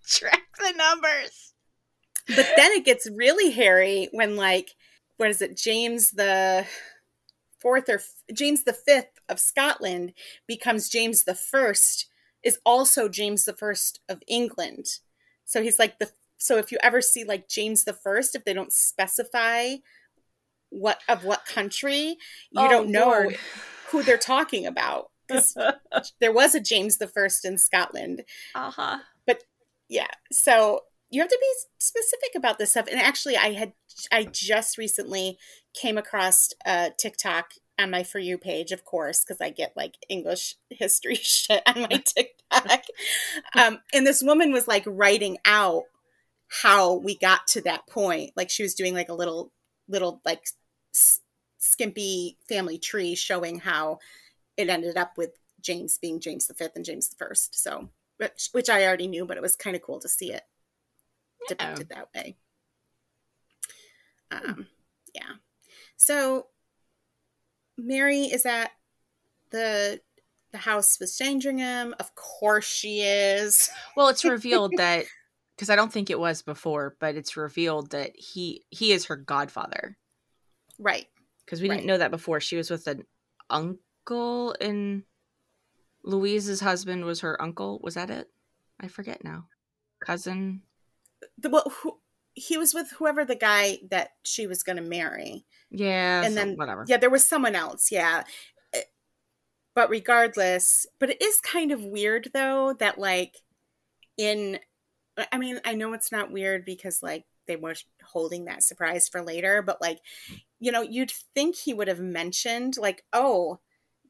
track 0.09 0.43
the 0.59 0.73
numbers. 0.77 1.55
But 2.27 2.49
then 2.57 2.73
it 2.73 2.85
gets 2.85 3.09
really 3.11 3.51
hairy 3.51 4.09
when 4.13 4.37
like 4.37 4.75
what 5.17 5.31
is 5.31 5.43
it, 5.43 5.57
James 5.57 6.13
the 6.13 6.67
fourth 7.59 7.89
or 7.89 8.01
James 8.33 8.65
the 8.65 8.73
fifth 8.73 9.19
of 9.29 9.41
Scotland 9.41 10.13
becomes 10.47 10.89
James 10.89 11.25
the 11.25 11.35
first 11.35 12.07
is 12.43 12.59
also 12.65 13.09
James 13.09 13.45
the 13.45 13.53
first 13.53 14.01
of 14.09 14.23
England. 14.29 14.87
So 15.45 15.63
he's 15.63 15.79
like 15.79 15.99
the 15.99 16.11
so 16.39 16.57
if 16.57 16.71
you 16.71 16.79
ever 16.83 17.03
see 17.03 17.25
like 17.25 17.49
James 17.49 17.85
the 17.85 17.93
first, 17.93 18.35
if 18.35 18.45
they 18.45 18.55
don't 18.55 18.73
specify 18.73 19.75
what 20.71 21.01
of 21.09 21.25
what 21.25 21.45
country, 21.45 22.17
you 22.51 22.57
oh, 22.57 22.69
don't 22.69 22.91
know 22.91 23.07
Lord. 23.07 23.39
who 23.91 24.03
they're 24.03 24.17
talking 24.17 24.67
about. 24.67 25.11
There 26.21 26.33
was 26.33 26.55
a 26.55 26.61
James 26.61 26.97
the 26.97 27.07
first 27.07 27.45
in 27.45 27.59
Scotland. 27.59 28.25
Uh-huh. 28.55 28.99
But 29.18 29.18
yeah, 29.89 30.09
so 30.30 30.82
you 31.11 31.20
have 31.20 31.30
to 31.30 31.39
be 31.41 31.55
specific 31.78 32.30
about 32.36 32.59
this 32.59 32.70
stuff. 32.70 32.86
And 32.91 33.01
actually 33.01 33.36
I 33.36 33.53
had 33.53 33.72
I 34.12 34.24
just 34.24 34.78
recently 34.78 35.39
came 35.74 35.97
across 35.99 36.51
a 36.66 36.91
TikTok 36.99 37.53
on 37.78 37.91
my 37.91 38.03
for 38.03 38.18
you 38.18 38.36
page, 38.36 38.72
of 38.72 38.84
course, 38.84 39.24
because 39.24 39.41
I 39.41 39.51
get 39.51 39.76
like 39.76 39.95
English 40.09 40.57
history 40.70 41.16
shit 41.16 41.62
on 41.66 41.82
my 41.82 41.89
TikTok. 42.05 42.82
um, 43.55 43.80
and 43.95 44.07
this 44.07 44.22
woman 44.22 44.53
was 44.53 44.68
like 44.68 44.84
writing 44.86 45.39
out 45.45 45.84
how 46.62 46.95
we 46.95 47.16
got 47.16 47.47
to 47.49 47.61
that 47.62 47.86
point. 47.86 48.32
Like 48.36 48.51
she 48.51 48.62
was 48.62 48.74
doing 48.74 48.95
like 48.95 49.09
a 49.09 49.14
little, 49.14 49.53
little 49.89 50.20
like 50.24 50.47
s- 50.95 51.20
skimpy 51.59 52.39
family 52.49 52.78
tree 52.78 53.14
showing 53.14 53.61
how 53.61 53.99
it 54.57 54.68
ended 54.68 54.97
up 54.97 55.16
with 55.16 55.30
James 55.61 55.99
being 55.99 56.20
James 56.20 56.47
the 56.47 56.55
Fifth 56.55 56.76
and 56.76 56.84
James 56.84 57.09
the 57.09 57.16
First. 57.16 57.61
So, 57.61 57.91
which, 58.19 58.51
which 58.53 58.69
I 58.69 58.85
already 58.85 59.09
knew, 59.09 59.25
but 59.25 59.37
it 59.37 59.43
was 59.43 59.57
kind 59.57 59.75
of 59.75 59.83
cool 59.83 60.01
to 60.01 60.09
see 60.09 60.33
it 60.33 60.43
depicted 61.49 61.89
that 61.89 62.09
way. 62.14 62.37
Um, 64.31 64.66
yeah. 65.14 65.37
So 65.97 66.47
Mary 67.77 68.23
is 68.23 68.45
at 68.47 68.71
the 69.51 70.01
the 70.53 70.59
house 70.59 70.99
with 70.99 71.11
Sandringham. 71.11 71.95
Of 71.99 72.14
course 72.14 72.66
she 72.66 73.01
is. 73.01 73.69
Well, 73.97 74.09
it's 74.09 74.25
revealed 74.25 74.75
that 74.77 75.07
because 75.57 75.71
I 75.71 75.77
don't 75.77 75.93
think 75.93 76.09
it 76.11 76.21
was 76.21 76.43
before, 76.43 76.97
but 77.01 77.16
it's 77.16 77.37
revealed 77.37 77.91
that 77.91 78.12
he 78.14 78.64
he 78.71 78.93
is 78.93 79.07
her 79.07 79.16
godfather. 79.16 79.97
Right. 80.79 81.07
Because 81.45 81.61
we 81.61 81.69
right. 81.69 81.77
didn't 81.77 81.89
know 81.89 81.99
that 81.99 82.11
before. 82.11 82.41
She 82.41 82.57
was 82.57 82.71
with 82.71 82.87
an 82.87 83.05
uncle 83.51 84.55
and 84.61 85.03
Louise's 86.09 86.61
husband 86.61 87.05
was 87.05 87.21
her 87.21 87.41
uncle. 87.41 87.81
Was 87.83 87.95
that 87.95 88.11
it? 88.11 88.31
I 88.81 88.89
forget 88.89 89.23
now. 89.23 89.45
Cousin. 90.01 90.63
The 91.37 91.51
well, 91.51 91.71
who, 91.83 91.99
he 92.33 92.57
was 92.57 92.73
with 92.73 92.91
whoever 92.93 93.27
the 93.27 93.37
guy 93.37 93.79
that 93.91 94.13
she 94.23 94.47
was 94.47 94.63
going 94.63 94.77
to 94.77 94.83
marry. 94.83 95.45
Yeah, 95.71 96.25
and 96.25 96.35
then 96.35 96.57
whatever. 96.57 96.87
Yeah, 96.89 96.97
there 96.97 97.11
was 97.11 97.27
someone 97.27 97.55
else. 97.55 97.93
Yeah, 97.93 98.25
eh, 98.73 98.83
but 99.75 99.91
regardless, 99.91 100.87
but 100.99 101.11
it 101.11 101.21
is 101.21 101.41
kind 101.43 101.73
of 101.73 101.85
weird 101.85 102.31
though 102.33 102.75
that 102.79 102.99
like 102.99 103.37
in, 104.17 104.59
I 105.31 105.37
mean, 105.37 105.61
I 105.65 105.75
know 105.75 105.93
it's 105.93 106.11
not 106.11 106.33
weird 106.33 106.65
because 106.65 107.03
like 107.03 107.27
they 107.47 107.57
were 107.57 107.75
holding 108.03 108.47
that 108.47 108.63
surprise 108.63 109.09
for 109.09 109.21
later, 109.21 109.61
but 109.61 109.83
like, 109.83 109.99
you 110.59 110.73
know, 110.73 110.83
you'd 110.83 111.13
think 111.35 111.55
he 111.55 111.75
would 111.75 111.89
have 111.89 112.01
mentioned 112.01 112.77
like, 112.79 113.05
oh, 113.13 113.61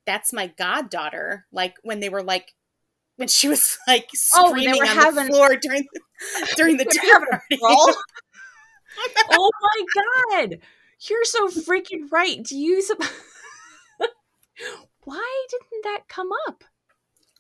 that's 0.09 0.33
my 0.33 0.47
goddaughter. 0.47 1.45
Like 1.53 1.75
when 1.83 2.01
they 2.01 2.09
were 2.09 2.23
like 2.23 2.55
when 3.17 3.29
she 3.29 3.47
was 3.47 3.77
like 3.87 4.09
oh, 4.35 4.49
screaming 4.49 4.81
oh, 4.83 4.89
on 4.89 4.97
having, 4.97 5.27
the 5.27 5.31
floor 5.31 5.55
during 5.57 5.87
the, 5.93 6.01
during 6.57 6.77
the 6.79 6.87
dinner 6.87 7.27
party. 7.31 7.59
oh 9.31 9.51
my 9.61 9.85
god. 10.41 10.61
You're 11.03 11.25
so 11.25 11.49
freaking 11.49 12.11
right. 12.11 12.43
Do 12.43 12.57
you 12.57 12.81
sub- 12.83 13.05
Why 15.05 15.47
didn't 15.51 15.85
that 15.85 16.09
come 16.09 16.31
up? 16.49 16.65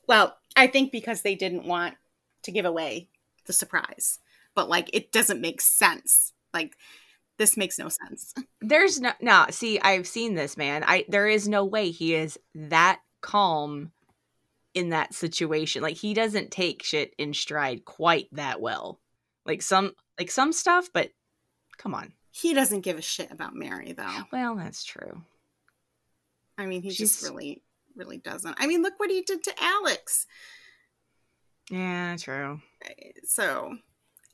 Well, 0.07 0.37
I 0.55 0.69
think 0.69 0.93
because 0.93 1.23
they 1.23 1.35
didn't 1.35 1.64
want 1.64 1.95
to 2.43 2.53
give 2.53 2.66
away 2.66 3.09
the 3.47 3.53
surprise. 3.53 4.19
But 4.55 4.69
like 4.69 4.91
it 4.93 5.11
doesn't 5.11 5.41
make 5.41 5.62
sense. 5.62 6.35
Like 6.53 6.75
this 7.39 7.57
makes 7.57 7.78
no 7.78 7.89
sense. 7.89 8.34
There's 8.61 9.01
no 9.01 9.12
no, 9.20 9.47
see, 9.51 9.80
I've 9.80 10.07
seen 10.07 10.34
this 10.34 10.57
man. 10.57 10.84
I 10.86 11.05
there 11.09 11.26
is 11.26 11.49
no 11.49 11.64
way 11.64 11.91
he 11.91 12.14
is 12.14 12.39
that 12.55 13.01
calm 13.20 13.93
in 14.74 14.91
that 14.91 15.14
situation. 15.14 15.82
Like 15.82 15.97
he 15.97 16.14
doesn't 16.14 16.51
take 16.51 16.82
shit 16.82 17.14
in 17.18 17.32
stride 17.34 17.84
quite 17.84 18.28
that 18.32 18.61
well. 18.61 19.01
Like 19.47 19.62
some 19.62 19.93
like 20.18 20.30
some 20.30 20.53
stuff, 20.53 20.91
but 20.93 21.11
come 21.78 21.95
on. 21.95 22.12
He 22.30 22.55
doesn't 22.55 22.82
give 22.82 22.99
a 22.99 23.03
shit 23.03 23.30
about 23.30 23.55
Mary 23.55 23.93
though. 23.93 24.24
Well, 24.32 24.57
that's 24.57 24.84
true. 24.84 25.22
I 26.57 26.66
mean, 26.66 26.82
he 26.82 26.91
She's... 26.91 27.12
just 27.12 27.22
really 27.22 27.62
really 27.97 28.18
doesn't. 28.18 28.57
I 28.59 28.66
mean, 28.66 28.82
look 28.82 28.95
what 28.99 29.11
he 29.11 29.22
did 29.22 29.43
to 29.45 29.55
Alex. 29.61 30.26
Yeah, 31.70 32.16
true. 32.16 32.61
Eh, 32.84 33.11
so, 33.24 33.76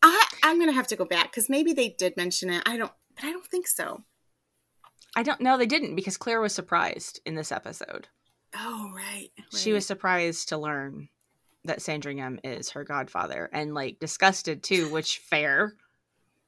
I 0.04 0.26
I'm 0.42 0.58
going 0.58 0.68
to 0.68 0.74
have 0.74 0.86
to 0.88 0.96
go 0.96 1.04
back 1.04 1.32
cuz 1.32 1.48
maybe 1.48 1.72
they 1.72 1.88
did 1.88 2.16
mention 2.16 2.50
it. 2.50 2.62
I 2.66 2.76
don't 2.76 2.92
but 3.16 3.24
I 3.24 3.32
don't 3.32 3.46
think 3.46 3.66
so. 3.66 4.04
I 5.16 5.22
don't 5.22 5.40
know. 5.40 5.56
They 5.56 5.66
didn't 5.66 5.94
because 5.94 6.16
Claire 6.16 6.40
was 6.40 6.54
surprised 6.54 7.20
in 7.24 7.34
this 7.34 7.52
episode. 7.52 8.08
Oh, 8.56 8.92
right, 8.94 9.30
right. 9.36 9.60
She 9.60 9.72
was 9.72 9.86
surprised 9.86 10.48
to 10.48 10.58
learn 10.58 11.08
that 11.64 11.82
Sandringham 11.82 12.38
is 12.44 12.70
her 12.70 12.84
godfather 12.84 13.48
and 13.52 13.74
like 13.74 13.98
disgusted 13.98 14.62
too, 14.62 14.90
which 14.90 15.18
fair. 15.18 15.74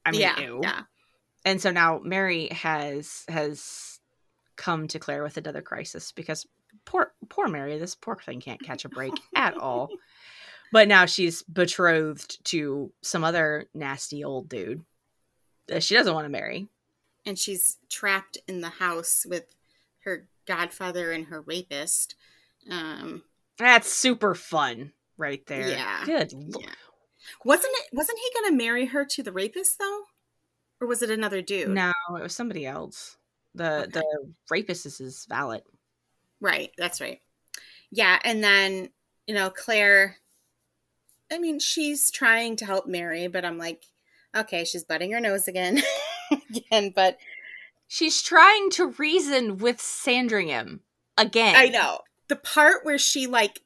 I 0.04 0.10
mean, 0.10 0.20
yeah, 0.20 0.40
ew. 0.40 0.60
yeah. 0.62 0.82
And 1.44 1.60
so 1.60 1.70
now 1.70 2.00
Mary 2.02 2.48
has 2.48 3.24
has 3.28 4.00
come 4.56 4.88
to 4.88 4.98
Claire 4.98 5.22
with 5.22 5.36
another 5.36 5.62
crisis 5.62 6.12
because 6.12 6.46
poor 6.84 7.12
poor 7.28 7.48
Mary, 7.48 7.78
this 7.78 7.94
poor 7.94 8.16
thing 8.16 8.40
can't 8.40 8.62
catch 8.62 8.84
a 8.84 8.88
break 8.88 9.14
at 9.36 9.56
all. 9.56 9.88
But 10.72 10.88
now 10.88 11.06
she's 11.06 11.42
betrothed 11.42 12.44
to 12.46 12.92
some 13.02 13.24
other 13.24 13.66
nasty 13.74 14.24
old 14.24 14.48
dude 14.48 14.82
that 15.68 15.82
she 15.82 15.94
doesn't 15.94 16.14
want 16.14 16.24
to 16.24 16.30
marry. 16.30 16.68
And 17.24 17.38
she's 17.38 17.78
trapped 17.88 18.38
in 18.46 18.60
the 18.60 18.68
house 18.68 19.26
with 19.28 19.44
her 20.00 20.28
godfather 20.46 21.12
and 21.12 21.26
her 21.26 21.40
rapist. 21.40 22.14
Um, 22.70 23.22
That's 23.58 23.90
super 23.90 24.34
fun, 24.34 24.92
right 25.16 25.44
there. 25.46 25.68
Yeah. 25.68 26.04
Good. 26.04 26.32
Yeah. 26.32 26.70
Wasn't 27.44 27.72
it? 27.72 27.86
Wasn't 27.92 28.18
he 28.18 28.40
going 28.40 28.52
to 28.52 28.64
marry 28.64 28.86
her 28.86 29.04
to 29.04 29.22
the 29.22 29.32
rapist 29.32 29.78
though, 29.78 30.02
or 30.80 30.86
was 30.86 31.02
it 31.02 31.10
another 31.10 31.42
dude? 31.42 31.70
No, 31.70 31.92
it 32.16 32.22
was 32.22 32.34
somebody 32.34 32.66
else. 32.66 33.16
The 33.54 33.82
okay. 33.82 33.90
the 33.90 34.04
rapist 34.50 34.86
is 34.86 34.98
his 34.98 35.26
valet. 35.28 35.62
Right. 36.40 36.70
That's 36.78 37.00
right. 37.00 37.20
Yeah, 37.90 38.18
and 38.22 38.44
then 38.44 38.90
you 39.26 39.34
know 39.34 39.50
Claire. 39.50 40.16
I 41.30 41.38
mean, 41.38 41.58
she's 41.58 42.10
trying 42.10 42.56
to 42.56 42.66
help 42.66 42.86
Mary, 42.86 43.26
but 43.26 43.44
I'm 43.44 43.58
like, 43.58 43.84
okay, 44.36 44.64
she's 44.64 44.84
butting 44.84 45.12
her 45.12 45.20
nose 45.20 45.48
again, 45.48 45.82
again. 46.50 46.92
But 46.94 47.18
She's 47.88 48.22
trying 48.22 48.70
to 48.70 48.88
reason 48.98 49.58
with 49.58 49.80
Sandringham 49.80 50.80
again. 51.16 51.54
I 51.56 51.68
know. 51.68 52.00
The 52.28 52.36
part 52.36 52.84
where 52.84 52.98
she 52.98 53.26
like 53.26 53.60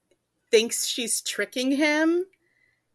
thinks 0.51 0.87
she's 0.87 1.23
tricking 1.23 1.73
him 1.73 2.27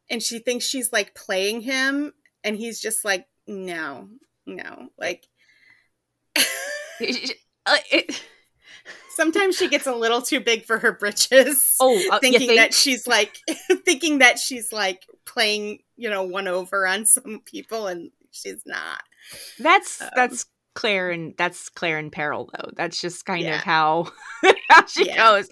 and 0.10 0.22
she 0.22 0.40
thinks 0.40 0.66
she's 0.66 0.94
like 0.94 1.16
playing 1.16 1.62
him 1.62 2.14
and 2.44 2.56
he's 2.56 2.80
just 2.80 3.04
like 3.04 3.28
no, 3.48 4.10
no. 4.46 4.90
Like 5.00 5.26
uh, 6.36 6.42
it, 7.00 8.24
sometimes 9.16 9.56
she 9.56 9.70
gets 9.70 9.88
a 9.88 9.96
little 9.96 10.22
too 10.22 10.40
big 10.40 10.66
for 10.66 10.78
her 10.78 10.92
britches. 10.92 11.76
Oh, 11.80 12.00
uh, 12.12 12.20
thinking 12.20 12.48
think? 12.48 12.60
that 12.60 12.74
she's 12.74 13.06
like 13.06 13.38
thinking 13.86 14.20
that 14.20 14.40
she's 14.40 14.72
like 14.72 15.06
playing, 15.26 15.80
you 15.98 16.10
know, 16.10 16.24
one 16.24 16.48
over 16.48 16.88
on 16.88 17.06
some 17.06 17.42
people 17.46 17.88
and 17.88 18.12
she's 18.32 18.62
not. 18.66 19.04
That's 19.60 20.02
um, 20.02 20.10
that's 20.16 20.46
Claire 20.74 21.12
and 21.12 21.34
that's 21.38 21.70
Claire 21.70 22.00
in 22.00 22.12
peril 22.12 22.50
though. 22.54 22.70
That's 22.76 23.02
just 23.02 23.26
kind 23.26 23.44
yeah. 23.44 23.56
of 23.56 23.62
how 23.62 24.12
how 24.70 24.86
she 24.86 25.08
yeah. 25.08 25.18
goes, 25.18 25.50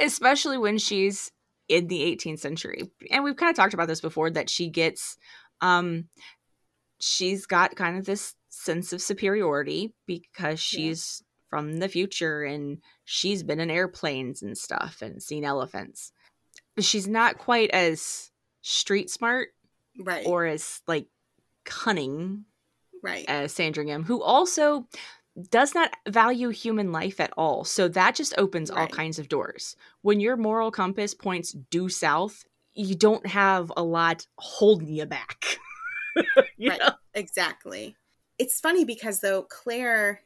especially 0.00 0.58
when 0.58 0.78
she's 0.78 1.30
in 1.68 1.88
the 1.88 2.00
18th 2.16 2.38
century. 2.38 2.90
And 3.10 3.22
we've 3.22 3.36
kind 3.36 3.50
of 3.50 3.56
talked 3.56 3.74
about 3.74 3.88
this 3.88 4.00
before 4.00 4.30
that 4.30 4.48
she 4.48 4.68
gets 4.68 5.18
um 5.60 6.08
she's 7.00 7.46
got 7.46 7.76
kind 7.76 7.98
of 7.98 8.06
this 8.06 8.34
sense 8.48 8.92
of 8.92 9.02
superiority 9.02 9.92
because 10.06 10.60
she's. 10.60 11.22
From 11.50 11.78
the 11.78 11.88
future 11.88 12.44
and 12.44 12.78
she's 13.04 13.42
been 13.42 13.60
in 13.60 13.70
airplanes 13.70 14.40
and 14.40 14.56
stuff 14.56 15.02
and 15.02 15.22
seen 15.22 15.44
elephants. 15.44 16.12
She's 16.78 17.08
not 17.08 17.36
quite 17.36 17.70
as 17.70 18.30
street 18.62 19.10
smart 19.10 19.48
right 19.98 20.26
or 20.26 20.46
as 20.46 20.80
like 20.86 21.06
cunning 21.64 22.44
right 23.02 23.24
as 23.28 23.52
Sandringham, 23.52 24.04
who 24.04 24.22
also 24.22 24.86
does 25.50 25.74
not 25.74 25.92
value 26.08 26.48
human 26.48 26.92
life 26.92 27.20
at 27.20 27.32
all. 27.36 27.64
So 27.64 27.88
that 27.88 28.14
just 28.14 28.34
opens 28.38 28.70
right. 28.70 28.80
all 28.80 28.88
kinds 28.88 29.18
of 29.18 29.28
doors. 29.28 29.76
When 30.02 30.20
your 30.20 30.36
moral 30.36 30.70
compass 30.70 31.14
points 31.14 31.52
due 31.52 31.88
south, 31.88 32.44
you 32.74 32.94
don't 32.94 33.26
have 33.26 33.72
a 33.76 33.82
lot 33.82 34.26
holding 34.38 34.88
you 34.88 35.06
back. 35.06 35.58
you 36.56 36.70
right. 36.70 36.80
Know? 36.80 36.92
Exactly. 37.14 37.96
It's 38.38 38.60
funny 38.60 38.84
because 38.84 39.20
though 39.20 39.42
Claire 39.42 40.20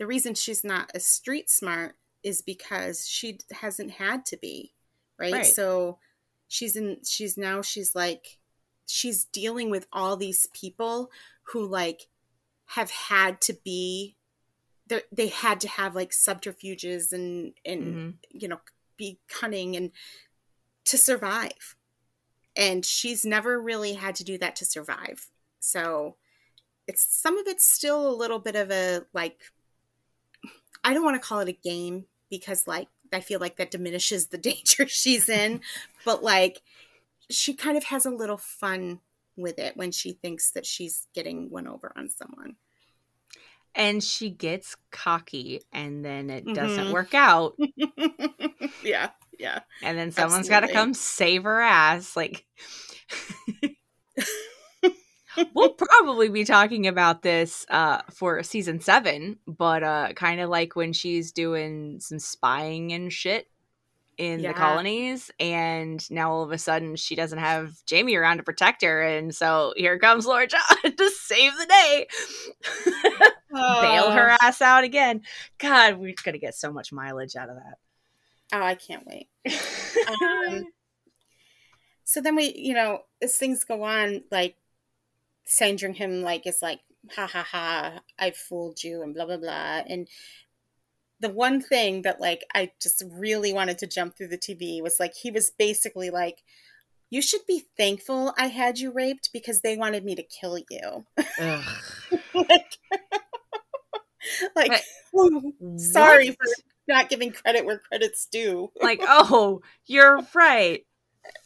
the 0.00 0.06
reason 0.06 0.34
she's 0.34 0.64
not 0.64 0.90
a 0.94 0.98
street 0.98 1.50
smart 1.50 1.94
is 2.24 2.40
because 2.40 3.06
she 3.06 3.38
hasn't 3.52 3.90
had 3.90 4.24
to 4.24 4.38
be, 4.38 4.72
right? 5.18 5.32
Right. 5.32 5.46
So 5.46 5.98
she's 6.48 6.74
in 6.74 6.96
she's 7.06 7.36
now 7.36 7.60
she's 7.60 7.94
like 7.94 8.38
she's 8.86 9.24
dealing 9.26 9.70
with 9.70 9.86
all 9.92 10.16
these 10.16 10.48
people 10.54 11.10
who 11.52 11.66
like 11.66 12.08
have 12.64 12.90
had 12.90 13.42
to 13.42 13.52
be 13.62 14.16
they 14.86 15.02
they 15.12 15.28
had 15.28 15.60
to 15.60 15.68
have 15.68 15.94
like 15.94 16.12
subterfuges 16.12 17.12
and 17.12 17.52
and 17.64 17.82
Mhm. 17.82 18.14
you 18.30 18.48
know 18.48 18.60
be 18.96 19.20
cunning 19.28 19.76
and 19.76 19.92
to 20.86 20.96
survive 20.98 21.76
and 22.56 22.84
she's 22.84 23.24
never 23.24 23.60
really 23.60 23.92
had 23.92 24.14
to 24.16 24.24
do 24.24 24.36
that 24.38 24.56
to 24.56 24.64
survive 24.64 25.30
so 25.60 26.16
it's 26.88 27.04
some 27.04 27.38
of 27.38 27.46
it's 27.46 27.70
still 27.70 28.08
a 28.10 28.16
little 28.16 28.40
bit 28.40 28.56
of 28.56 28.70
a 28.70 29.02
like 29.12 29.40
i 30.84 30.94
don't 30.94 31.04
want 31.04 31.20
to 31.20 31.26
call 31.26 31.40
it 31.40 31.48
a 31.48 31.52
game 31.52 32.06
because 32.30 32.66
like 32.66 32.88
i 33.12 33.20
feel 33.20 33.40
like 33.40 33.56
that 33.56 33.70
diminishes 33.70 34.28
the 34.28 34.38
danger 34.50 34.86
she's 34.86 35.28
in 35.28 35.60
but 36.04 36.22
like 36.22 36.62
she 37.30 37.54
kind 37.54 37.76
of 37.76 37.84
has 37.84 38.06
a 38.06 38.10
little 38.10 38.36
fun 38.38 39.00
with 39.36 39.58
it 39.58 39.76
when 39.76 39.92
she 39.92 40.12
thinks 40.12 40.50
that 40.50 40.66
she's 40.66 41.06
getting 41.14 41.50
one 41.50 41.66
over 41.66 41.92
on 41.96 42.08
someone 42.10 42.56
And 43.74 44.02
she 44.02 44.30
gets 44.30 44.76
cocky 44.90 45.60
and 45.72 46.04
then 46.04 46.28
it 46.28 46.52
doesn't 46.52 46.88
Mhm. 46.88 46.92
work 46.92 47.14
out. 47.14 47.56
yeah 48.82 49.10
yeah 49.38 49.60
And 49.82 49.96
then 49.96 50.10
someone's 50.10 50.48
got 50.48 50.60
to 50.60 50.68
come 50.68 50.92
save 50.92 51.44
her 51.44 51.60
ass. 51.60 52.16
Like, 52.16 52.44
we'll 55.54 55.74
probably 55.74 56.28
be 56.28 56.44
talking 56.44 56.86
about 56.86 57.22
this 57.22 57.66
uh, 57.70 58.02
for 58.12 58.42
season 58.42 58.80
seven, 58.80 59.38
but 59.46 59.82
uh, 59.82 60.12
kind 60.14 60.40
of 60.40 60.50
like 60.50 60.76
when 60.76 60.92
she's 60.92 61.32
doing 61.32 62.00
some 62.00 62.18
spying 62.18 62.92
and 62.92 63.12
shit 63.12 63.46
in 64.18 64.40
Yeah. 64.40 64.48
the 64.48 64.54
colonies, 64.54 65.30
and 65.40 66.08
now 66.10 66.30
all 66.30 66.42
of 66.42 66.52
a 66.52 66.58
sudden 66.58 66.94
she 66.96 67.14
doesn't 67.14 67.38
have 67.38 67.72
Jamie 67.86 68.16
around 68.16 68.36
to 68.36 68.42
protect 68.42 68.82
her, 68.82 69.00
and 69.02 69.34
so 69.34 69.72
here 69.76 69.98
comes 69.98 70.26
Lord 70.26 70.50
John 70.50 70.92
to 70.96 71.10
save 71.10 71.52
the 71.56 71.66
day, 71.66 72.06
bail 73.80 74.10
her 74.10 74.36
ass 74.42 74.60
out 74.60 74.84
again. 74.84 75.22
God, 75.58 75.96
we're 75.98 76.14
gonna 76.22 76.38
get 76.38 76.54
so 76.54 76.72
much 76.72 76.92
mileage 76.92 77.34
out 77.36 77.48
of 77.48 77.56
that. 77.56 77.78
oh 78.52 78.62
i 78.62 78.74
can't 78.74 79.06
wait 79.06 79.28
Um, 80.08 80.64
so 82.04 82.20
then 82.20 82.34
we 82.36 82.52
you 82.56 82.74
know 82.74 83.00
as 83.22 83.36
things 83.36 83.64
go 83.64 83.82
on 83.84 84.22
like 84.30 84.56
sandringham 85.50 85.94
him 85.94 86.22
like 86.22 86.46
is 86.46 86.62
like 86.62 86.80
ha 87.10 87.26
ha 87.26 87.42
ha 87.42 88.00
i 88.18 88.30
fooled 88.30 88.82
you 88.84 89.02
and 89.02 89.14
blah 89.14 89.26
blah 89.26 89.36
blah 89.36 89.82
and 89.88 90.06
the 91.18 91.28
one 91.28 91.60
thing 91.60 92.02
that 92.02 92.20
like 92.20 92.44
i 92.54 92.70
just 92.80 93.02
really 93.10 93.52
wanted 93.52 93.76
to 93.76 93.86
jump 93.86 94.16
through 94.16 94.28
the 94.28 94.38
tv 94.38 94.80
was 94.80 95.00
like 95.00 95.12
he 95.14 95.30
was 95.30 95.50
basically 95.58 96.08
like 96.08 96.42
you 97.10 97.20
should 97.20 97.44
be 97.48 97.64
thankful 97.76 98.32
i 98.38 98.46
had 98.46 98.78
you 98.78 98.92
raped 98.92 99.30
because 99.32 99.60
they 99.60 99.76
wanted 99.76 100.04
me 100.04 100.14
to 100.14 100.22
kill 100.22 100.56
you 100.56 101.04
like, 102.34 102.78
like 104.56 104.82
sorry 105.76 106.30
for 106.30 106.46
not 106.86 107.08
giving 107.08 107.32
credit 107.32 107.64
where 107.64 107.78
credit's 107.78 108.26
due 108.26 108.70
like, 108.82 109.00
oh, 109.02 109.62
you're 109.86 110.20
right. 110.34 110.84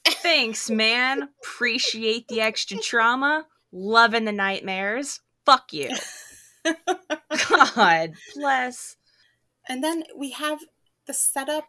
Thanks, 0.06 0.70
man. 0.70 1.28
Appreciate 1.42 2.28
the 2.28 2.40
extra 2.40 2.78
trauma. 2.78 3.46
Loving 3.76 4.24
the 4.24 4.32
nightmares. 4.32 5.20
Fuck 5.44 5.72
you. 5.72 5.90
God 7.48 8.12
bless. 8.36 8.96
and 9.68 9.82
then 9.82 10.04
we 10.16 10.30
have 10.30 10.60
the 11.06 11.12
setup 11.12 11.68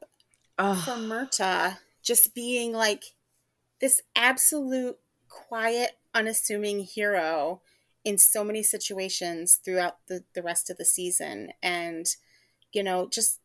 for 0.56 0.64
Oh, 0.64 0.95
Murtagh 0.99 1.78
just 2.03 2.36
being 2.36 2.72
like 2.72 3.16
this 3.82 4.01
absolute 4.16 4.97
quiet, 5.28 5.97
unassuming 6.14 6.82
hero 6.82 7.62
in 8.06 8.20
so 8.20 8.43
many 8.43 8.62
situations 8.62 9.56
throughout 9.56 9.97
the, 10.08 10.24
the 10.36 10.43
rest 10.43 10.70
of 10.70 10.78
the 10.78 10.86
season. 10.86 11.51
And, 11.64 12.06
you 12.72 12.84
know, 12.84 13.10
just 13.10 13.39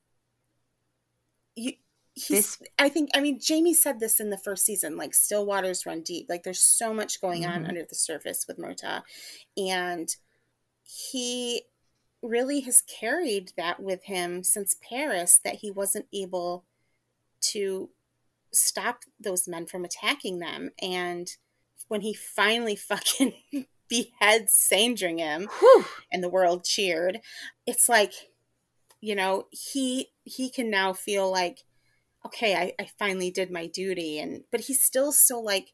you 1.57 1.73
he's 2.15 2.57
This- 2.57 2.69
I 2.79 2.89
think 2.89 3.11
I 3.15 3.21
mean 3.21 3.39
Jamie 3.41 3.75
said 3.75 4.01
this 4.01 4.21
in 4.21 4.31
the 4.31 4.39
first 4.39 4.65
season, 4.65 4.97
like 4.97 5.15
still 5.15 5.47
waters 5.47 5.87
run 5.87 6.03
deep. 6.03 6.27
Like 6.29 6.43
there's 6.43 6.61
so 6.61 6.93
much 6.93 7.21
going 7.21 7.47
on 7.47 7.65
Mhm. 7.65 7.69
under 7.69 7.85
the 7.85 7.95
surface 7.95 8.47
with 8.47 8.59
Murtagh. 8.59 9.03
And 9.57 10.15
he 10.83 11.63
really 12.23 12.61
has 12.61 12.83
carried 12.83 13.53
that 13.57 13.81
with 13.81 14.05
him 14.05 14.43
since 14.45 14.77
Paris 14.87 15.39
that 15.45 15.57
he 15.57 15.71
wasn't 15.71 16.07
able 16.13 16.65
to 17.41 17.91
stop 18.53 19.05
those 19.19 19.47
men 19.49 19.67
from 19.67 19.85
attacking 19.85 20.39
them. 20.41 20.71
And 20.83 21.35
when 21.89 22.03
he 22.03 22.13
finally 22.13 22.77
fucking 22.77 23.35
beheads 23.89 24.53
Sandringham 24.53 25.49
whew. 25.61 25.85
and 26.13 26.23
the 26.23 26.29
world 26.29 26.65
cheered, 26.65 27.21
it's 27.67 27.89
like, 27.89 28.13
you 29.01 29.15
know, 29.15 29.47
he 29.51 30.11
he 30.25 30.51
can 30.51 30.69
now 30.71 30.93
feel 30.93 31.31
like, 31.31 31.65
okay, 32.27 32.55
I, 32.55 32.73
I 32.79 32.89
finally 32.99 33.31
did 33.31 33.51
my 33.51 33.67
duty 33.67 34.19
and 34.19 34.45
but 34.51 34.61
he's 34.61 34.83
still 34.83 35.13
so 35.13 35.41
like 35.41 35.73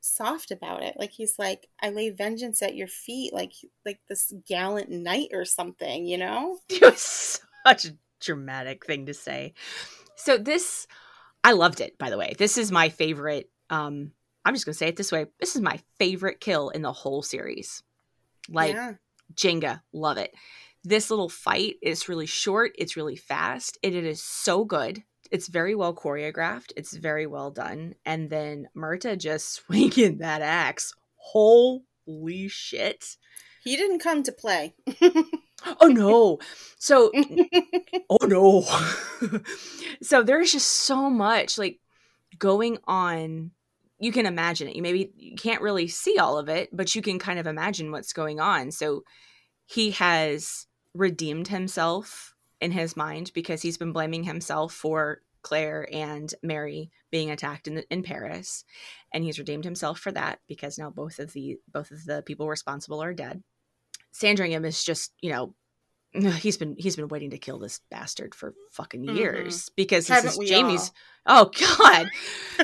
soft 0.00 0.50
about 0.50 0.82
it. 0.82 0.96
Like 0.98 1.12
he's 1.12 1.38
like, 1.38 1.68
I 1.82 1.90
lay 1.90 2.10
vengeance 2.10 2.62
at 2.62 2.76
your 2.76 2.88
feet, 2.88 3.32
like 3.32 3.52
like 3.84 4.00
this 4.08 4.32
gallant 4.46 4.90
knight 4.90 5.30
or 5.32 5.44
something, 5.44 6.06
you 6.06 6.18
know? 6.18 6.58
It 6.68 6.82
was 6.82 7.40
such 7.66 7.86
a 7.86 7.96
dramatic 8.20 8.84
thing 8.84 9.06
to 9.06 9.14
say. 9.14 9.54
So 10.16 10.36
this 10.38 10.86
I 11.42 11.52
loved 11.52 11.80
it, 11.80 11.98
by 11.98 12.10
the 12.10 12.18
way. 12.18 12.34
This 12.38 12.58
is 12.58 12.70
my 12.70 12.88
favorite 12.88 13.50
um 13.70 14.12
I'm 14.44 14.54
just 14.54 14.66
gonna 14.66 14.74
say 14.74 14.88
it 14.88 14.96
this 14.96 15.12
way. 15.12 15.26
This 15.40 15.56
is 15.56 15.62
my 15.62 15.80
favorite 15.98 16.40
kill 16.40 16.68
in 16.68 16.82
the 16.82 16.92
whole 16.92 17.22
series. 17.22 17.82
Like 18.48 18.74
yeah. 18.74 18.94
Jenga, 19.34 19.80
love 19.92 20.18
it. 20.18 20.34
This 20.86 21.10
little 21.10 21.30
fight 21.30 21.76
is 21.80 22.10
really 22.10 22.26
short, 22.26 22.72
it's 22.76 22.96
really 22.96 23.16
fast, 23.16 23.78
and 23.82 23.94
it 23.94 24.04
is 24.04 24.22
so 24.22 24.66
good. 24.66 25.02
It's 25.30 25.48
very 25.48 25.74
well 25.74 25.94
choreographed, 25.94 26.72
it's 26.76 26.96
very 26.96 27.26
well 27.26 27.50
done. 27.50 27.94
And 28.04 28.30
then 28.30 28.68
Murtagh 28.76 29.18
just 29.18 29.52
swinging 29.54 30.18
that 30.18 30.42
axe. 30.42 30.94
Holy 31.16 32.48
shit. 32.48 33.16
He 33.62 33.76
didn't 33.76 34.00
come 34.00 34.22
to 34.24 34.32
play. 34.32 34.74
Oh 35.80 35.88
no. 35.88 36.38
So, 36.78 37.10
oh 38.10 38.26
no. 38.26 38.64
so 40.02 40.22
there's 40.22 40.52
just 40.52 40.70
so 40.70 41.08
much 41.08 41.58
like 41.58 41.80
going 42.38 42.78
on. 42.84 43.52
You 43.98 44.12
can 44.12 44.26
imagine 44.26 44.68
it. 44.68 44.76
You 44.76 44.82
maybe 44.82 45.12
you 45.16 45.36
can't 45.36 45.62
really 45.62 45.88
see 45.88 46.18
all 46.18 46.38
of 46.38 46.48
it, 46.48 46.68
but 46.72 46.94
you 46.94 47.02
can 47.02 47.18
kind 47.18 47.38
of 47.38 47.46
imagine 47.46 47.92
what's 47.92 48.12
going 48.12 48.40
on. 48.40 48.70
So 48.72 49.04
he 49.66 49.92
has 49.92 50.66
redeemed 50.92 51.48
himself 51.48 52.33
in 52.64 52.72
his 52.72 52.96
mind 52.96 53.30
because 53.34 53.62
he's 53.62 53.78
been 53.78 53.92
blaming 53.92 54.24
himself 54.24 54.72
for 54.72 55.20
Claire 55.42 55.86
and 55.92 56.32
Mary 56.42 56.90
being 57.10 57.30
attacked 57.30 57.68
in, 57.68 57.82
in 57.90 58.02
Paris, 58.02 58.64
and 59.12 59.22
he's 59.22 59.38
redeemed 59.38 59.64
himself 59.64 60.00
for 60.00 60.10
that 60.12 60.40
because 60.48 60.78
now 60.78 60.88
both 60.90 61.18
of 61.18 61.32
the 61.34 61.58
both 61.70 61.90
of 61.90 62.04
the 62.06 62.22
people 62.22 62.48
responsible 62.48 63.02
are 63.02 63.12
dead. 63.14 63.42
Sandringham 64.10 64.64
is 64.64 64.82
just 64.82 65.12
you 65.20 65.30
know 65.30 65.54
he's 66.38 66.56
been 66.56 66.76
he's 66.78 66.96
been 66.96 67.08
waiting 67.08 67.30
to 67.30 67.38
kill 67.38 67.58
this 67.58 67.80
bastard 67.90 68.34
for 68.34 68.54
fucking 68.70 69.04
Mhm. 69.04 69.16
years 69.16 69.68
because 69.76 70.06
this 70.06 70.16
Haven't 70.24 70.42
is 70.42 70.48
Jamie's. 70.48 70.92
Oh 71.26 71.50
God, 71.58 72.10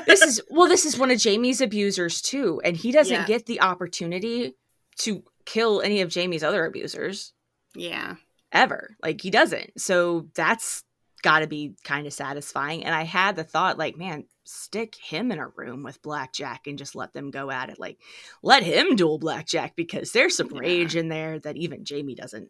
this 0.05 0.21
is 0.21 0.39
well, 0.51 0.67
this 0.67 0.85
is 0.85 0.95
one 0.97 1.09
of 1.09 1.17
Jamie's 1.19 1.61
abusers 1.61 2.21
too, 2.21 2.61
and 2.63 2.77
he 2.77 2.91
doesn't 2.91 3.11
Yeah. 3.13 3.25
get 3.25 3.47
the 3.47 3.59
opportunity 3.61 4.55
to 4.99 5.23
kill 5.45 5.81
any 5.81 6.01
of 6.01 6.09
Jamie's 6.09 6.43
other 6.43 6.65
abusers 6.65 7.33
yeah. 7.75 8.15
Ever. 8.51 8.95
Like 9.01 9.21
he 9.21 9.29
doesn't. 9.29 9.79
So 9.79 10.27
that's 10.35 10.83
got 11.21 11.39
to 11.39 11.47
be 11.47 11.75
kind 11.83 12.07
of 12.07 12.13
satisfying. 12.13 12.83
And 12.83 12.93
I 12.95 13.03
had 13.03 13.35
the 13.35 13.43
thought, 13.43 13.77
like, 13.77 13.95
man, 13.95 14.25
stick 14.43 14.95
him 14.95 15.31
in 15.31 15.39
a 15.39 15.47
room 15.49 15.83
with 15.83 16.01
Blackjack 16.01 16.65
and 16.67 16.77
just 16.77 16.95
let 16.95 17.13
them 17.13 17.29
go 17.31 17.51
at 17.51 17.69
it. 17.69 17.79
Like, 17.79 17.99
let 18.41 18.63
him 18.63 18.95
duel 18.95 19.19
Blackjack 19.19 19.75
because 19.75 20.11
there's 20.11 20.35
some 20.35 20.49
Yeah. 20.51 20.59
rage 20.59 20.95
in 20.95 21.09
there 21.09 21.39
that 21.39 21.57
even 21.57 21.85
Jamie 21.85 22.15
doesn't 22.15 22.49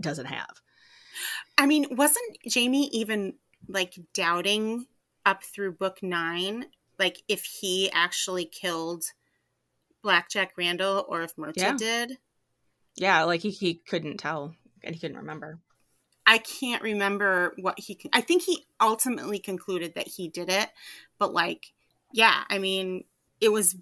doesn't 0.00 0.26
have. 0.26 0.60
I 1.56 1.66
mean, 1.66 1.86
wasn't 1.96 2.36
Jamie 2.48 2.88
even 2.88 3.34
like 3.68 3.98
doubting 4.14 4.86
up 5.24 5.42
through 5.44 5.72
book 5.72 6.02
nine, 6.02 6.66
like 6.98 7.22
if 7.28 7.44
he 7.44 7.90
actually 7.92 8.44
killed 8.44 9.04
Blackjack 10.02 10.52
Randall 10.56 11.06
or 11.08 11.22
if 11.22 11.36
Murtagh 11.36 11.56
Yeah. 11.56 11.76
did? 11.76 12.18
Yeah, 12.96 13.22
like 13.24 13.40
he 13.40 13.50
he 13.50 13.74
couldn't 13.74 14.18
tell 14.18 14.54
and 14.84 14.94
he 14.94 15.00
couldn't 15.00 15.16
remember. 15.18 15.58
I 16.26 16.38
can't 16.38 16.82
remember 16.82 17.54
what 17.58 17.78
he. 17.80 17.94
con- 17.96 18.10
I 18.12 18.20
think 18.20 18.42
he 18.42 18.66
ultimately 18.80 19.38
concluded 19.38 19.94
that 19.94 20.06
he 20.08 20.28
did 20.28 20.48
it, 20.48 20.68
but 21.18 21.32
like, 21.32 21.72
yeah, 22.12 22.44
I 22.48 22.58
mean, 22.58 23.04
it 23.40 23.48
was 23.50 23.76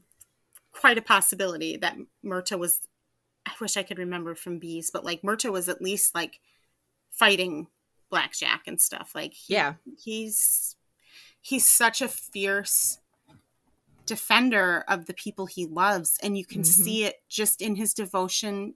quite 0.72 0.99
a 0.99 1.03
possibility 1.03 1.76
that 1.76 1.96
Murtagh 2.24 2.59
was. 2.59 2.80
I 3.46 3.53
wish 3.61 3.76
I 3.76 3.82
could 3.82 3.99
remember 3.99 4.34
from 4.34 4.59
bees, 4.59 4.90
but 4.90 5.05
like 5.05 5.22
Murtagh 5.22 5.53
was 5.53 5.68
at 5.68 5.82
least 5.82 6.14
like 6.14 6.40
fighting 7.11 7.66
blackjack 8.11 8.62
and 8.66 8.80
stuff 8.80 9.12
like 9.14 9.34
he, 9.34 9.55
Yeah. 9.55 9.74
he's 9.99 10.76
he's 11.40 11.66
such 11.66 12.01
a 12.03 12.09
fierce 12.09 12.99
defender 14.07 14.84
of 14.88 15.07
the 15.07 15.12
people 15.14 15.46
he 15.46 15.66
loves 15.66 16.18
and 16.22 16.36
you 16.38 16.44
can 16.44 16.62
Mhm. 16.62 16.66
see 16.66 17.05
it 17.05 17.22
just 17.28 17.61
in 17.61 17.76
his 17.76 17.92
devotion 17.92 18.74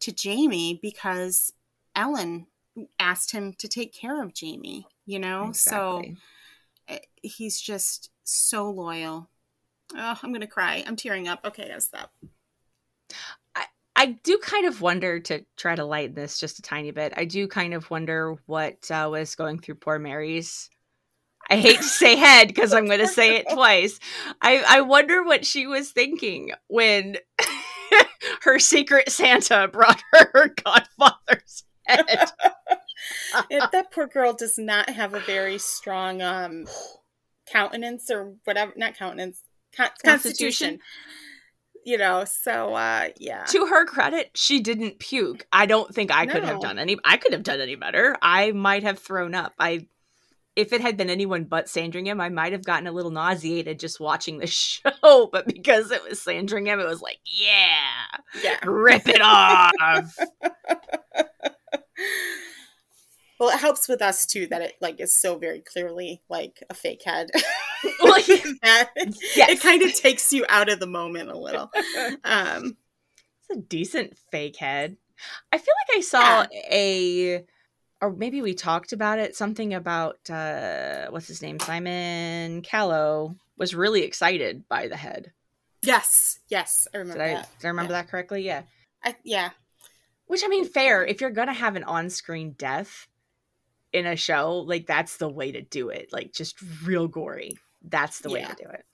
to 0.00 0.12
Jamie 0.12 0.78
because 0.80 1.52
Ellen 1.94 2.46
asked 2.98 3.32
him 3.32 3.54
to 3.58 3.68
take 3.68 3.94
care 3.94 4.22
of 4.22 4.34
Jamie, 4.34 4.86
you 5.06 5.18
know? 5.18 5.48
Exactly. 5.48 6.16
So 6.88 6.94
eh, 6.94 6.98
he's 7.22 7.60
just 7.60 8.10
so 8.24 8.70
loyal. 8.70 9.28
Oh, 9.94 10.18
I'm 10.22 10.30
going 10.30 10.40
to 10.40 10.46
cry. 10.46 10.84
I'm 10.86 10.96
tearing 10.96 11.28
up. 11.28 11.40
Okay, 11.44 11.70
I'll 11.72 11.80
stop. 11.80 12.12
I 13.96 14.18
do 14.22 14.36
kind 14.38 14.66
of 14.66 14.82
wonder 14.82 15.18
to 15.20 15.44
try 15.56 15.74
to 15.74 15.84
lighten 15.84 16.14
this 16.14 16.38
just 16.38 16.58
a 16.58 16.62
tiny 16.62 16.90
bit. 16.90 17.14
I 17.16 17.24
do 17.24 17.48
kind 17.48 17.72
of 17.72 17.90
wonder 17.90 18.36
what 18.44 18.90
uh, 18.90 19.08
was 19.10 19.34
going 19.34 19.58
through 19.58 19.76
poor 19.76 19.98
Mary's. 19.98 20.68
I 21.48 21.56
hate 21.56 21.78
to 21.78 21.82
say 21.82 22.16
head 22.16 22.48
because 22.48 22.74
I'm 22.74 22.86
going 22.86 23.00
to 23.00 23.08
say 23.08 23.36
it 23.36 23.46
twice. 23.52 23.98
I, 24.42 24.62
I 24.68 24.80
wonder 24.82 25.24
what 25.24 25.46
she 25.46 25.66
was 25.66 25.90
thinking 25.90 26.52
when 26.68 27.16
her 28.42 28.58
secret 28.58 29.10
Santa 29.10 29.68
brought 29.68 30.02
her 30.12 30.30
her 30.32 30.48
godfather's 30.48 31.64
head. 31.86 32.06
It- 33.50 33.70
that 33.72 33.92
poor 33.92 34.06
girl 34.06 34.32
does 34.32 34.58
not 34.58 34.88
have 34.88 35.14
a 35.14 35.20
very 35.20 35.58
strong 35.58 36.22
um 36.22 36.66
countenance 37.50 38.10
or 38.10 38.34
whatever 38.44 38.72
not 38.76 38.96
countenance 38.96 39.42
con- 39.76 39.90
Constitution? 40.04 40.78
constitution 40.78 40.80
you 41.84 41.98
know 41.98 42.24
so 42.24 42.74
uh 42.74 43.08
yeah 43.18 43.44
to 43.44 43.66
her 43.66 43.84
credit, 43.84 44.30
she 44.34 44.58
didn't 44.60 44.98
puke. 44.98 45.46
I 45.52 45.66
don't 45.66 45.94
think 45.94 46.10
I 46.10 46.26
could 46.26 46.42
have 46.42 46.60
done 46.60 46.78
any. 46.80 46.96
I 47.04 47.16
could 47.16 47.32
have 47.32 47.44
done 47.44 47.60
any 47.60 47.76
better. 47.76 48.16
I 48.20 48.50
might 48.52 48.82
have 48.82 48.98
thrown 48.98 49.34
up. 49.36 49.52
I, 49.58 49.86
if 50.56 50.72
it 50.72 50.80
had 50.80 50.96
been 50.96 51.10
anyone 51.10 51.44
but 51.44 51.68
Sandringham, 51.68 52.20
I 52.20 52.30
might 52.30 52.52
have 52.52 52.64
gotten 52.64 52.86
a 52.86 52.92
little 52.92 53.10
nauseated 53.10 53.78
just 53.78 54.00
watching 54.00 54.38
the 54.38 54.46
show. 55.02 55.28
But 55.30 55.46
because 55.46 55.90
it 55.90 56.02
was 56.08 56.20
Sandringham, 56.20 56.80
it 56.80 56.86
was 56.86 57.02
like, 57.02 57.18
yeah, 57.26 58.42
yeah 58.42 58.56
rip 58.64 59.06
it 59.08 59.20
off. 59.22 60.16
well 63.38 63.50
it 63.50 63.60
helps 63.60 63.88
with 63.88 64.00
us 64.00 64.24
too 64.26 64.46
that 64.46 64.62
it 64.62 64.74
like 64.80 65.00
is 65.00 65.18
so 65.20 65.36
very 65.38 65.60
clearly 65.60 66.22
like 66.28 66.62
a 66.70 66.74
fake 66.74 67.02
head 67.04 67.30
yeah. 67.34 67.42
That- 68.62 68.90
Yes. 69.34 69.50
it 69.50 69.60
kind 69.60 69.82
of 69.82 69.94
takes 69.94 70.32
you 70.32 70.44
out 70.48 70.68
of 70.70 70.80
the 70.80 70.86
moment 70.86 71.30
a 71.30 71.38
little 71.38 71.70
um 72.24 72.76
It's 73.48 73.58
a 73.58 73.60
decent 73.60 74.16
fake 74.30 74.56
head. 74.56 74.96
I 75.52 75.58
feel 75.58 75.74
like 75.88 75.98
I 75.98 76.00
saw 76.00 76.46
a, 76.70 77.44
or 78.06 78.12
maybe 78.12 78.40
we 78.42 78.54
talked 78.54 78.92
about 78.92 79.18
it. 79.18 79.34
Something 79.36 79.74
about 79.74 80.28
uh, 80.30 81.06
what's 81.10 81.26
his 81.28 81.42
name, 81.42 81.58
Simon 81.60 82.62
Callow 82.62 83.34
was 83.58 83.74
really 83.74 84.02
excited 84.02 84.68
by 84.68 84.86
the 84.88 84.96
head. 84.96 85.32
yes 85.82 86.40
yes 86.48 86.88
i 86.92 86.98
Did 86.98 87.02
remember 87.04 87.22
I, 87.22 87.28
that 87.34 87.48
did 87.58 87.66
I 87.66 87.70
remember 87.70 87.92
that 87.92 88.08
correctly? 88.08 88.42
Yeah. 88.42 88.62
I, 89.04 89.14
yeah 89.24 89.50
Which 90.26 90.42
I 90.44 90.48
mean, 90.48 90.64
fair. 90.66 91.04
If 91.04 91.20
you're 91.20 91.30
gonna 91.30 91.52
have 91.52 91.76
an 91.76 91.84
on-screen 91.84 92.54
death 92.58 93.06
in 93.92 94.04
a 94.06 94.16
show, 94.16 94.58
like 94.58 94.86
that's 94.86 95.16
the 95.16 95.28
way 95.28 95.52
to 95.52 95.62
do 95.62 95.88
it. 95.88 96.12
Like 96.12 96.32
just 96.32 96.56
real 96.84 97.08
gory. 97.08 97.56
That's 97.82 98.20
the 98.20 98.30
way 98.30 98.40
Yeah. 98.40 98.48
to 98.54 98.64
do 98.64 98.68
it. 98.70 98.84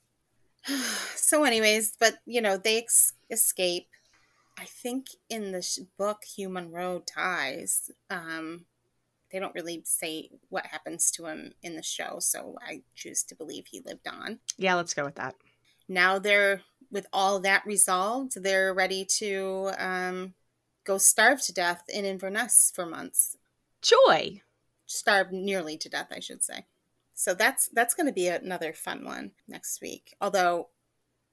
so 1.16 1.42
anyways 1.44 1.96
but 1.98 2.18
you 2.24 2.40
know 2.40 2.56
they 2.56 2.78
ex- 2.78 3.14
escape 3.30 3.88
i 4.56 4.64
think 4.64 5.06
in 5.28 5.50
the 5.50 5.60
sh- 5.60 5.80
book 5.98 6.22
Hugh 6.36 6.48
Munro 6.50 7.00
ties 7.00 7.90
um 8.10 8.66
they 9.32 9.38
don't 9.38 9.54
really 9.54 9.82
say 9.84 10.28
what 10.50 10.66
happens 10.66 11.10
to 11.10 11.26
him 11.26 11.52
in 11.62 11.74
the 11.76 11.82
show 11.82 12.16
so 12.18 12.56
i 12.66 12.82
choose 12.94 13.22
to 13.22 13.34
believe 13.34 13.66
he 13.66 13.80
lived 13.84 14.06
on 14.06 14.38
Yeah, 14.58 14.74
let's 14.74 14.94
go 14.94 15.04
with 15.04 15.14
that. 15.16 15.34
now 15.88 16.18
they're 16.18 16.62
with 16.90 17.06
all 17.12 17.40
that 17.40 17.64
resolved 17.66 18.42
they're 18.42 18.74
ready 18.74 19.04
to 19.04 19.70
um 19.78 20.34
go 20.84 20.98
starve 20.98 21.40
to 21.42 21.52
death 21.52 21.82
in 21.88 22.04
inverness 22.04 22.70
for 22.74 22.84
months 22.86 23.36
Joy. 23.80 24.42
starve 24.86 25.32
nearly 25.32 25.76
to 25.78 25.88
death 25.88 26.08
i 26.14 26.20
should 26.20 26.42
say 26.42 26.66
so 27.14 27.34
that's 27.34 27.68
that's 27.72 27.94
going 27.94 28.06
to 28.06 28.12
be 28.12 28.28
another 28.28 28.72
fun 28.72 29.04
one 29.04 29.30
next 29.48 29.80
week 29.80 30.14
although 30.20 30.68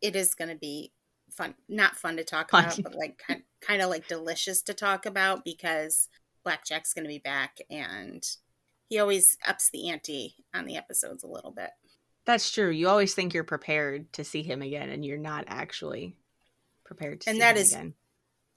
it 0.02 0.16
is 0.16 0.34
going 0.36 0.50
to 0.50 0.56
be 0.56 0.92
fun 1.32 1.54
not 1.68 1.96
fun 1.96 2.16
to 2.18 2.24
talk 2.24 2.52
Fun. 2.52 2.64
about 2.66 2.80
but 2.84 2.96
like 2.96 3.22
kind, 3.28 3.44
kind 3.62 3.82
of 3.82 3.90
like 3.90 4.08
delicious 4.08 4.62
to 4.64 4.74
talk 4.74 5.06
about 5.06 5.44
because 5.46 6.08
blackjack's 6.44 6.94
going 6.94 7.04
to 7.06 7.10
be 7.10 7.20
back 7.20 7.58
and 7.70 8.26
he 8.88 8.98
always 9.00 9.38
ups 9.48 9.70
the 9.70 9.90
ante 9.90 10.36
on 10.54 10.66
the 10.66 10.76
episodes 10.78 11.24
a 11.24 11.28
little 11.28 11.52
bit 11.52 11.72
That's 12.26 12.52
true. 12.52 12.70
You 12.70 12.88
always 12.90 13.14
think 13.14 13.34
you're 13.34 13.44
prepared 13.44 14.12
to 14.14 14.24
see 14.24 14.44
him 14.44 14.62
again, 14.62 14.90
and 14.90 15.04
you're 15.06 15.18
not 15.18 15.46
actually 15.48 16.16
prepared 16.86 17.22
to 17.22 17.30
And 17.30 17.36
see 17.38 17.40
that 17.42 17.58
is- 17.58 17.72
again. 17.74 17.94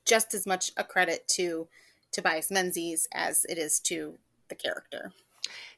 just 0.04 0.34
as 0.34 0.46
much 0.46 0.72
a 0.76 0.84
credit 0.84 1.26
to 1.36 1.68
tobias 2.10 2.50
menzies 2.50 3.08
as 3.14 3.44
it 3.48 3.56
is 3.58 3.80
to 3.80 4.18
the 4.48 4.54
character 4.54 5.12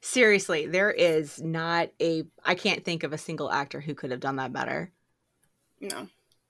Seriously, 0.01 0.67
there 0.67 0.91
is 0.91 1.41
not 1.41 1.89
a. 2.01 2.25
I 2.45 2.55
can't 2.55 2.85
think 2.85 3.03
of 3.03 3.13
a 3.15 3.19
single 3.19 3.51
actor 3.51 3.81
who 3.81 3.95
could 3.95 4.11
have 4.11 4.21
done 4.21 4.37
that 4.37 4.53
better. 4.53 4.93
no 5.81 6.09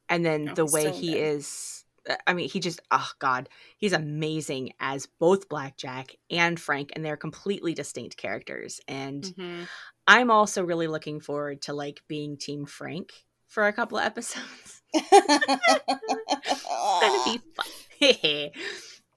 And 0.09 0.24
then 0.26 0.46
No, 0.46 0.55
the 0.55 0.66
way 0.66 0.90
he 0.90 1.12
good. 1.12 1.18
is. 1.18 1.84
I 2.26 2.34
mean, 2.34 2.48
he 2.48 2.61
just. 2.61 2.80
Oh, 2.90 3.11
God. 3.18 3.48
He's 3.78 3.92
amazing 3.92 4.72
as 4.80 5.07
both 5.18 5.48
Blackjack 5.48 6.16
and 6.30 6.61
Frank, 6.61 6.90
and 6.94 7.05
they're 7.05 7.16
completely 7.16 7.74
distinct 7.74 8.16
characters. 8.16 8.80
And 8.88 9.24
Mhm. 9.24 9.68
I'm 10.07 10.30
also 10.30 10.64
really 10.64 10.86
looking 10.86 11.20
forward 11.20 11.62
to 11.62 11.72
like 11.72 12.02
being 12.09 12.36
Team 12.36 12.66
Frank 12.66 13.12
for 13.46 13.66
a 13.66 13.72
couple 13.72 13.98
of 13.98 14.05
episodes. 14.05 14.82
That'd 14.92 15.61
be 17.24 17.40
fun. 17.55 17.66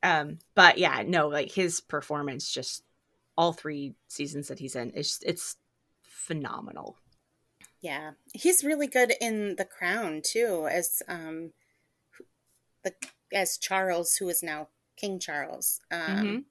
um, 0.04 0.40
but 0.56 0.78
yeah, 0.78 1.04
no, 1.06 1.28
like 1.28 1.52
his 1.52 1.82
performance, 1.82 2.52
just 2.52 2.84
all 3.38 3.54
three 3.54 3.94
seasons 4.08 4.48
that 4.48 4.60
he's 4.60 4.76
in, 4.76 4.92
is 4.92 5.20
it's 5.26 5.56
phenomenal. 6.04 6.98
Yeah, 7.82 8.12
he's 8.34 8.64
really 8.64 8.88
good 8.88 9.14
in 9.22 9.56
The 9.56 9.66
Crown 9.66 10.22
too, 10.24 10.68
as 10.72 11.02
um, 11.08 11.52
the 12.90 13.38
as 13.38 13.58
Charles, 13.58 14.16
who 14.16 14.30
is 14.30 14.42
now 14.42 14.70
King 14.96 15.20
Charles. 15.20 15.80
Um, 15.92 16.00
Mhm. 16.00 16.44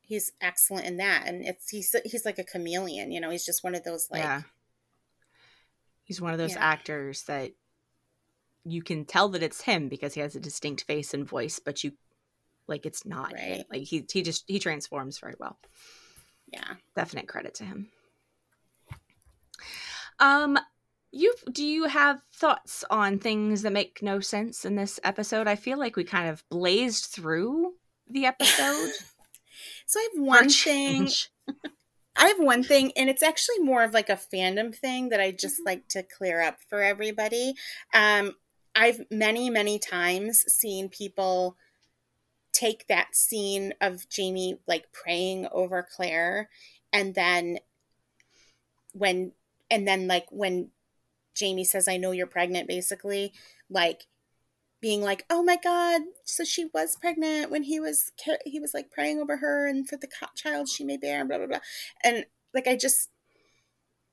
He's 0.00 0.30
excellent 0.40 0.86
in 0.86 0.96
that, 0.98 1.26
and 1.26 1.44
it's 1.44 1.68
he's 1.70 1.94
he's 2.04 2.24
like 2.24 2.38
a 2.38 2.44
chameleon. 2.44 3.10
You 3.10 3.20
know, 3.20 3.30
he's 3.30 3.44
just 3.44 3.64
one 3.64 3.74
of 3.74 3.82
those 3.82 4.08
like 4.10 4.22
yeah, 4.22 4.42
he's 6.04 6.20
one 6.20 6.32
of 6.32 6.38
those 6.38 6.52
Yeah. 6.54 6.64
actors 6.64 7.24
that 7.24 7.52
you 8.64 8.82
can 8.82 9.04
tell 9.04 9.28
that 9.30 9.42
it's 9.42 9.62
him 9.62 9.88
because 9.88 10.14
he 10.14 10.20
has 10.20 10.36
a 10.36 10.40
distinct 10.40 10.84
face 10.84 11.12
and 11.12 11.26
voice, 11.28 11.58
but 11.58 11.82
you 11.82 11.92
like 12.68 12.86
it's 12.86 13.04
not 13.04 13.36
him. 13.36 13.64
Like 13.68 13.82
he 13.82 14.06
he 14.12 14.22
just 14.22 14.44
he 14.46 14.58
transforms 14.60 15.18
very 15.18 15.34
well. 15.40 15.58
yeah. 16.52 16.76
definite 16.94 17.26
credit 17.26 17.54
to 17.54 17.64
him. 17.64 17.90
Um, 20.20 20.56
you 21.12 21.34
do 21.50 21.64
you 21.64 21.84
have 21.84 22.20
thoughts 22.32 22.84
on 22.90 23.18
things 23.18 23.62
that 23.62 23.72
make 23.72 24.02
no 24.02 24.20
sense 24.20 24.64
in 24.64 24.76
this 24.76 25.00
episode? 25.04 25.46
I 25.46 25.56
feel 25.56 25.78
like 25.78 25.96
we 25.96 26.04
kind 26.04 26.28
of 26.28 26.44
blazed 26.50 27.06
through 27.06 27.74
the 28.08 28.26
episode. 28.26 28.92
So 29.86 30.00
I 30.00 30.08
have 30.12 30.22
one 30.22 30.48
thing. 30.48 31.08
I 32.16 32.28
have 32.28 32.40
one 32.40 32.64
thing, 32.64 32.92
and 32.96 33.08
it's 33.08 33.22
actually 33.22 33.60
more 33.60 33.84
of 33.84 33.92
like 33.92 34.08
a 34.08 34.18
fandom 34.18 34.74
thing 34.74 35.10
that 35.10 35.20
I 35.20 35.30
just 35.30 35.60
like 35.64 35.86
to 35.88 36.02
clear 36.02 36.40
up 36.40 36.56
for 36.68 36.82
everybody. 36.82 37.54
Um, 37.94 38.32
I've 38.74 39.02
many, 39.10 39.48
many 39.50 39.78
times 39.78 40.40
seen 40.48 40.88
people 40.88 41.56
take 42.52 42.86
that 42.88 43.14
scene 43.14 43.74
of 43.80 44.08
Jamie 44.08 44.58
like 44.66 44.92
praying 44.92 45.46
over 45.52 45.86
Claire, 45.94 46.48
and 46.92 47.14
then 47.14 47.58
when, 48.92 49.32
and 49.70 49.86
then 49.86 50.08
like 50.08 50.26
when 50.30 50.70
Jamie 51.36 51.64
says, 51.64 51.88
I 51.88 51.96
know 51.98 52.12
you're 52.12 52.26
pregnant, 52.26 52.68
basically, 52.68 53.32
like 53.70 54.06
being 54.80 55.02
like, 55.02 55.24
"Oh 55.30 55.42
my 55.42 55.56
God!" 55.62 56.02
So 56.24 56.44
she 56.44 56.66
was 56.74 56.96
pregnant 57.00 57.50
when 57.50 57.64
he 57.64 57.80
was 57.80 58.12
he 58.44 58.60
was 58.60 58.74
like 58.74 58.90
praying 58.90 59.20
over 59.20 59.38
her 59.38 59.66
and 59.66 59.88
for 59.88 59.96
the 59.96 60.08
child 60.36 60.68
she 60.68 60.84
may 60.84 60.96
bear, 60.96 61.24
blah 61.24 61.38
blah 61.38 61.46
blah. 61.46 61.60
And 62.04 62.26
like, 62.54 62.66
I 62.68 62.76
just, 62.76 63.10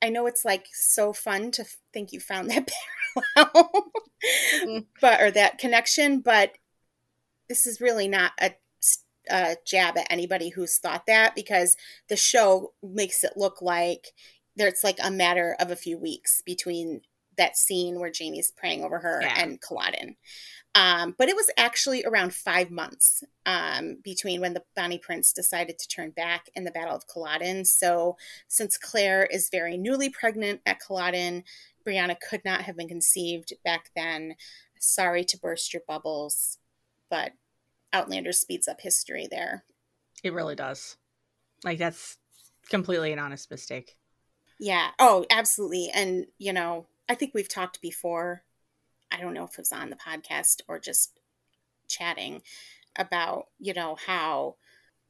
I 0.01 0.09
know 0.09 0.25
it's 0.27 0.45
like 0.45 0.67
so 0.73 1.13
fun 1.13 1.51
to 1.51 1.65
think 1.93 2.11
you 2.11 2.19
found 2.19 2.49
that 2.51 2.69
parallel, 3.35 3.91
Mhm. 4.65 4.85
but 5.01 5.21
or 5.21 5.31
that 5.31 5.57
connection, 5.57 6.19
but 6.21 6.53
this 7.49 7.65
is 7.65 7.81
really 7.81 8.07
not 8.07 8.31
a 8.41 9.55
jab 9.65 9.97
at 9.97 10.07
anybody 10.09 10.49
who's 10.49 10.77
thought 10.77 11.05
that 11.07 11.35
because 11.35 11.77
the 12.09 12.15
show 12.15 12.73
makes 12.83 13.23
it 13.23 13.33
look 13.37 13.61
like 13.61 14.13
there's 14.55 14.83
like 14.83 14.97
a 15.01 15.09
matter 15.09 15.55
of 15.59 15.71
a 15.71 15.75
few 15.75 15.97
weeks 15.97 16.41
between 16.45 17.01
that 17.37 17.57
scene 17.57 17.99
where 17.99 18.11
Jamie's 18.11 18.51
praying 18.51 18.83
over 18.83 18.99
her 18.99 19.21
Yeah. 19.21 19.33
and 19.37 19.59
Culloden. 19.61 20.15
Um, 20.75 21.13
but 21.19 21.29
it 21.29 21.35
was 21.35 21.51
actually 21.55 22.03
around 22.03 22.33
five 22.33 22.71
months 22.71 23.23
um, 23.45 23.97
between 24.03 24.41
when 24.41 24.53
the 24.55 24.63
Bonnie 24.75 24.97
Prince 24.97 25.31
decided 25.31 25.77
to 25.77 25.87
turn 25.87 26.09
back 26.11 26.49
in 26.55 26.63
the 26.63 26.71
Battle 26.71 26.95
of 26.95 27.07
Culloden. 27.07 27.63
So, 27.65 28.17
since 28.47 28.77
Claire 28.77 29.25
is 29.25 29.49
very 29.51 29.77
newly 29.77 30.09
pregnant 30.09 30.61
at 30.65 30.79
Culloden, 30.79 31.43
Brianna 31.87 32.15
could 32.19 32.43
not 32.43 32.61
have 32.61 32.75
been 32.75 32.87
conceived 32.87 33.53
back 33.63 33.91
then. 33.95 34.35
Sorry 34.79 35.23
to 35.25 35.37
burst 35.37 35.73
your 35.73 35.83
bubbles, 35.87 36.57
but 37.09 37.33
Outlander 37.91 38.31
speeds 38.31 38.67
up 38.67 38.81
history 38.81 39.27
there. 39.29 39.65
It 40.23 40.33
really 40.33 40.55
does. 40.55 40.97
Like 41.63 41.77
that's 41.77 42.17
completely 42.69 43.11
an 43.11 43.19
honest 43.19 43.51
mistake. 43.51 43.95
Yeah. 44.59 44.89
Oh, 44.97 45.25
absolutely. 45.29 45.91
And, 45.93 46.25
you 46.37 46.53
know, 46.53 46.87
I 47.09 47.15
think 47.15 47.33
we've 47.33 47.49
talked 47.49 47.81
before. 47.81 48.43
I 49.11 49.19
don't 49.19 49.33
know 49.33 49.43
if 49.43 49.51
it 49.51 49.59
was 49.59 49.71
on 49.71 49.89
the 49.89 49.95
podcast 49.95 50.61
or 50.67 50.79
just 50.79 51.11
chatting 51.87 52.41
about, 52.95 53.47
you 53.59 53.73
know, 53.73 53.97
how 54.07 54.55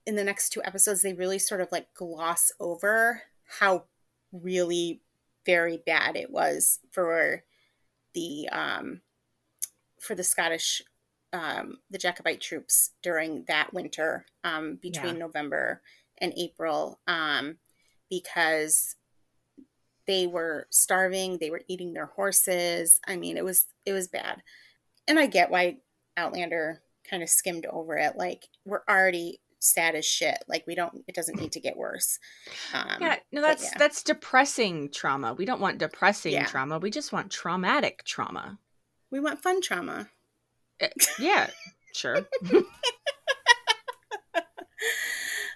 in 0.06 0.16
the 0.16 0.24
next 0.24 0.50
two 0.50 0.62
episodes 0.64 1.02
they 1.02 1.14
really 1.14 1.40
sort 1.40 1.62
of 1.62 1.72
like 1.72 1.94
gloss 1.94 2.52
over 2.60 3.24
how 3.60 3.86
really 4.32 5.02
very 5.46 5.78
bad 5.78 6.16
it 6.16 6.32
was 6.32 6.80
for 6.92 7.44
the 8.14 8.50
um 8.52 9.02
for 10.00 10.16
the 10.16 10.24
Scottish 10.24 10.82
um 11.32 11.80
the 11.90 11.98
Jacobite 11.98 12.42
troops 12.42 12.92
during 13.02 13.46
that 13.48 13.74
winter 13.74 14.26
um 14.44 14.76
between 14.82 15.14
Yeah. 15.16 15.20
November 15.20 15.82
and 16.18 16.34
April 16.38 17.00
um 17.08 17.58
because 18.10 18.96
they 20.08 20.28
were 20.28 20.68
starving 20.70 21.38
they 21.40 21.50
were 21.50 21.62
eating 21.68 21.94
their 21.94 22.08
horses 22.08 23.00
i 23.08 23.16
mean 23.16 23.38
it 23.38 23.44
was 23.46 23.66
it 23.86 23.94
was 23.94 24.08
bad 24.08 24.42
and 25.08 25.18
i 25.20 25.26
get 25.26 25.50
why 25.52 25.78
outlander 26.18 26.82
kind 27.10 27.24
of 27.24 27.30
skimmed 27.30 27.66
over 27.66 27.98
it 27.98 28.16
like 28.18 28.48
we're 28.66 28.84
already 28.90 29.40
sad 29.60 29.96
as 29.96 30.06
shit 30.06 30.38
like 30.48 30.66
we 30.68 30.76
don't 30.76 31.04
it 31.08 31.16
doesn't 31.16 31.40
need 31.40 31.52
to 31.54 31.60
get 31.62 31.78
worse 31.78 32.20
um 32.74 32.98
yeah, 33.00 33.16
no, 33.32 33.42
that's 33.42 33.64
yeah. 33.64 33.78
that's 33.78 34.04
depressing 34.04 34.90
trauma. 34.92 35.34
We 35.34 35.46
don't 35.46 35.62
want 35.62 35.78
depressing 35.78 36.34
Yeah. 36.34 36.46
trauma. 36.48 36.80
We 36.80 36.92
just 36.92 37.14
want 37.14 37.32
traumatic 37.32 38.04
trauma. 38.04 38.60
we 39.10 39.22
want 39.22 39.42
fun 39.42 39.62
trauma 39.62 40.10
Yeah, 41.18 41.50
sure. 41.94 42.28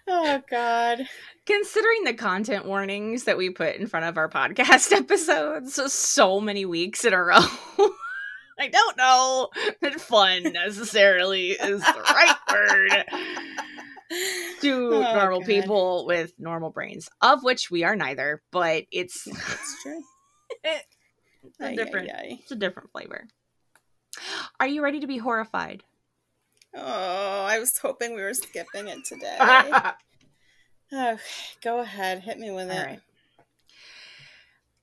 oh 0.08 0.42
god 0.50 1.08
Considering 1.46 2.04
the 2.04 2.14
content 2.14 2.66
warnings 2.66 3.24
that 3.24 3.38
we 3.38 3.50
put 3.50 3.78
in 3.78 3.88
front 3.88 4.06
of 4.06 4.18
our 4.18 4.28
podcast 4.28 4.92
episodes 4.96 5.82
so 5.94 6.42
many 6.42 6.66
weeks 6.66 7.06
in 7.06 7.14
a 7.14 7.24
row, 7.24 7.38
I 8.60 8.68
don't 8.70 8.98
know 8.98 9.48
that 9.82 10.02
fun 10.02 10.44
necessarily 10.44 11.52
is 11.52 11.80
the 11.82 12.04
right 12.12 12.36
word 12.52 13.06
to 14.62 14.94
Oh, 14.96 15.14
normal 15.16 15.40
God. 15.40 15.46
people 15.48 16.06
with 16.06 16.34
normal 16.38 16.70
brains, 16.72 17.08
of 17.22 17.44
which 17.44 17.72
we 17.72 17.86
are 17.86 17.96
neither, 17.96 18.42
but 18.52 18.84
it's 18.92 19.24
that's 19.24 19.82
true 19.84 20.02
it's 20.64 21.60
a 21.62 21.66
Ay, 21.66 21.70
ay, 21.70 21.76
different 21.76 22.10
ay. 22.12 22.40
it's 22.42 22.52
a 22.52 22.56
different 22.58 22.92
flavor. 22.92 23.26
Are 24.60 24.68
you 24.68 24.84
ready 24.84 25.00
to 25.00 25.08
be 25.08 25.18
horrified? 25.18 25.84
Oh 26.76 27.46
i 27.46 27.60
was 27.60 27.78
hoping 27.78 28.16
we 28.16 28.22
were 28.22 28.34
skipping 28.34 28.88
it 28.88 29.04
today 29.06 29.38
All 29.40 29.94
oh, 30.94 31.18
go 31.62 31.80
ahead 31.80 32.20
hit 32.22 32.40
me 32.40 32.52
with 32.52 32.70
it 32.72 32.86
right. 32.86 33.02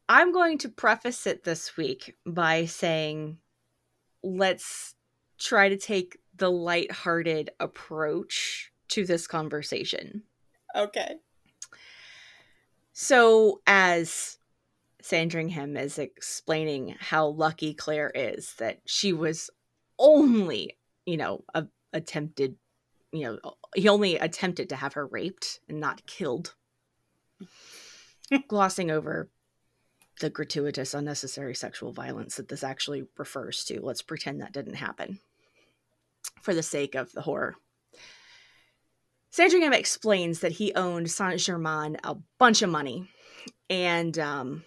I'm 0.07 0.32
going 0.32 0.59
to 0.59 0.68
preface 0.68 1.26
it 1.26 1.45
this 1.45 1.78
week 1.78 2.14
by 2.26 2.66
saying 2.66 3.39
let's 4.22 4.95
try 5.39 5.68
to 5.68 5.76
take 5.76 6.18
the 6.37 6.51
lighthearted 6.51 7.51
approach 7.61 8.72
to 8.89 9.07
this 9.07 9.26
conversation. 9.26 10.22
okay 10.76 11.16
So, 12.93 13.61
as 13.66 14.39
Sandringham 15.01 15.76
is 15.76 15.99
explaining 15.99 16.97
how 16.99 17.28
lucky 17.28 17.74
Claire 17.74 18.11
is 18.14 18.55
that 18.55 18.80
she 18.87 19.12
was 19.12 19.51
only, 19.99 20.76
you 21.07 21.16
know, 21.16 21.44
a, 21.55 21.66
attempted, 21.92 22.57
you 23.12 23.24
know, 23.24 23.38
he 23.74 23.88
only 23.88 24.16
attempted 24.16 24.68
to 24.70 24.76
have 24.76 24.94
her 24.94 25.07
raped 25.07 25.61
and 25.68 25.80
not 25.80 26.07
killed, 26.07 26.55
glossing 28.48 28.90
over 28.90 29.28
the 30.20 30.30
gratuitous, 30.30 30.94
unnecessary 30.94 31.55
sexual 31.55 31.92
violence 31.92 32.36
that 32.36 32.48
this 32.48 32.64
actually 32.64 33.07
refers 33.16 33.64
to. 33.64 33.80
Let's 33.80 34.02
pretend 34.02 34.40
that 34.40 34.52
didn't 34.52 34.74
happen 34.74 35.20
for 36.40 36.55
the 36.55 36.62
sake 36.62 36.94
of 36.94 37.12
the 37.12 37.22
horror. 37.22 37.57
Sandringham 39.30 39.72
explains 39.72 40.40
that 40.40 40.52
he 40.52 40.72
owned 40.74 41.11
Saint 41.11 41.40
Germain 41.40 41.96
a 42.05 42.16
bunch 42.38 42.62
of 42.62 42.70
money. 42.70 43.09
And 43.68 44.16
um, 44.18 44.64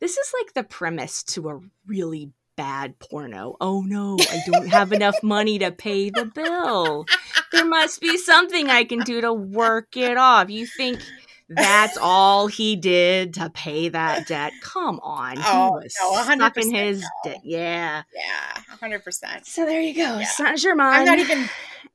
this 0.00 0.16
is 0.16 0.32
like 0.40 0.54
the 0.54 0.64
premise 0.64 1.22
to 1.22 1.48
a 1.50 1.60
really 1.86 2.32
bad 2.56 2.98
porno. 2.98 3.56
Oh 3.60 3.82
no, 3.82 4.16
I 4.20 4.40
don't 4.46 4.68
have 4.68 4.92
enough 4.92 5.16
money 5.22 5.58
to 5.58 5.70
pay 5.70 6.10
the 6.10 6.24
bill. 6.24 7.04
There 7.52 7.64
must 7.64 8.00
be 8.00 8.16
something 8.18 8.70
I 8.70 8.84
can 8.84 9.00
do 9.00 9.20
to 9.20 9.32
work 9.32 9.96
it 9.96 10.16
off. 10.16 10.50
You 10.50 10.66
think 10.66 11.00
that's 11.48 11.96
all 11.96 12.48
he 12.48 12.74
did 12.76 13.34
to 13.34 13.50
pay 13.50 13.88
that 13.90 14.26
debt? 14.26 14.52
Come 14.62 14.98
on. 15.02 15.36
He 15.36 15.42
Oh, 15.46 15.70
was 15.74 15.94
no, 16.00 16.12
100% 16.12 16.38
sucking 16.40 16.74
his 16.74 17.02
no. 17.02 17.08
dick. 17.24 17.40
Yeah. 17.44 18.02
Yeah, 18.14 18.62
hundred 18.80 19.04
percent. 19.04 19.46
So 19.46 19.64
there 19.64 19.80
you 19.80 19.94
go. 19.94 20.18
Yeah. 20.18 20.24
Saint 20.26 20.58
Germain. 20.58 20.86
I'm 20.86 21.04
not 21.04 21.18
even. 21.18 21.48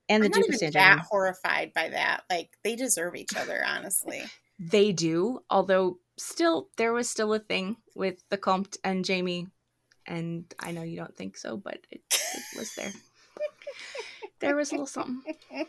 and 0.08 0.24
the 0.24 0.28
I'm 0.28 0.32
not 0.32 0.34
Duke 0.42 0.50
of 0.50 0.56
even 0.56 0.72
that 0.74 1.00
horrified 1.10 1.74
by 1.74 1.90
that. 1.90 2.22
Like 2.30 2.52
they 2.64 2.76
deserve 2.76 3.16
each 3.16 3.36
other, 3.36 3.62
honestly. 3.66 4.24
They 4.60 4.92
do, 4.92 5.40
although 5.50 5.98
still 6.18 6.70
there 6.78 6.94
was 6.94 7.10
still 7.10 7.34
a 7.34 7.40
thing 7.40 7.78
with 7.96 8.16
the 8.30 8.38
Comte 8.38 8.78
and 8.84 9.04
Jamie, 9.04 9.48
and 10.08 10.46
I 10.60 10.72
know 10.72 10.84
you 10.84 10.98
don't 10.98 11.16
think 11.16 11.38
so, 11.38 11.58
but 11.58 11.80
it, 11.90 12.02
it 12.12 12.58
was 12.58 12.74
there. 12.76 12.92
there 14.40 14.56
was 14.56 14.72
a 14.72 14.74
little 14.74 14.88
something. 14.88 15.36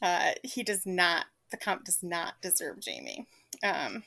Uh, 0.00 0.32
he 0.44 0.62
does 0.62 0.86
not. 0.86 1.26
The 1.50 1.56
Comte 1.56 1.84
does 1.84 2.02
not 2.02 2.34
deserve 2.42 2.80
Jamie. 2.80 3.26
Um, 3.64 4.02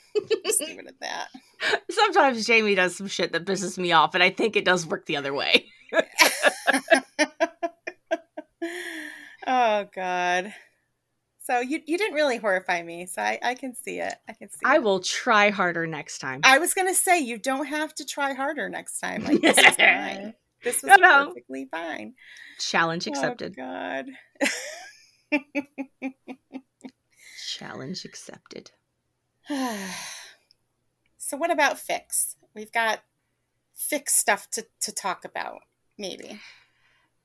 just 0.46 0.62
leave 0.62 0.80
it 0.80 0.88
at 0.88 1.00
that. 1.02 1.28
Sometimes 1.90 2.46
Jamie 2.46 2.76
does 2.76 2.96
some 2.96 3.08
shit 3.08 3.32
that 3.34 3.46
pisses 3.46 3.78
me 3.78 3.92
off, 3.92 4.14
and 4.14 4.24
I 4.24 4.30
think 4.30 4.56
it 4.56 4.64
does 4.64 4.86
work 4.86 5.06
the 5.06 5.18
other 5.18 5.34
way. 5.34 5.66
oh 9.48 9.86
God. 9.94 10.54
So 11.44 11.60
you 11.60 11.82
you 11.86 11.98
didn't 11.98 12.14
really 12.16 12.38
horrify 12.38 12.84
me, 12.84 13.08
so 13.08 13.22
I, 13.22 13.40
I 13.42 13.56
can 13.56 13.74
see 13.76 14.00
it. 14.00 14.14
I 14.30 14.34
can 14.34 14.50
see. 14.50 14.60
I 14.64 14.76
it. 14.76 14.84
will 14.84 15.00
try 15.00 15.50
harder 15.50 15.88
next 15.88 16.20
time. 16.20 16.42
I 16.44 16.60
was 16.60 16.74
gonna 16.74 16.94
say 16.94 17.20
you 17.20 17.38
don't 17.40 17.66
have 17.66 17.96
to 17.96 18.06
try 18.06 18.34
harder 18.34 18.70
next 18.70 19.00
time. 19.00 19.24
Like 19.24 19.42
this 19.42 19.58
is 19.58 19.76
fine. 19.76 20.36
This 20.64 20.84
was 20.84 20.90
No, 20.90 20.96
no. 20.98 21.28
perfectly 21.30 21.68
fine. 21.72 22.14
Challenge 22.60 23.08
Oh, 23.08 23.12
accepted. 23.12 23.56
God. 23.56 24.06
Challenge 27.48 28.06
accepted. 28.06 28.72
so 31.18 31.38
what 31.38 31.50
about 31.52 31.78
fics? 31.78 32.36
We've 32.54 32.72
got 32.72 33.02
fix 33.76 34.14
stuff 34.14 34.50
to, 34.52 34.66
to 34.82 34.92
talk 34.92 35.26
about, 35.26 35.60
maybe. 35.98 36.40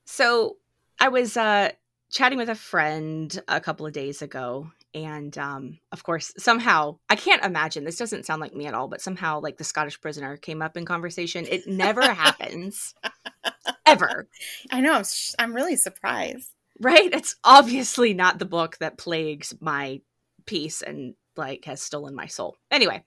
So 0.05 0.57
I 0.99 1.09
was 1.09 1.37
uh 1.37 1.71
chatting 2.09 2.37
with 2.37 2.49
a 2.49 2.55
friend 2.55 3.41
a 3.47 3.59
couple 3.59 3.85
of 3.85 3.93
days 3.93 4.21
ago 4.21 4.71
and 4.93 5.37
um 5.37 5.77
of 5.91 6.03
course 6.03 6.33
somehow 6.37 6.97
I 7.09 7.15
can't 7.15 7.43
imagine 7.43 7.83
this 7.83 7.97
doesn't 7.97 8.25
sound 8.25 8.41
like 8.41 8.55
me 8.55 8.65
at 8.65 8.73
all 8.73 8.87
but 8.87 9.01
somehow 9.01 9.41
like 9.41 9.57
the 9.57 9.63
Scottish 9.63 9.99
prisoner 9.99 10.37
came 10.37 10.61
up 10.61 10.77
in 10.77 10.85
conversation. 10.85 11.45
It 11.49 11.67
never 11.67 12.01
happens 12.01 12.95
ever. 13.85 14.27
I 14.71 14.81
know. 14.81 14.93
I'm, 14.93 15.03
sh- 15.03 15.33
I'm 15.37 15.53
really 15.53 15.75
surprised. 15.75 16.49
Right? 16.79 17.11
It's 17.11 17.35
obviously 17.43 18.13
not 18.13 18.39
the 18.39 18.45
book 18.45 18.77
that 18.77 18.97
plagues 18.97 19.53
my 19.59 20.01
peace 20.45 20.81
and 20.81 21.15
like 21.35 21.65
has 21.65 21.81
stolen 21.81 22.15
my 22.15 22.27
soul. 22.27 22.55
Anyway, 22.71 23.03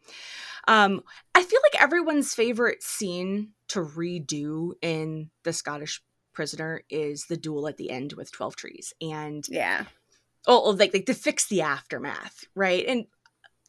um 0.68 1.01
I 1.34 1.42
feel 1.42 1.61
like 1.62 1.80
everyone's 1.82 2.34
favorite 2.34 2.82
scene 2.82 3.53
to 3.68 3.80
redo 3.80 4.72
in 4.82 5.30
the 5.44 5.53
Scottish 5.53 6.03
prisoner 6.41 6.80
is 6.88 7.26
the 7.26 7.36
duel 7.36 7.68
at 7.68 7.76
the 7.76 7.91
end 7.91 8.14
with 8.14 8.32
Twelvetrees 8.32 8.95
and 9.03 9.47
Yeah. 9.51 9.84
oh 10.47 10.62
oh, 10.64 10.70
like, 10.70 10.95
like 10.95 11.05
to 11.05 11.12
fix 11.12 11.47
the 11.47 11.61
aftermath 11.61 12.45
right 12.55 12.82
and 12.88 13.05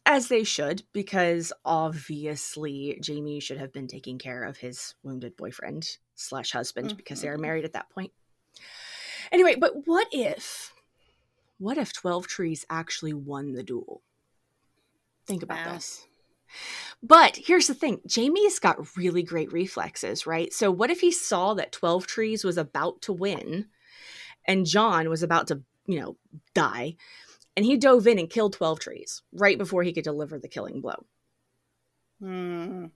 as 0.06 0.28
they 0.28 0.42
should 0.42 0.82
because 0.94 1.52
obviously 1.66 2.98
jamie 3.02 3.40
should 3.40 3.58
have 3.58 3.74
been 3.74 3.86
taking 3.88 4.16
care 4.16 4.42
of 4.42 4.56
his 4.56 4.94
wounded 5.02 5.36
boyfriend 5.36 5.98
slash 6.14 6.52
husband 6.52 6.96
because 6.96 7.20
they 7.20 7.28
are 7.28 7.36
Mhm. 7.36 7.42
married 7.42 7.64
at 7.66 7.74
that 7.74 7.90
point 7.90 8.10
anyway 9.30 9.54
but 9.54 9.86
what 9.86 10.08
if 10.10 10.72
what 11.58 11.76
if 11.76 11.92
Twelvetrees 11.92 12.64
actually 12.70 13.12
won 13.12 13.52
the 13.52 13.62
duel 13.62 14.00
think 15.26 15.42
about 15.42 15.66
Wow. 15.66 15.74
this 15.74 16.06
But 17.02 17.36
here's 17.36 17.66
the 17.66 17.74
thing 17.74 18.00
Jamie's 18.06 18.58
got 18.58 18.96
really 18.96 19.22
great 19.22 19.52
reflexes, 19.52 20.26
right? 20.26 20.52
So, 20.52 20.70
what 20.70 20.90
if 20.90 21.00
he 21.00 21.10
saw 21.10 21.54
that 21.54 21.72
Twelvetrees 21.72 22.44
was 22.44 22.56
about 22.56 23.02
to 23.02 23.12
win 23.12 23.66
and 24.46 24.66
John 24.66 25.08
was 25.08 25.22
about 25.22 25.48
to, 25.48 25.62
you 25.86 26.00
know, 26.00 26.16
die? 26.54 26.96
And 27.56 27.66
he 27.66 27.76
dove 27.76 28.06
in 28.06 28.18
and 28.18 28.30
killed 28.30 28.56
Twelvetrees 28.56 29.22
right 29.32 29.58
before 29.58 29.82
he 29.82 29.92
could 29.92 30.04
deliver 30.04 30.38
the 30.38 30.48
killing 30.48 30.80
blow. 30.80 31.04
Hmm. 32.20 32.86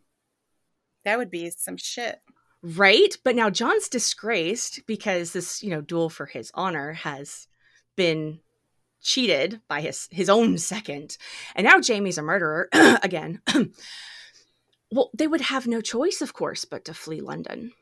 That 1.04 1.18
would 1.18 1.30
be 1.30 1.50
some 1.50 1.76
shit. 1.76 2.20
Right? 2.62 3.16
But 3.22 3.36
now 3.36 3.50
John's 3.50 3.88
disgraced 3.88 4.86
because 4.86 5.32
this, 5.32 5.62
you 5.62 5.70
know, 5.70 5.80
duel 5.80 6.10
for 6.10 6.26
his 6.26 6.50
honor 6.54 6.92
has 6.92 7.48
been 7.96 8.40
cheated 9.00 9.60
by 9.68 9.80
his 9.80 10.08
his 10.10 10.28
own 10.28 10.58
second. 10.58 11.16
And 11.54 11.64
now 11.64 11.80
Jamie's 11.80 12.18
a 12.18 12.22
murderer 12.22 12.68
again. 12.72 13.40
well, 14.92 15.10
they 15.16 15.26
would 15.26 15.42
have 15.42 15.66
no 15.66 15.80
choice 15.80 16.20
of 16.20 16.32
course 16.32 16.64
but 16.64 16.84
to 16.86 16.94
flee 16.94 17.20
London. 17.20 17.72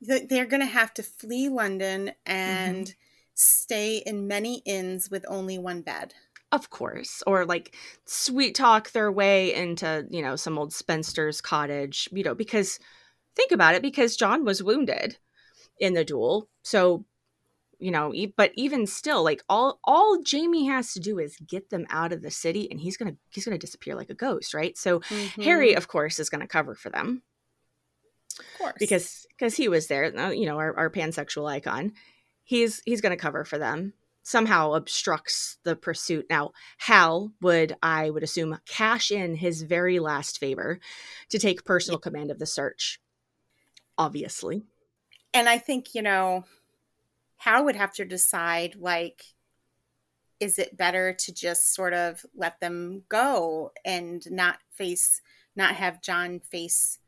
They're 0.00 0.46
going 0.46 0.60
to 0.60 0.66
have 0.66 0.92
to 0.94 1.02
flee 1.04 1.48
London 1.48 2.10
and 2.26 2.86
mm-hmm. 2.86 2.92
stay 3.34 4.02
in 4.04 4.26
many 4.26 4.60
inns 4.66 5.08
with 5.10 5.24
only 5.28 5.58
one 5.58 5.82
bed 5.82 6.14
of 6.52 6.68
course 6.68 7.22
or 7.26 7.46
like 7.46 7.74
sweet 8.04 8.54
talk 8.54 8.90
their 8.92 9.10
way 9.10 9.54
into 9.54 10.06
you 10.10 10.22
know 10.22 10.36
some 10.36 10.58
old 10.58 10.72
spinster's 10.72 11.40
cottage 11.40 12.08
you 12.12 12.22
know 12.22 12.34
because 12.34 12.78
think 13.34 13.50
about 13.50 13.74
it 13.74 13.82
because 13.82 14.16
John 14.16 14.44
was 14.44 14.62
wounded 14.62 15.16
in 15.80 15.94
the 15.94 16.04
duel 16.04 16.48
so 16.62 17.04
you 17.82 17.90
know 17.90 18.12
but 18.36 18.52
even 18.54 18.86
still 18.86 19.22
like 19.22 19.42
all 19.48 19.78
all 19.84 20.20
jamie 20.22 20.66
has 20.66 20.92
to 20.92 21.00
do 21.00 21.18
is 21.18 21.36
get 21.46 21.70
them 21.70 21.86
out 21.90 22.12
of 22.12 22.22
the 22.22 22.30
city 22.30 22.68
and 22.70 22.80
he's 22.80 22.96
gonna 22.96 23.16
he's 23.30 23.44
gonna 23.44 23.58
disappear 23.58 23.94
like 23.94 24.10
a 24.10 24.14
ghost 24.14 24.54
right 24.54 24.78
so 24.78 25.00
mm-hmm. 25.00 25.42
harry 25.42 25.74
of 25.74 25.88
course 25.88 26.18
is 26.18 26.30
gonna 26.30 26.46
cover 26.46 26.74
for 26.74 26.90
them 26.90 27.22
of 28.38 28.58
course 28.58 28.74
because 28.78 29.26
because 29.30 29.54
he 29.54 29.68
was 29.68 29.88
there 29.88 30.16
uh, 30.18 30.30
you 30.30 30.46
know 30.46 30.58
our, 30.58 30.76
our 30.76 30.90
pansexual 30.90 31.50
icon 31.50 31.92
he's 32.44 32.82
he's 32.84 33.00
gonna 33.00 33.16
cover 33.16 33.44
for 33.44 33.58
them 33.58 33.92
somehow 34.22 34.72
obstructs 34.72 35.58
the 35.64 35.76
pursuit. 35.76 36.26
Now, 36.30 36.52
Hal 36.78 37.32
would, 37.40 37.76
I 37.82 38.10
would 38.10 38.22
assume, 38.22 38.58
cash 38.68 39.10
in 39.10 39.34
his 39.34 39.62
very 39.62 39.98
last 39.98 40.38
favor 40.38 40.78
to 41.30 41.38
take 41.38 41.64
personal 41.64 41.98
command 41.98 42.30
of 42.30 42.38
the 42.38 42.46
search. 42.46 43.00
Obviously. 43.98 44.62
And 45.34 45.48
I 45.48 45.58
think, 45.58 45.94
you 45.94 46.02
know, 46.02 46.44
Hal 47.42 47.64
would 47.64 47.76
have 47.76 47.92
to 47.94 48.04
decide 48.04 48.76
like, 48.76 49.24
is 50.40 50.58
it 50.58 50.76
better 50.76 51.12
to 51.12 51.32
just 51.32 51.74
sort 51.74 51.92
of 51.92 52.24
let 52.34 52.60
them 52.60 53.04
go 53.08 53.72
and 53.84 54.24
not 54.30 54.58
face, 54.72 55.20
not 55.54 55.76
have 55.76 56.02
John 56.02 56.40
face 56.40 56.98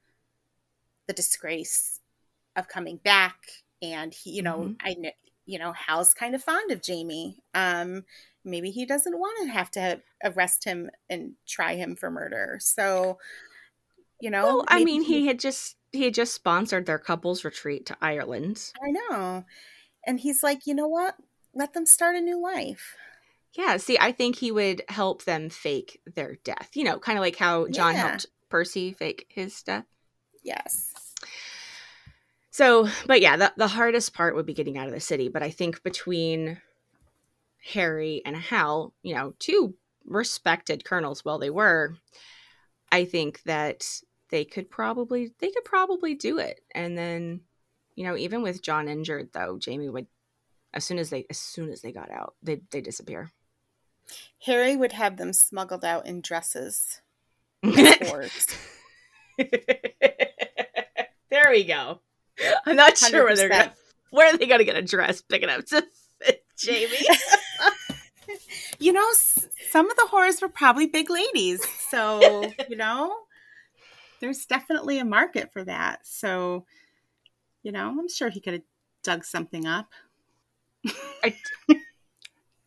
the 1.07 1.13
disgrace 1.13 2.01
of 2.57 2.69
coming 2.69 2.99
back? 2.99 3.37
And 3.83 4.15
he, 4.15 4.31
you 4.31 4.43
know, 4.43 4.59
mm-hmm. 4.59 4.73
I 4.81 4.95
know 4.95 5.11
you 5.47 5.59
know, 5.59 5.73
Hal's 5.73 6.15
kind 6.15 6.35
of 6.35 6.43
fond 6.43 6.71
of 6.71 6.83
Jamie. 6.83 7.43
Um, 7.55 8.05
maybe 8.45 8.71
he 8.71 8.87
doesn't 8.87 9.19
want 9.19 9.37
to 9.43 9.53
have 9.53 9.71
to 9.73 10.01
arrest 10.25 10.65
him 10.65 10.91
and 11.09 11.33
try 11.47 11.77
him 11.77 11.97
for 11.97 12.11
murder. 12.11 12.59
So, 12.61 13.19
you 14.21 14.31
know, 14.31 14.45
well, 14.45 14.65
I 14.69 14.85
mean, 14.85 15.03
he, 15.03 15.21
he 15.21 15.27
had 15.27 15.39
just 15.39 15.77
he 15.93 16.05
had 16.05 16.15
just 16.15 16.35
sponsored 16.35 16.87
their 16.87 16.99
couples 16.99 17.45
retreat 17.45 17.87
to 17.87 17.97
Ireland. 18.01 18.73
I 18.83 18.91
know, 18.91 19.45
and 20.07 20.21
he's 20.21 20.43
like, 20.43 20.67
you 20.67 20.75
know 20.75 20.89
what? 20.89 21.17
Let 21.55 21.73
them 21.73 21.87
start 21.87 22.17
a 22.17 22.21
new 22.21 22.41
life. 22.41 22.97
Yeah, 23.53 23.77
see, 23.77 23.97
I 23.99 24.11
think 24.11 24.37
he 24.37 24.51
would 24.51 24.83
help 24.89 25.25
them 25.25 25.49
fake 25.49 26.01
their 26.15 26.37
death. 26.43 26.71
You 26.75 26.85
know, 26.85 26.99
kind 26.99 27.17
of 27.19 27.23
like 27.23 27.37
how 27.37 27.69
John 27.69 27.95
yeah. 27.95 28.09
helped 28.09 28.27
Percy 28.49 28.93
fake 28.93 29.27
his 29.29 29.63
death. 29.63 29.85
Yes. 30.43 30.93
So, 32.51 32.89
but 33.07 33.21
yeah, 33.21 33.37
the, 33.37 33.53
the 33.57 33.69
hardest 33.69 34.15
part 34.15 34.35
would 34.35 34.47
be 34.47 34.55
getting 34.55 34.79
out 34.79 34.89
of 34.89 34.95
the 34.95 35.01
city. 35.01 35.29
But 35.29 35.43
I 35.43 35.51
think 35.51 35.83
between 35.83 36.61
Harry 37.73 38.23
and 38.25 38.37
Hal, 38.37 38.93
you 39.03 39.15
know, 39.15 39.35
two 39.39 39.75
respected 40.05 40.85
colonels, 40.85 41.25
well, 41.25 41.39
they 41.39 41.51
were, 41.51 41.97
I 42.93 43.07
think 43.07 43.43
that 43.45 43.89
they 44.31 44.45
could 44.45 44.71
probably 44.71 45.33
they 45.39 45.51
could 45.51 45.65
probably 45.65 46.15
do 46.15 46.39
it. 46.39 46.61
And 46.73 46.97
then, 46.99 47.41
you 47.95 48.05
know, 48.05 48.17
even 48.17 48.43
with 48.43 48.63
John 48.63 48.89
injured 48.89 49.31
though, 49.33 49.59
Jamie 49.59 49.89
would 49.89 50.07
as 50.73 50.85
soon 50.85 50.99
as 50.99 51.11
they 51.11 51.27
as 51.31 51.39
soon 51.39 51.71
as 51.71 51.81
they 51.83 51.93
got 51.93 52.11
out, 52.11 52.35
they 52.43 52.61
they 52.71 52.81
disappear. 52.81 53.31
Harry 54.47 54.77
would 54.77 54.93
have 54.93 55.17
them 55.17 55.33
smuggled 55.33 55.85
out 55.85 56.07
in 56.07 56.21
dresses. 56.21 57.01
there 57.63 58.29
we 61.51 61.65
go. 61.65 62.01
I'm 62.67 62.77
not 62.77 62.95
100%. 62.95 63.11
sure 63.11 63.25
where 63.25 63.37
they're 63.37 63.49
gonna 63.49 63.73
where 64.11 64.35
are 64.35 64.37
they 64.37 64.47
gonna 64.47 64.65
get 64.65 64.77
a 64.77 64.83
dress 64.83 65.23
big 65.23 65.43
enough 65.43 65.65
to 65.67 65.85
fit 66.21 66.45
Jamie. 66.59 66.99
you 68.79 68.93
know, 68.93 69.07
some 69.71 69.91
of 69.91 69.97
the 69.97 70.09
whores 70.11 70.43
were 70.43 70.49
probably 70.49 70.87
big 70.87 71.11
ladies, 71.11 71.65
so 71.89 72.51
you 72.69 72.77
know, 72.77 73.15
there's 74.21 74.47
definitely 74.47 74.99
a 74.99 75.05
market 75.05 75.53
for 75.53 75.65
that. 75.65 76.01
So, 76.05 76.67
you 77.65 77.73
know, 77.73 77.89
I'm 77.89 78.09
sure 78.09 78.29
he 78.29 78.39
could 78.41 78.53
have 78.53 78.63
dug 79.03 79.25
something 79.25 79.67
up. 79.67 79.89
I, 81.25 81.35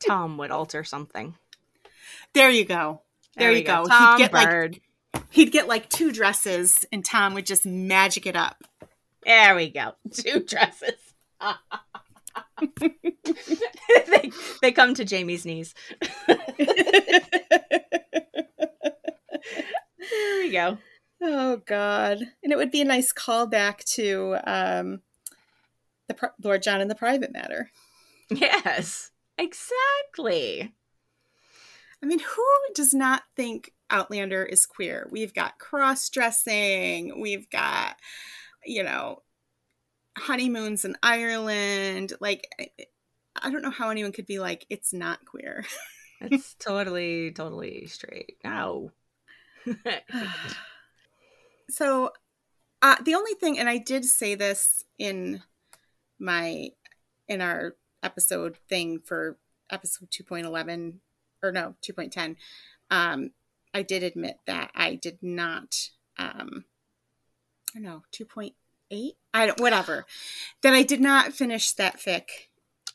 Tom 0.06 0.38
would 0.38 0.52
alter 0.52 0.84
something. 0.84 1.36
There 2.34 2.50
you 2.50 2.66
go. 2.66 3.02
There, 3.38 3.50
there 3.50 3.58
you 3.58 3.64
go. 3.64 3.84
go. 3.84 3.90
Tom 3.90 4.18
he'd 4.18 4.24
get 4.24 4.32
Bird. 4.32 4.80
like 5.14 5.24
he'd 5.30 5.52
get 5.52 5.68
like 5.68 5.90
two 5.90 6.12
dresses, 6.12 6.84
and 6.92 7.06
Tom 7.06 7.36
would 7.36 7.46
just 7.46 7.66
magic 7.66 8.26
it 8.26 8.36
up. 8.36 8.64
There 9.24 9.56
we 9.56 9.70
go. 9.70 9.94
Two 10.12 10.42
dresses. 10.42 10.94
they, 14.08 14.32
they 14.62 14.72
come 14.72 14.96
to 14.96 15.06
Jamie's 15.06 15.46
knees. 15.46 15.76
there 16.28 16.38
we 20.40 20.52
go. 20.52 20.78
Oh 21.22 21.62
God! 21.66 22.20
And 22.44 22.52
it 22.52 22.58
would 22.58 22.72
be 22.72 22.82
a 22.82 22.86
nice 22.86 23.12
callback 23.12 23.84
to 23.96 24.38
um, 24.46 25.02
the 26.08 26.32
Lord 26.44 26.62
John 26.62 26.82
and 26.82 26.90
the 26.90 26.96
Private 26.96 27.32
Matter. 27.32 27.72
Yes, 28.30 29.12
exactly. 29.38 30.74
I 32.04 32.06
mean, 32.06 32.20
who 32.20 32.46
does 32.76 32.94
not 32.94 33.24
think 33.36 33.74
Outlander 33.90 34.44
is 34.44 34.66
queer? 34.66 35.08
We've 35.10 35.34
got 35.34 35.58
cross 35.58 36.10
dressing. 36.10 37.20
We've 37.20 37.50
got 37.50 37.96
you 38.68 38.84
know, 38.84 39.24
honeymoons 40.18 40.86
in 40.86 40.96
Ireland. 41.02 42.14
Like, 42.20 42.48
I 43.36 43.50
don't 43.50 43.64
know 43.64 43.72
how 43.72 43.90
anyone 43.90 44.12
could 44.12 44.28
be 44.28 44.40
like, 44.40 44.66
it's 44.70 44.94
not 44.94 45.26
queer. 45.26 45.66
it's 46.22 46.54
totally, 46.56 47.32
totally 47.32 47.88
straight. 47.88 48.38
No. 48.44 48.92
so, 51.70 52.12
uh, 52.82 52.96
the 53.04 53.16
only 53.16 53.34
thing, 53.34 53.58
and 53.60 53.68
I 53.68 53.78
did 53.78 54.06
say 54.06 54.36
this 54.36 54.84
in 54.98 55.42
my, 56.20 56.70
in 57.28 57.42
our 57.42 57.76
episode 58.04 58.58
thing 58.70 59.00
for 59.00 59.38
episode 59.70 60.10
2.11, 60.12 60.96
or 61.44 61.52
no, 61.52 61.76
2.10, 61.82 62.36
um, 62.92 63.32
I 63.74 63.82
did 63.82 64.04
admit 64.04 64.40
that 64.46 64.72
I 64.76 64.96
did 64.96 65.20
not 65.22 65.90
um, 66.18 66.66
i 67.76 67.80
don't 67.80 67.84
know, 67.84 68.04
2.8? 68.12 69.12
I 69.34 69.46
don't, 69.46 69.60
whatever. 69.60 70.06
That 70.64 70.74
I 70.74 70.84
did 70.84 71.02
not 71.02 71.34
finish 71.34 71.74
that 71.74 72.00
fic. 72.00 72.24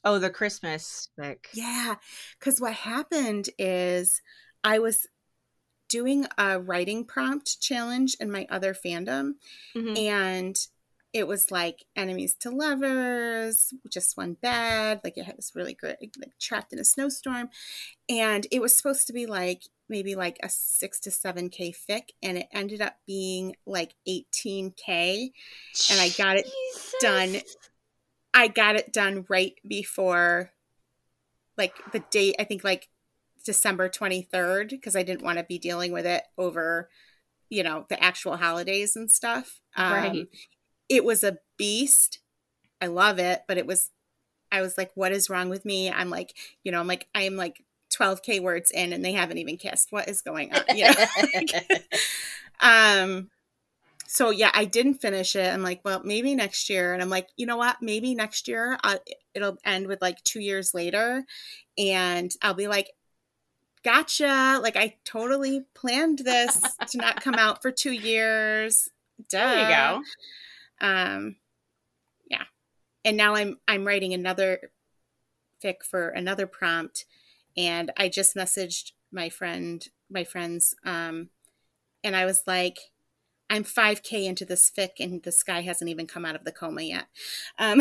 Oh, 0.05 0.19
the 0.19 0.31
Christmas 0.31 1.09
fic. 1.19 1.47
Yeah. 1.55 1.97
Because 2.39 2.61
what 2.61 2.73
happened 2.73 3.51
is 3.59 4.23
I 4.65 4.79
was 4.79 5.07
doing 5.93 6.27
a 6.39 6.59
writing 6.59 7.05
prompt 7.05 7.61
challenge 7.61 8.17
in 8.19 8.31
my 8.31 8.47
other 8.49 8.73
fandom. 8.73 9.35
Mm-hmm. 9.77 9.97
And 9.99 10.67
it 11.13 11.29
was 11.29 11.51
like 11.51 11.85
enemies 11.95 12.35
to 12.41 12.49
lovers, 12.49 13.75
just 13.91 14.17
one 14.17 14.33
bed. 14.41 15.03
Like 15.05 15.19
it 15.19 15.37
was 15.37 15.53
really 15.55 15.75
great, 15.75 15.99
like 16.19 16.39
trapped 16.41 16.73
in 16.73 16.79
a 16.79 16.85
snowstorm. 16.85 17.51
And 18.09 18.47
it 18.51 18.63
was 18.63 18.75
supposed 18.75 19.07
to 19.09 19.13
be 19.13 19.27
like 19.27 19.65
maybe 19.91 20.15
like 20.15 20.39
a 20.43 20.49
six 20.49 20.99
to 21.01 21.11
seven 21.11 21.51
K 21.51 21.71
fic. 21.71 22.09
And 22.23 22.39
it 22.39 22.49
ended 22.51 22.81
up 22.81 22.97
being 23.07 23.55
like 23.67 23.95
18K. 24.09 25.33
And 25.91 26.01
I 26.01 26.09
got 26.17 26.39
it 26.39 26.49
done. 27.03 27.37
I 28.33 28.49
got 28.49 28.77
it 28.77 28.95
done 28.95 29.27
right 29.29 29.53
before 29.69 30.53
like 31.59 31.75
the 31.93 32.03
date, 32.11 32.37
I 32.39 32.45
think 32.45 32.65
like 32.65 32.89
December 33.43 33.89
23rd, 33.89 34.71
because 34.71 34.97
I 34.97 35.03
didn't 35.03 35.23
want 35.23 35.39
to 35.39 35.45
be 35.45 35.59
dealing 35.59 35.93
with 35.93 36.07
it 36.07 36.23
over, 36.39 36.89
you 37.49 37.63
know, 37.63 37.87
the 37.89 38.03
actual 38.03 38.37
holidays 38.37 38.97
and 38.97 39.11
stuff. 39.11 39.61
Um, 39.77 39.93
right 39.93 40.27
it 40.93 41.05
was 41.05 41.25
a 41.25 41.39
beast. 41.57 42.19
I 42.81 42.87
love 42.87 43.19
it, 43.19 43.43
but 43.49 43.57
it 43.57 43.67
was 43.67 43.91
I 44.51 44.61
was 44.61 44.77
like, 44.77 44.91
what 44.95 45.13
is 45.13 45.31
wrong 45.31 45.49
with 45.49 45.65
me? 45.65 45.91
I'm 45.91 46.11
like, 46.11 46.35
you 46.63 46.71
know, 46.71 46.79
I'm 46.79 46.87
like, 46.87 47.09
I 47.15 47.23
am 47.23 47.37
like 47.37 47.65
12k 47.99 48.43
words 48.43 48.71
in 48.71 48.93
and 48.93 49.03
they 49.03 49.13
haven't 49.13 49.39
even 49.39 49.57
kissed. 49.57 49.91
What 49.91 50.09
is 50.09 50.21
going 50.21 50.53
on? 50.53 50.61
You 50.77 50.91
know? 50.91 51.65
um, 52.61 53.31
so 54.07 54.29
yeah, 54.29 54.51
I 54.53 54.67
didn't 54.67 55.01
finish 55.01 55.35
it. 55.35 55.51
I'm 55.51 55.63
like, 55.63 55.81
well, 55.87 56.03
maybe 56.05 56.35
next 56.35 56.69
year. 56.69 56.93
And 56.93 57.01
I'm 57.01 57.09
like, 57.09 57.29
you 57.39 57.47
know 57.47 57.57
what? 57.57 57.81
Maybe 57.81 58.15
next 58.15 58.47
year 58.47 58.79
uh, 58.85 58.97
it'll 59.35 59.57
end 59.65 59.87
with 59.87 60.03
like 60.03 60.23
two 60.23 60.41
years 60.41 60.75
later, 60.75 61.25
and 61.79 62.31
I'll 62.43 62.53
be 62.53 62.69
like, 62.69 62.91
gotcha. 63.85 64.61
Like 64.63 64.77
I 64.77 64.97
totally 65.05 65.65
planned 65.75 66.21
this 66.21 66.61
to 66.89 66.99
not 66.99 67.23
come 67.23 67.35
out 67.35 67.63
for 67.63 67.71
two 67.71 67.93
years. 67.93 68.89
Duh. 69.29 69.39
There 69.39 69.63
you 69.63 69.75
go. 69.75 70.03
Um, 70.87 71.37
yeah. 72.31 72.45
And 73.05 73.17
now 73.17 73.35
I'm 73.35 73.59
I'm 73.69 73.87
writing 73.87 74.15
another 74.15 74.71
fic 75.63 75.83
for 75.89 76.09
another 76.09 76.47
prompt, 76.47 77.05
and 77.57 77.93
I 77.97 78.09
just 78.09 78.35
messaged 78.35 78.93
my 79.13 79.29
friend, 79.29 79.87
my 80.11 80.25
friends, 80.25 80.75
um, 80.85 81.29
and 82.03 82.17
I 82.17 82.25
was 82.25 82.43
like, 82.47 82.79
I'm 83.51 83.65
5K 83.65 84.25
into 84.25 84.45
this 84.45 84.71
fic, 84.77 84.93
and 84.99 85.23
this 85.23 85.43
guy 85.43 85.61
hasn't 85.61 85.91
even 85.91 86.07
come 86.07 86.25
out 86.25 86.35
of 86.35 86.45
the 86.45 86.53
coma 86.53 86.83
yet. 86.83 87.07
Um, 87.59 87.81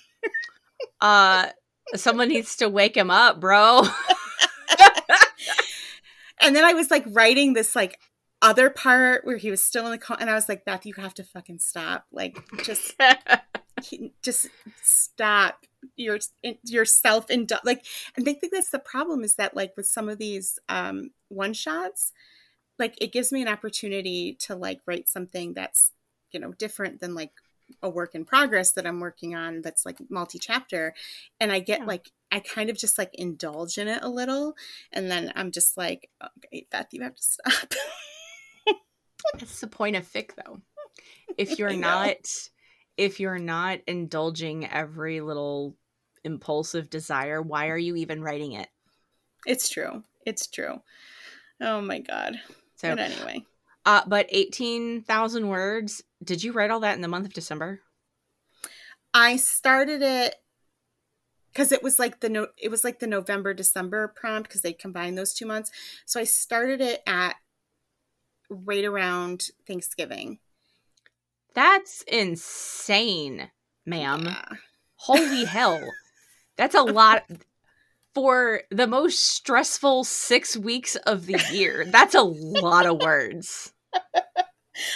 uh, 1.00 1.46
someone 1.94 2.28
needs 2.28 2.56
to 2.56 2.68
wake 2.68 2.96
him 2.96 3.10
up, 3.10 3.40
bro. 3.40 3.82
and 6.40 6.54
then 6.54 6.64
I 6.64 6.74
was 6.74 6.90
like 6.90 7.04
writing 7.08 7.52
this 7.52 7.74
like 7.76 7.98
other 8.42 8.70
part 8.70 9.24
where 9.24 9.36
he 9.36 9.50
was 9.50 9.64
still 9.64 9.84
in 9.86 9.92
the 9.92 9.98
coma, 9.98 10.20
and 10.20 10.30
I 10.30 10.34
was 10.34 10.48
like, 10.48 10.64
Beth, 10.64 10.86
you 10.86 10.94
have 10.94 11.14
to 11.14 11.24
fucking 11.24 11.58
stop. 11.58 12.06
Like, 12.10 12.38
just, 12.64 12.94
just 14.22 14.48
stop 14.82 15.66
your 15.96 16.18
yourself 16.64 17.30
and 17.30 17.50
like. 17.64 17.84
And 18.16 18.28
I 18.28 18.34
think 18.34 18.52
that's 18.52 18.70
the 18.70 18.78
problem 18.78 19.22
is 19.22 19.36
that 19.36 19.56
like 19.56 19.72
with 19.76 19.86
some 19.86 20.08
of 20.08 20.18
these 20.18 20.58
um 20.68 21.10
one 21.28 21.52
shots 21.52 22.12
like 22.80 22.96
it 23.00 23.12
gives 23.12 23.30
me 23.30 23.42
an 23.42 23.48
opportunity 23.48 24.34
to 24.40 24.56
like 24.56 24.80
write 24.86 25.08
something 25.08 25.54
that's 25.54 25.92
you 26.32 26.40
know 26.40 26.52
different 26.52 27.00
than 27.00 27.14
like 27.14 27.30
a 27.82 27.88
work 27.88 28.16
in 28.16 28.24
progress 28.24 28.72
that 28.72 28.86
I'm 28.86 28.98
working 28.98 29.36
on 29.36 29.62
that's 29.62 29.86
like 29.86 29.98
multi 30.08 30.40
chapter 30.40 30.94
and 31.38 31.52
I 31.52 31.60
get 31.60 31.80
yeah. 31.80 31.86
like 31.86 32.10
I 32.30 32.40
kind 32.40 32.70
of 32.70 32.78
just 32.78 32.98
like 32.98 33.10
indulge 33.14 33.78
in 33.78 33.88
it 33.88 34.02
a 34.02 34.08
little 34.08 34.54
and 34.92 35.10
then 35.10 35.32
I'm 35.34 35.50
just 35.50 35.76
like 35.76 36.10
okay 36.22 36.66
Beth 36.70 36.88
you 36.92 37.02
have 37.02 37.16
to 37.16 37.22
stop. 37.22 37.74
That's 39.38 39.60
the 39.60 39.66
point 39.66 39.96
of 39.96 40.10
fic 40.10 40.30
though. 40.36 40.60
If 41.36 41.58
you're 41.58 41.72
not 41.76 42.16
if 42.96 43.20
you're 43.20 43.38
not 43.38 43.80
indulging 43.86 44.66
every 44.66 45.20
little 45.20 45.76
impulsive 46.24 46.90
desire, 46.90 47.40
why 47.40 47.68
are 47.68 47.78
you 47.78 47.96
even 47.96 48.22
writing 48.22 48.52
it? 48.52 48.68
It's 49.46 49.68
true. 49.68 50.02
It's 50.26 50.46
true. 50.46 50.82
Oh 51.60 51.80
my 51.80 52.00
god. 52.00 52.40
So 52.76 52.90
but 52.90 52.98
anyway. 52.98 53.44
Uh, 53.86 54.02
but 54.06 54.26
18,000 54.28 55.48
words. 55.48 56.02
Did 56.22 56.44
you 56.44 56.52
write 56.52 56.70
all 56.70 56.80
that 56.80 56.96
in 56.96 57.00
the 57.00 57.08
month 57.08 57.26
of 57.26 57.32
December? 57.32 57.80
I 59.14 59.36
started 59.36 60.02
it 60.02 60.34
because 61.52 61.72
it 61.72 61.82
was 61.82 61.98
like 61.98 62.20
the 62.20 62.28
no, 62.28 62.48
it 62.56 62.70
was 62.70 62.84
like 62.84 62.98
the 62.98 63.06
November 63.06 63.54
December 63.54 64.08
prompt 64.08 64.48
because 64.48 64.62
they 64.62 64.72
combined 64.72 65.16
those 65.16 65.34
two 65.34 65.46
months. 65.46 65.70
So 66.06 66.20
I 66.20 66.24
started 66.24 66.80
it 66.80 67.02
at 67.06 67.36
right 68.48 68.84
around 68.84 69.48
Thanksgiving. 69.66 70.38
That's 71.54 72.02
insane, 72.02 73.50
ma'am. 73.84 74.24
Yeah. 74.24 74.56
Holy 74.96 75.44
hell. 75.46 75.80
That's 76.56 76.74
a 76.74 76.82
lot 76.82 77.24
for 78.14 78.62
the 78.70 78.86
most 78.86 79.24
stressful 79.24 80.04
six 80.04 80.56
weeks 80.56 80.96
of 80.96 81.26
the 81.26 81.42
year. 81.52 81.84
That's 81.86 82.14
a 82.14 82.22
lot 82.22 82.86
of 82.86 83.00
words. 83.00 83.72
I 83.94 84.00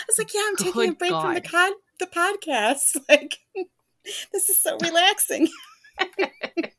was 0.07 0.19
like, 0.19 0.35
yeah, 0.35 0.43
I'm 0.47 0.57
taking 0.57 0.73
Good 0.73 0.91
a 0.91 0.95
break 0.95 1.11
God. 1.11 1.23
from 1.23 1.35
the 1.35 1.41
pod 1.43 1.73
the 1.99 2.07
podcast. 2.07 2.97
Like 3.09 3.39
this 4.33 4.49
is 4.49 4.63
so 4.63 4.77
relaxing. 4.83 5.49
It 5.99 6.73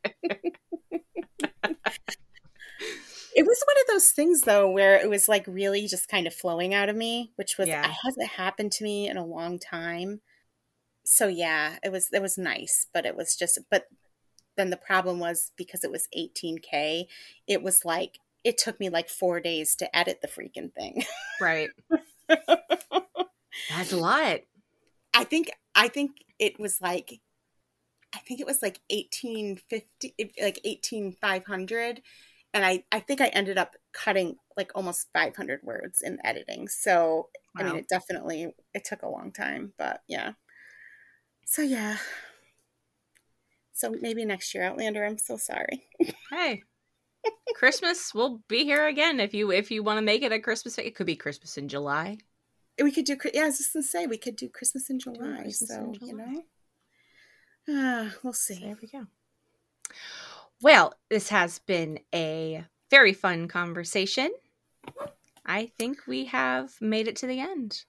was 3.46 3.64
one 3.66 3.78
of 3.82 3.88
those 3.90 4.12
things 4.12 4.42
though 4.42 4.70
where 4.70 4.98
it 4.98 5.10
was 5.10 5.28
like 5.28 5.46
really 5.48 5.88
just 5.88 6.08
kind 6.08 6.28
of 6.28 6.34
flowing 6.34 6.74
out 6.74 6.90
of 6.90 6.96
me, 6.96 7.32
which 7.36 7.58
was 7.58 7.68
yeah. 7.68 7.86
it 7.86 7.96
hasn't 8.04 8.30
happened 8.30 8.72
to 8.74 8.84
me 8.84 9.10
in 9.10 9.18
a 9.18 9.26
long 9.26 9.60
time. 9.60 10.22
So 11.06 11.28
yeah, 11.28 11.78
it 11.84 11.92
was 11.92 12.10
it 12.12 12.22
was 12.22 12.38
nice, 12.38 12.88
but 12.94 13.06
it 13.06 13.16
was 13.16 13.36
just 13.36 13.60
but 13.70 13.88
then 14.56 14.70
the 14.70 14.78
problem 14.78 15.20
was 15.20 15.52
because 15.58 15.84
it 15.84 15.92
was 15.92 16.08
18k 16.18 17.06
it 17.48 17.62
was 17.62 17.86
like 17.86 18.20
it 18.44 18.58
took 18.58 18.80
me 18.80 18.90
like 18.90 19.10
four 19.10 19.40
days 19.40 19.76
to 19.76 19.96
edit 19.96 20.20
the 20.22 20.28
freaking 20.28 20.74
thing 20.74 21.04
right 21.42 21.70
that's 23.70 23.92
a 23.92 23.98
lot 23.98 24.40
i 25.14 25.24
think 25.24 25.52
i 25.74 25.88
think 25.88 26.12
it 26.40 26.60
was 26.60 26.82
like 26.82 27.20
i 28.16 28.20
think 28.20 28.40
it 28.40 28.48
was 28.48 28.62
like 28.62 28.80
1850 28.90 30.16
like 30.42 30.60
18500 30.64 32.02
and 32.54 32.66
i 32.66 32.84
i 32.92 33.00
think 33.00 33.22
i 33.22 33.28
ended 33.28 33.58
up 33.58 33.76
cutting 33.94 34.36
like 34.58 34.72
almost 34.76 35.08
500 35.14 35.62
words 35.64 36.02
in 36.02 36.18
editing 36.24 36.68
so 36.68 37.30
wow. 37.56 37.62
i 37.62 37.64
mean 37.64 37.76
it 37.78 37.88
definitely 37.88 38.54
it 38.74 38.86
took 38.86 39.02
a 39.04 39.10
long 39.10 39.32
time 39.32 39.74
but 39.78 40.02
yeah 40.08 40.34
so 41.46 41.62
yeah 41.62 41.98
so 43.76 43.94
maybe 44.02 44.24
next 44.24 44.56
year, 44.56 44.64
Outlander. 44.64 45.06
I'm 45.06 45.18
so 45.18 45.36
sorry. 45.36 45.84
hey, 46.32 46.64
Christmas 47.56 48.14
we'll 48.14 48.42
be 48.48 48.64
here 48.64 48.88
again 48.88 49.20
if 49.20 49.34
you 49.34 49.52
if 49.52 49.70
you 49.70 49.84
want 49.84 49.98
to 49.98 50.02
make 50.02 50.24
it 50.24 50.32
a 50.32 50.40
Christmas. 50.40 50.78
It 50.78 50.96
could 50.96 51.06
be 51.06 51.18
Christmas 51.18 51.58
in 51.58 51.68
July. 51.68 52.18
We 52.82 52.92
could 52.92 53.06
do. 53.06 53.18
Yeah, 53.34 53.44
I 53.44 53.46
was 53.46 53.58
just 53.58 53.74
gonna 53.74 53.84
say 53.84 54.08
we 54.08 54.18
could 54.18 54.38
do 54.38 54.48
Christmas 54.48 54.90
in 54.90 55.00
July. 55.00 55.42
Christmas 55.42 55.70
so 55.70 55.82
in 55.82 55.94
July. 55.94 56.08
you 56.08 56.16
know, 56.16 56.44
uh, 57.70 58.10
we'll 58.24 58.34
see. 58.34 58.56
So 58.56 58.66
there 58.66 58.78
we 58.82 58.88
go. 58.88 59.08
Well, 60.62 60.94
this 61.10 61.30
has 61.30 61.60
been 61.60 62.00
a 62.14 62.66
very 62.90 63.14
fun 63.14 63.48
conversation. 63.48 64.32
I 65.46 65.72
think 65.78 66.08
we 66.08 66.26
have 66.26 66.74
made 66.82 67.08
it 67.08 67.16
to 67.18 67.28
the 67.28 67.40
end. 67.40 67.84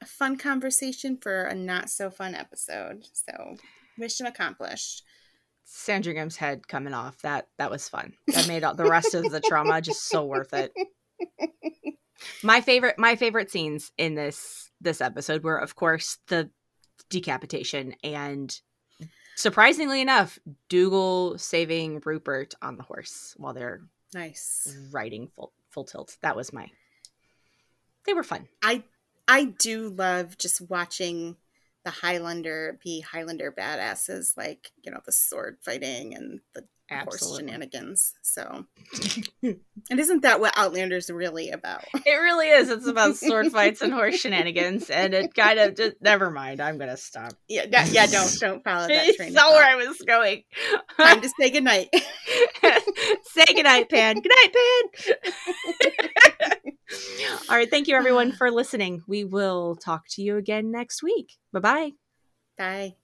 A 0.00 0.06
fun 0.06 0.36
conversation 0.36 1.16
for 1.16 1.44
a 1.44 1.54
not 1.54 1.90
so 1.90 2.10
fun 2.10 2.34
episode. 2.34 3.06
So, 3.12 3.56
mission 3.98 4.26
accomplished. 4.26 5.02
Sandra 5.64 6.12
Sandringham's 6.12 6.36
head 6.36 6.66
coming 6.66 6.94
off. 6.94 7.22
That 7.22 7.48
that 7.58 7.70
was 7.70 7.88
fun. 7.88 8.14
That 8.28 8.48
made 8.48 8.64
all 8.64 8.74
the 8.74 8.90
rest 8.90 9.14
of 9.14 9.30
the 9.30 9.40
trauma 9.40 9.80
just 9.80 10.08
so 10.08 10.24
worth 10.24 10.52
it. 10.52 10.72
My 12.42 12.60
favorite 12.60 12.98
my 12.98 13.16
favorite 13.16 13.50
scenes 13.50 13.92
in 13.96 14.14
this 14.14 14.70
this 14.80 15.00
episode 15.00 15.42
were 15.42 15.56
of 15.56 15.74
course 15.74 16.18
the 16.26 16.50
decapitation 17.08 17.94
and 18.02 18.60
surprisingly 19.40 20.00
enough, 20.00 20.38
Dougal 20.68 21.38
saving 21.38 22.02
Rupert 22.04 22.54
on 22.62 22.76
the 22.76 22.82
horse 22.82 23.34
while 23.36 23.54
they're 23.54 23.80
nice 24.14 24.76
riding 24.90 25.28
full 25.34 25.52
full 25.70 25.84
tilt. 25.84 26.16
That 26.22 26.36
was 26.36 26.52
my 26.52 26.68
they 28.06 28.14
were 28.14 28.22
fun. 28.22 28.48
I 28.62 28.84
I 29.28 29.44
do 29.44 29.88
love 29.88 30.38
just 30.38 30.60
watching 30.60 31.36
the 31.84 31.90
Highlander 31.90 32.78
be 32.82 33.00
Highlander 33.00 33.52
badasses, 33.52 34.36
like 34.36 34.72
you 34.82 34.90
know 34.90 35.00
the 35.04 35.12
sword 35.12 35.58
fighting 35.60 36.14
and 36.14 36.40
the 36.54 36.64
Absolutely. 36.90 37.28
horse 37.28 37.38
shenanigans. 37.38 38.12
So, 38.22 38.64
and 39.42 40.00
isn't 40.00 40.22
that 40.22 40.40
what 40.40 40.56
Outlander's 40.56 41.10
really 41.10 41.50
about? 41.50 41.84
It 41.94 42.10
really 42.10 42.48
is. 42.48 42.68
It's 42.68 42.86
about 42.86 43.16
sword 43.16 43.46
fights 43.52 43.80
and 43.80 43.92
horse 43.92 44.16
shenanigans, 44.16 44.90
and 44.90 45.14
it 45.14 45.34
kind 45.34 45.58
of 45.58 45.76
just 45.76 45.96
never 46.00 46.30
mind. 46.30 46.60
I'm 46.60 46.78
gonna 46.78 46.96
stop. 46.96 47.32
Yeah, 47.48 47.66
yeah, 47.90 48.06
don't 48.06 48.34
don't 48.40 48.64
follow 48.64 48.88
that 48.88 49.14
train. 49.16 49.32
saw 49.32 49.50
where 49.52 49.64
I 49.64 49.76
was 49.76 49.98
going. 49.98 50.42
Time 50.98 51.20
to 51.20 51.30
say 51.38 51.50
goodnight. 51.50 51.88
say 53.22 53.44
goodnight, 53.54 53.88
Pan. 53.88 54.20
Good 54.20 54.32
night, 54.42 54.54
Pan. 54.54 55.12
All 57.48 57.56
right. 57.56 57.70
Thank 57.70 57.88
you, 57.88 57.96
everyone, 57.96 58.32
for 58.38 58.50
listening. 58.50 59.02
We 59.06 59.24
will 59.24 59.76
talk 59.76 60.04
to 60.10 60.22
you 60.22 60.36
again 60.36 60.70
next 60.70 61.02
week. 61.02 61.32
Bye-bye. 61.52 61.92
Bye. 62.58 62.94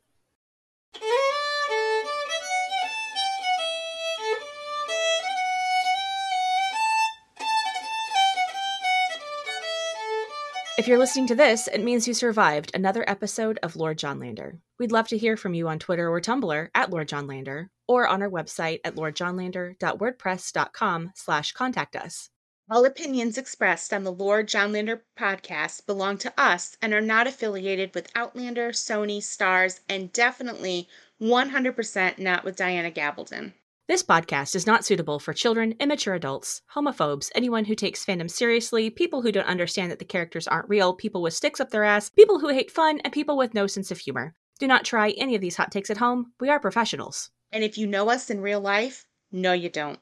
If 10.78 10.86
you're 10.86 10.98
listening 10.98 11.26
to 11.28 11.34
this, 11.34 11.68
it 11.68 11.82
means 11.82 12.06
you 12.06 12.12
survived 12.12 12.70
another 12.74 13.02
episode 13.08 13.58
of 13.62 13.76
Lord 13.76 13.98
Johnlander. 13.98 14.58
We'd 14.78 14.92
love 14.92 15.08
to 15.08 15.16
hear 15.16 15.38
from 15.38 15.54
you 15.54 15.68
on 15.68 15.78
Twitter 15.78 16.10
or 16.10 16.20
Tumblr 16.20 16.68
at 16.74 16.90
Lord 16.90 17.08
Johnlander 17.08 17.70
or 17.88 18.06
on 18.06 18.20
our 18.20 18.28
website 18.28 18.80
at 18.84 18.94
lordjohnlander.wordpress.com 18.94 21.12
slash 21.14 21.52
contact 21.52 21.96
us. 21.96 22.28
All 22.70 22.84
opinions 22.84 23.38
expressed 23.38 23.94
on 23.94 24.04
the 24.04 24.12
Lord 24.12 24.48
Johnlander 24.48 25.00
podcast 25.18 25.86
belong 25.86 26.18
to 26.18 26.38
us 26.38 26.76
and 26.82 26.92
are 26.92 27.00
not 27.00 27.26
affiliated 27.26 27.94
with 27.94 28.12
Outlander, 28.14 28.72
Sony, 28.72 29.22
Starz, 29.22 29.80
and 29.88 30.12
definitely 30.12 30.90
100% 31.22 32.18
not 32.18 32.44
with 32.44 32.54
Diana 32.54 32.90
Gabaldon. 32.90 33.54
This 33.88 34.02
podcast 34.02 34.56
is 34.56 34.66
not 34.66 34.84
suitable 34.84 35.20
for 35.20 35.32
children, 35.32 35.76
immature 35.78 36.14
adults, 36.14 36.60
homophobes, 36.74 37.30
anyone 37.36 37.66
who 37.66 37.76
takes 37.76 38.04
fandom 38.04 38.28
seriously, 38.28 38.90
people 38.90 39.22
who 39.22 39.30
don't 39.30 39.46
understand 39.46 39.92
that 39.92 40.00
the 40.00 40.04
characters 40.04 40.48
aren't 40.48 40.68
real, 40.68 40.92
people 40.92 41.22
with 41.22 41.34
sticks 41.34 41.60
up 41.60 41.70
their 41.70 41.84
ass, 41.84 42.10
people 42.10 42.40
who 42.40 42.48
hate 42.48 42.68
fun, 42.68 42.98
and 43.04 43.12
people 43.12 43.36
with 43.36 43.54
no 43.54 43.68
sense 43.68 43.92
of 43.92 43.98
humor. 43.98 44.34
Do 44.58 44.66
not 44.66 44.84
try 44.84 45.10
any 45.10 45.36
of 45.36 45.40
these 45.40 45.54
hot 45.54 45.70
takes 45.70 45.88
at 45.88 45.98
home. 45.98 46.32
We 46.40 46.48
are 46.48 46.58
professionals. 46.58 47.30
And 47.52 47.62
if 47.62 47.78
you 47.78 47.86
know 47.86 48.10
us 48.10 48.28
in 48.28 48.40
real 48.40 48.60
life, 48.60 49.06
no, 49.30 49.52
you 49.52 49.68
don't. 49.68 50.00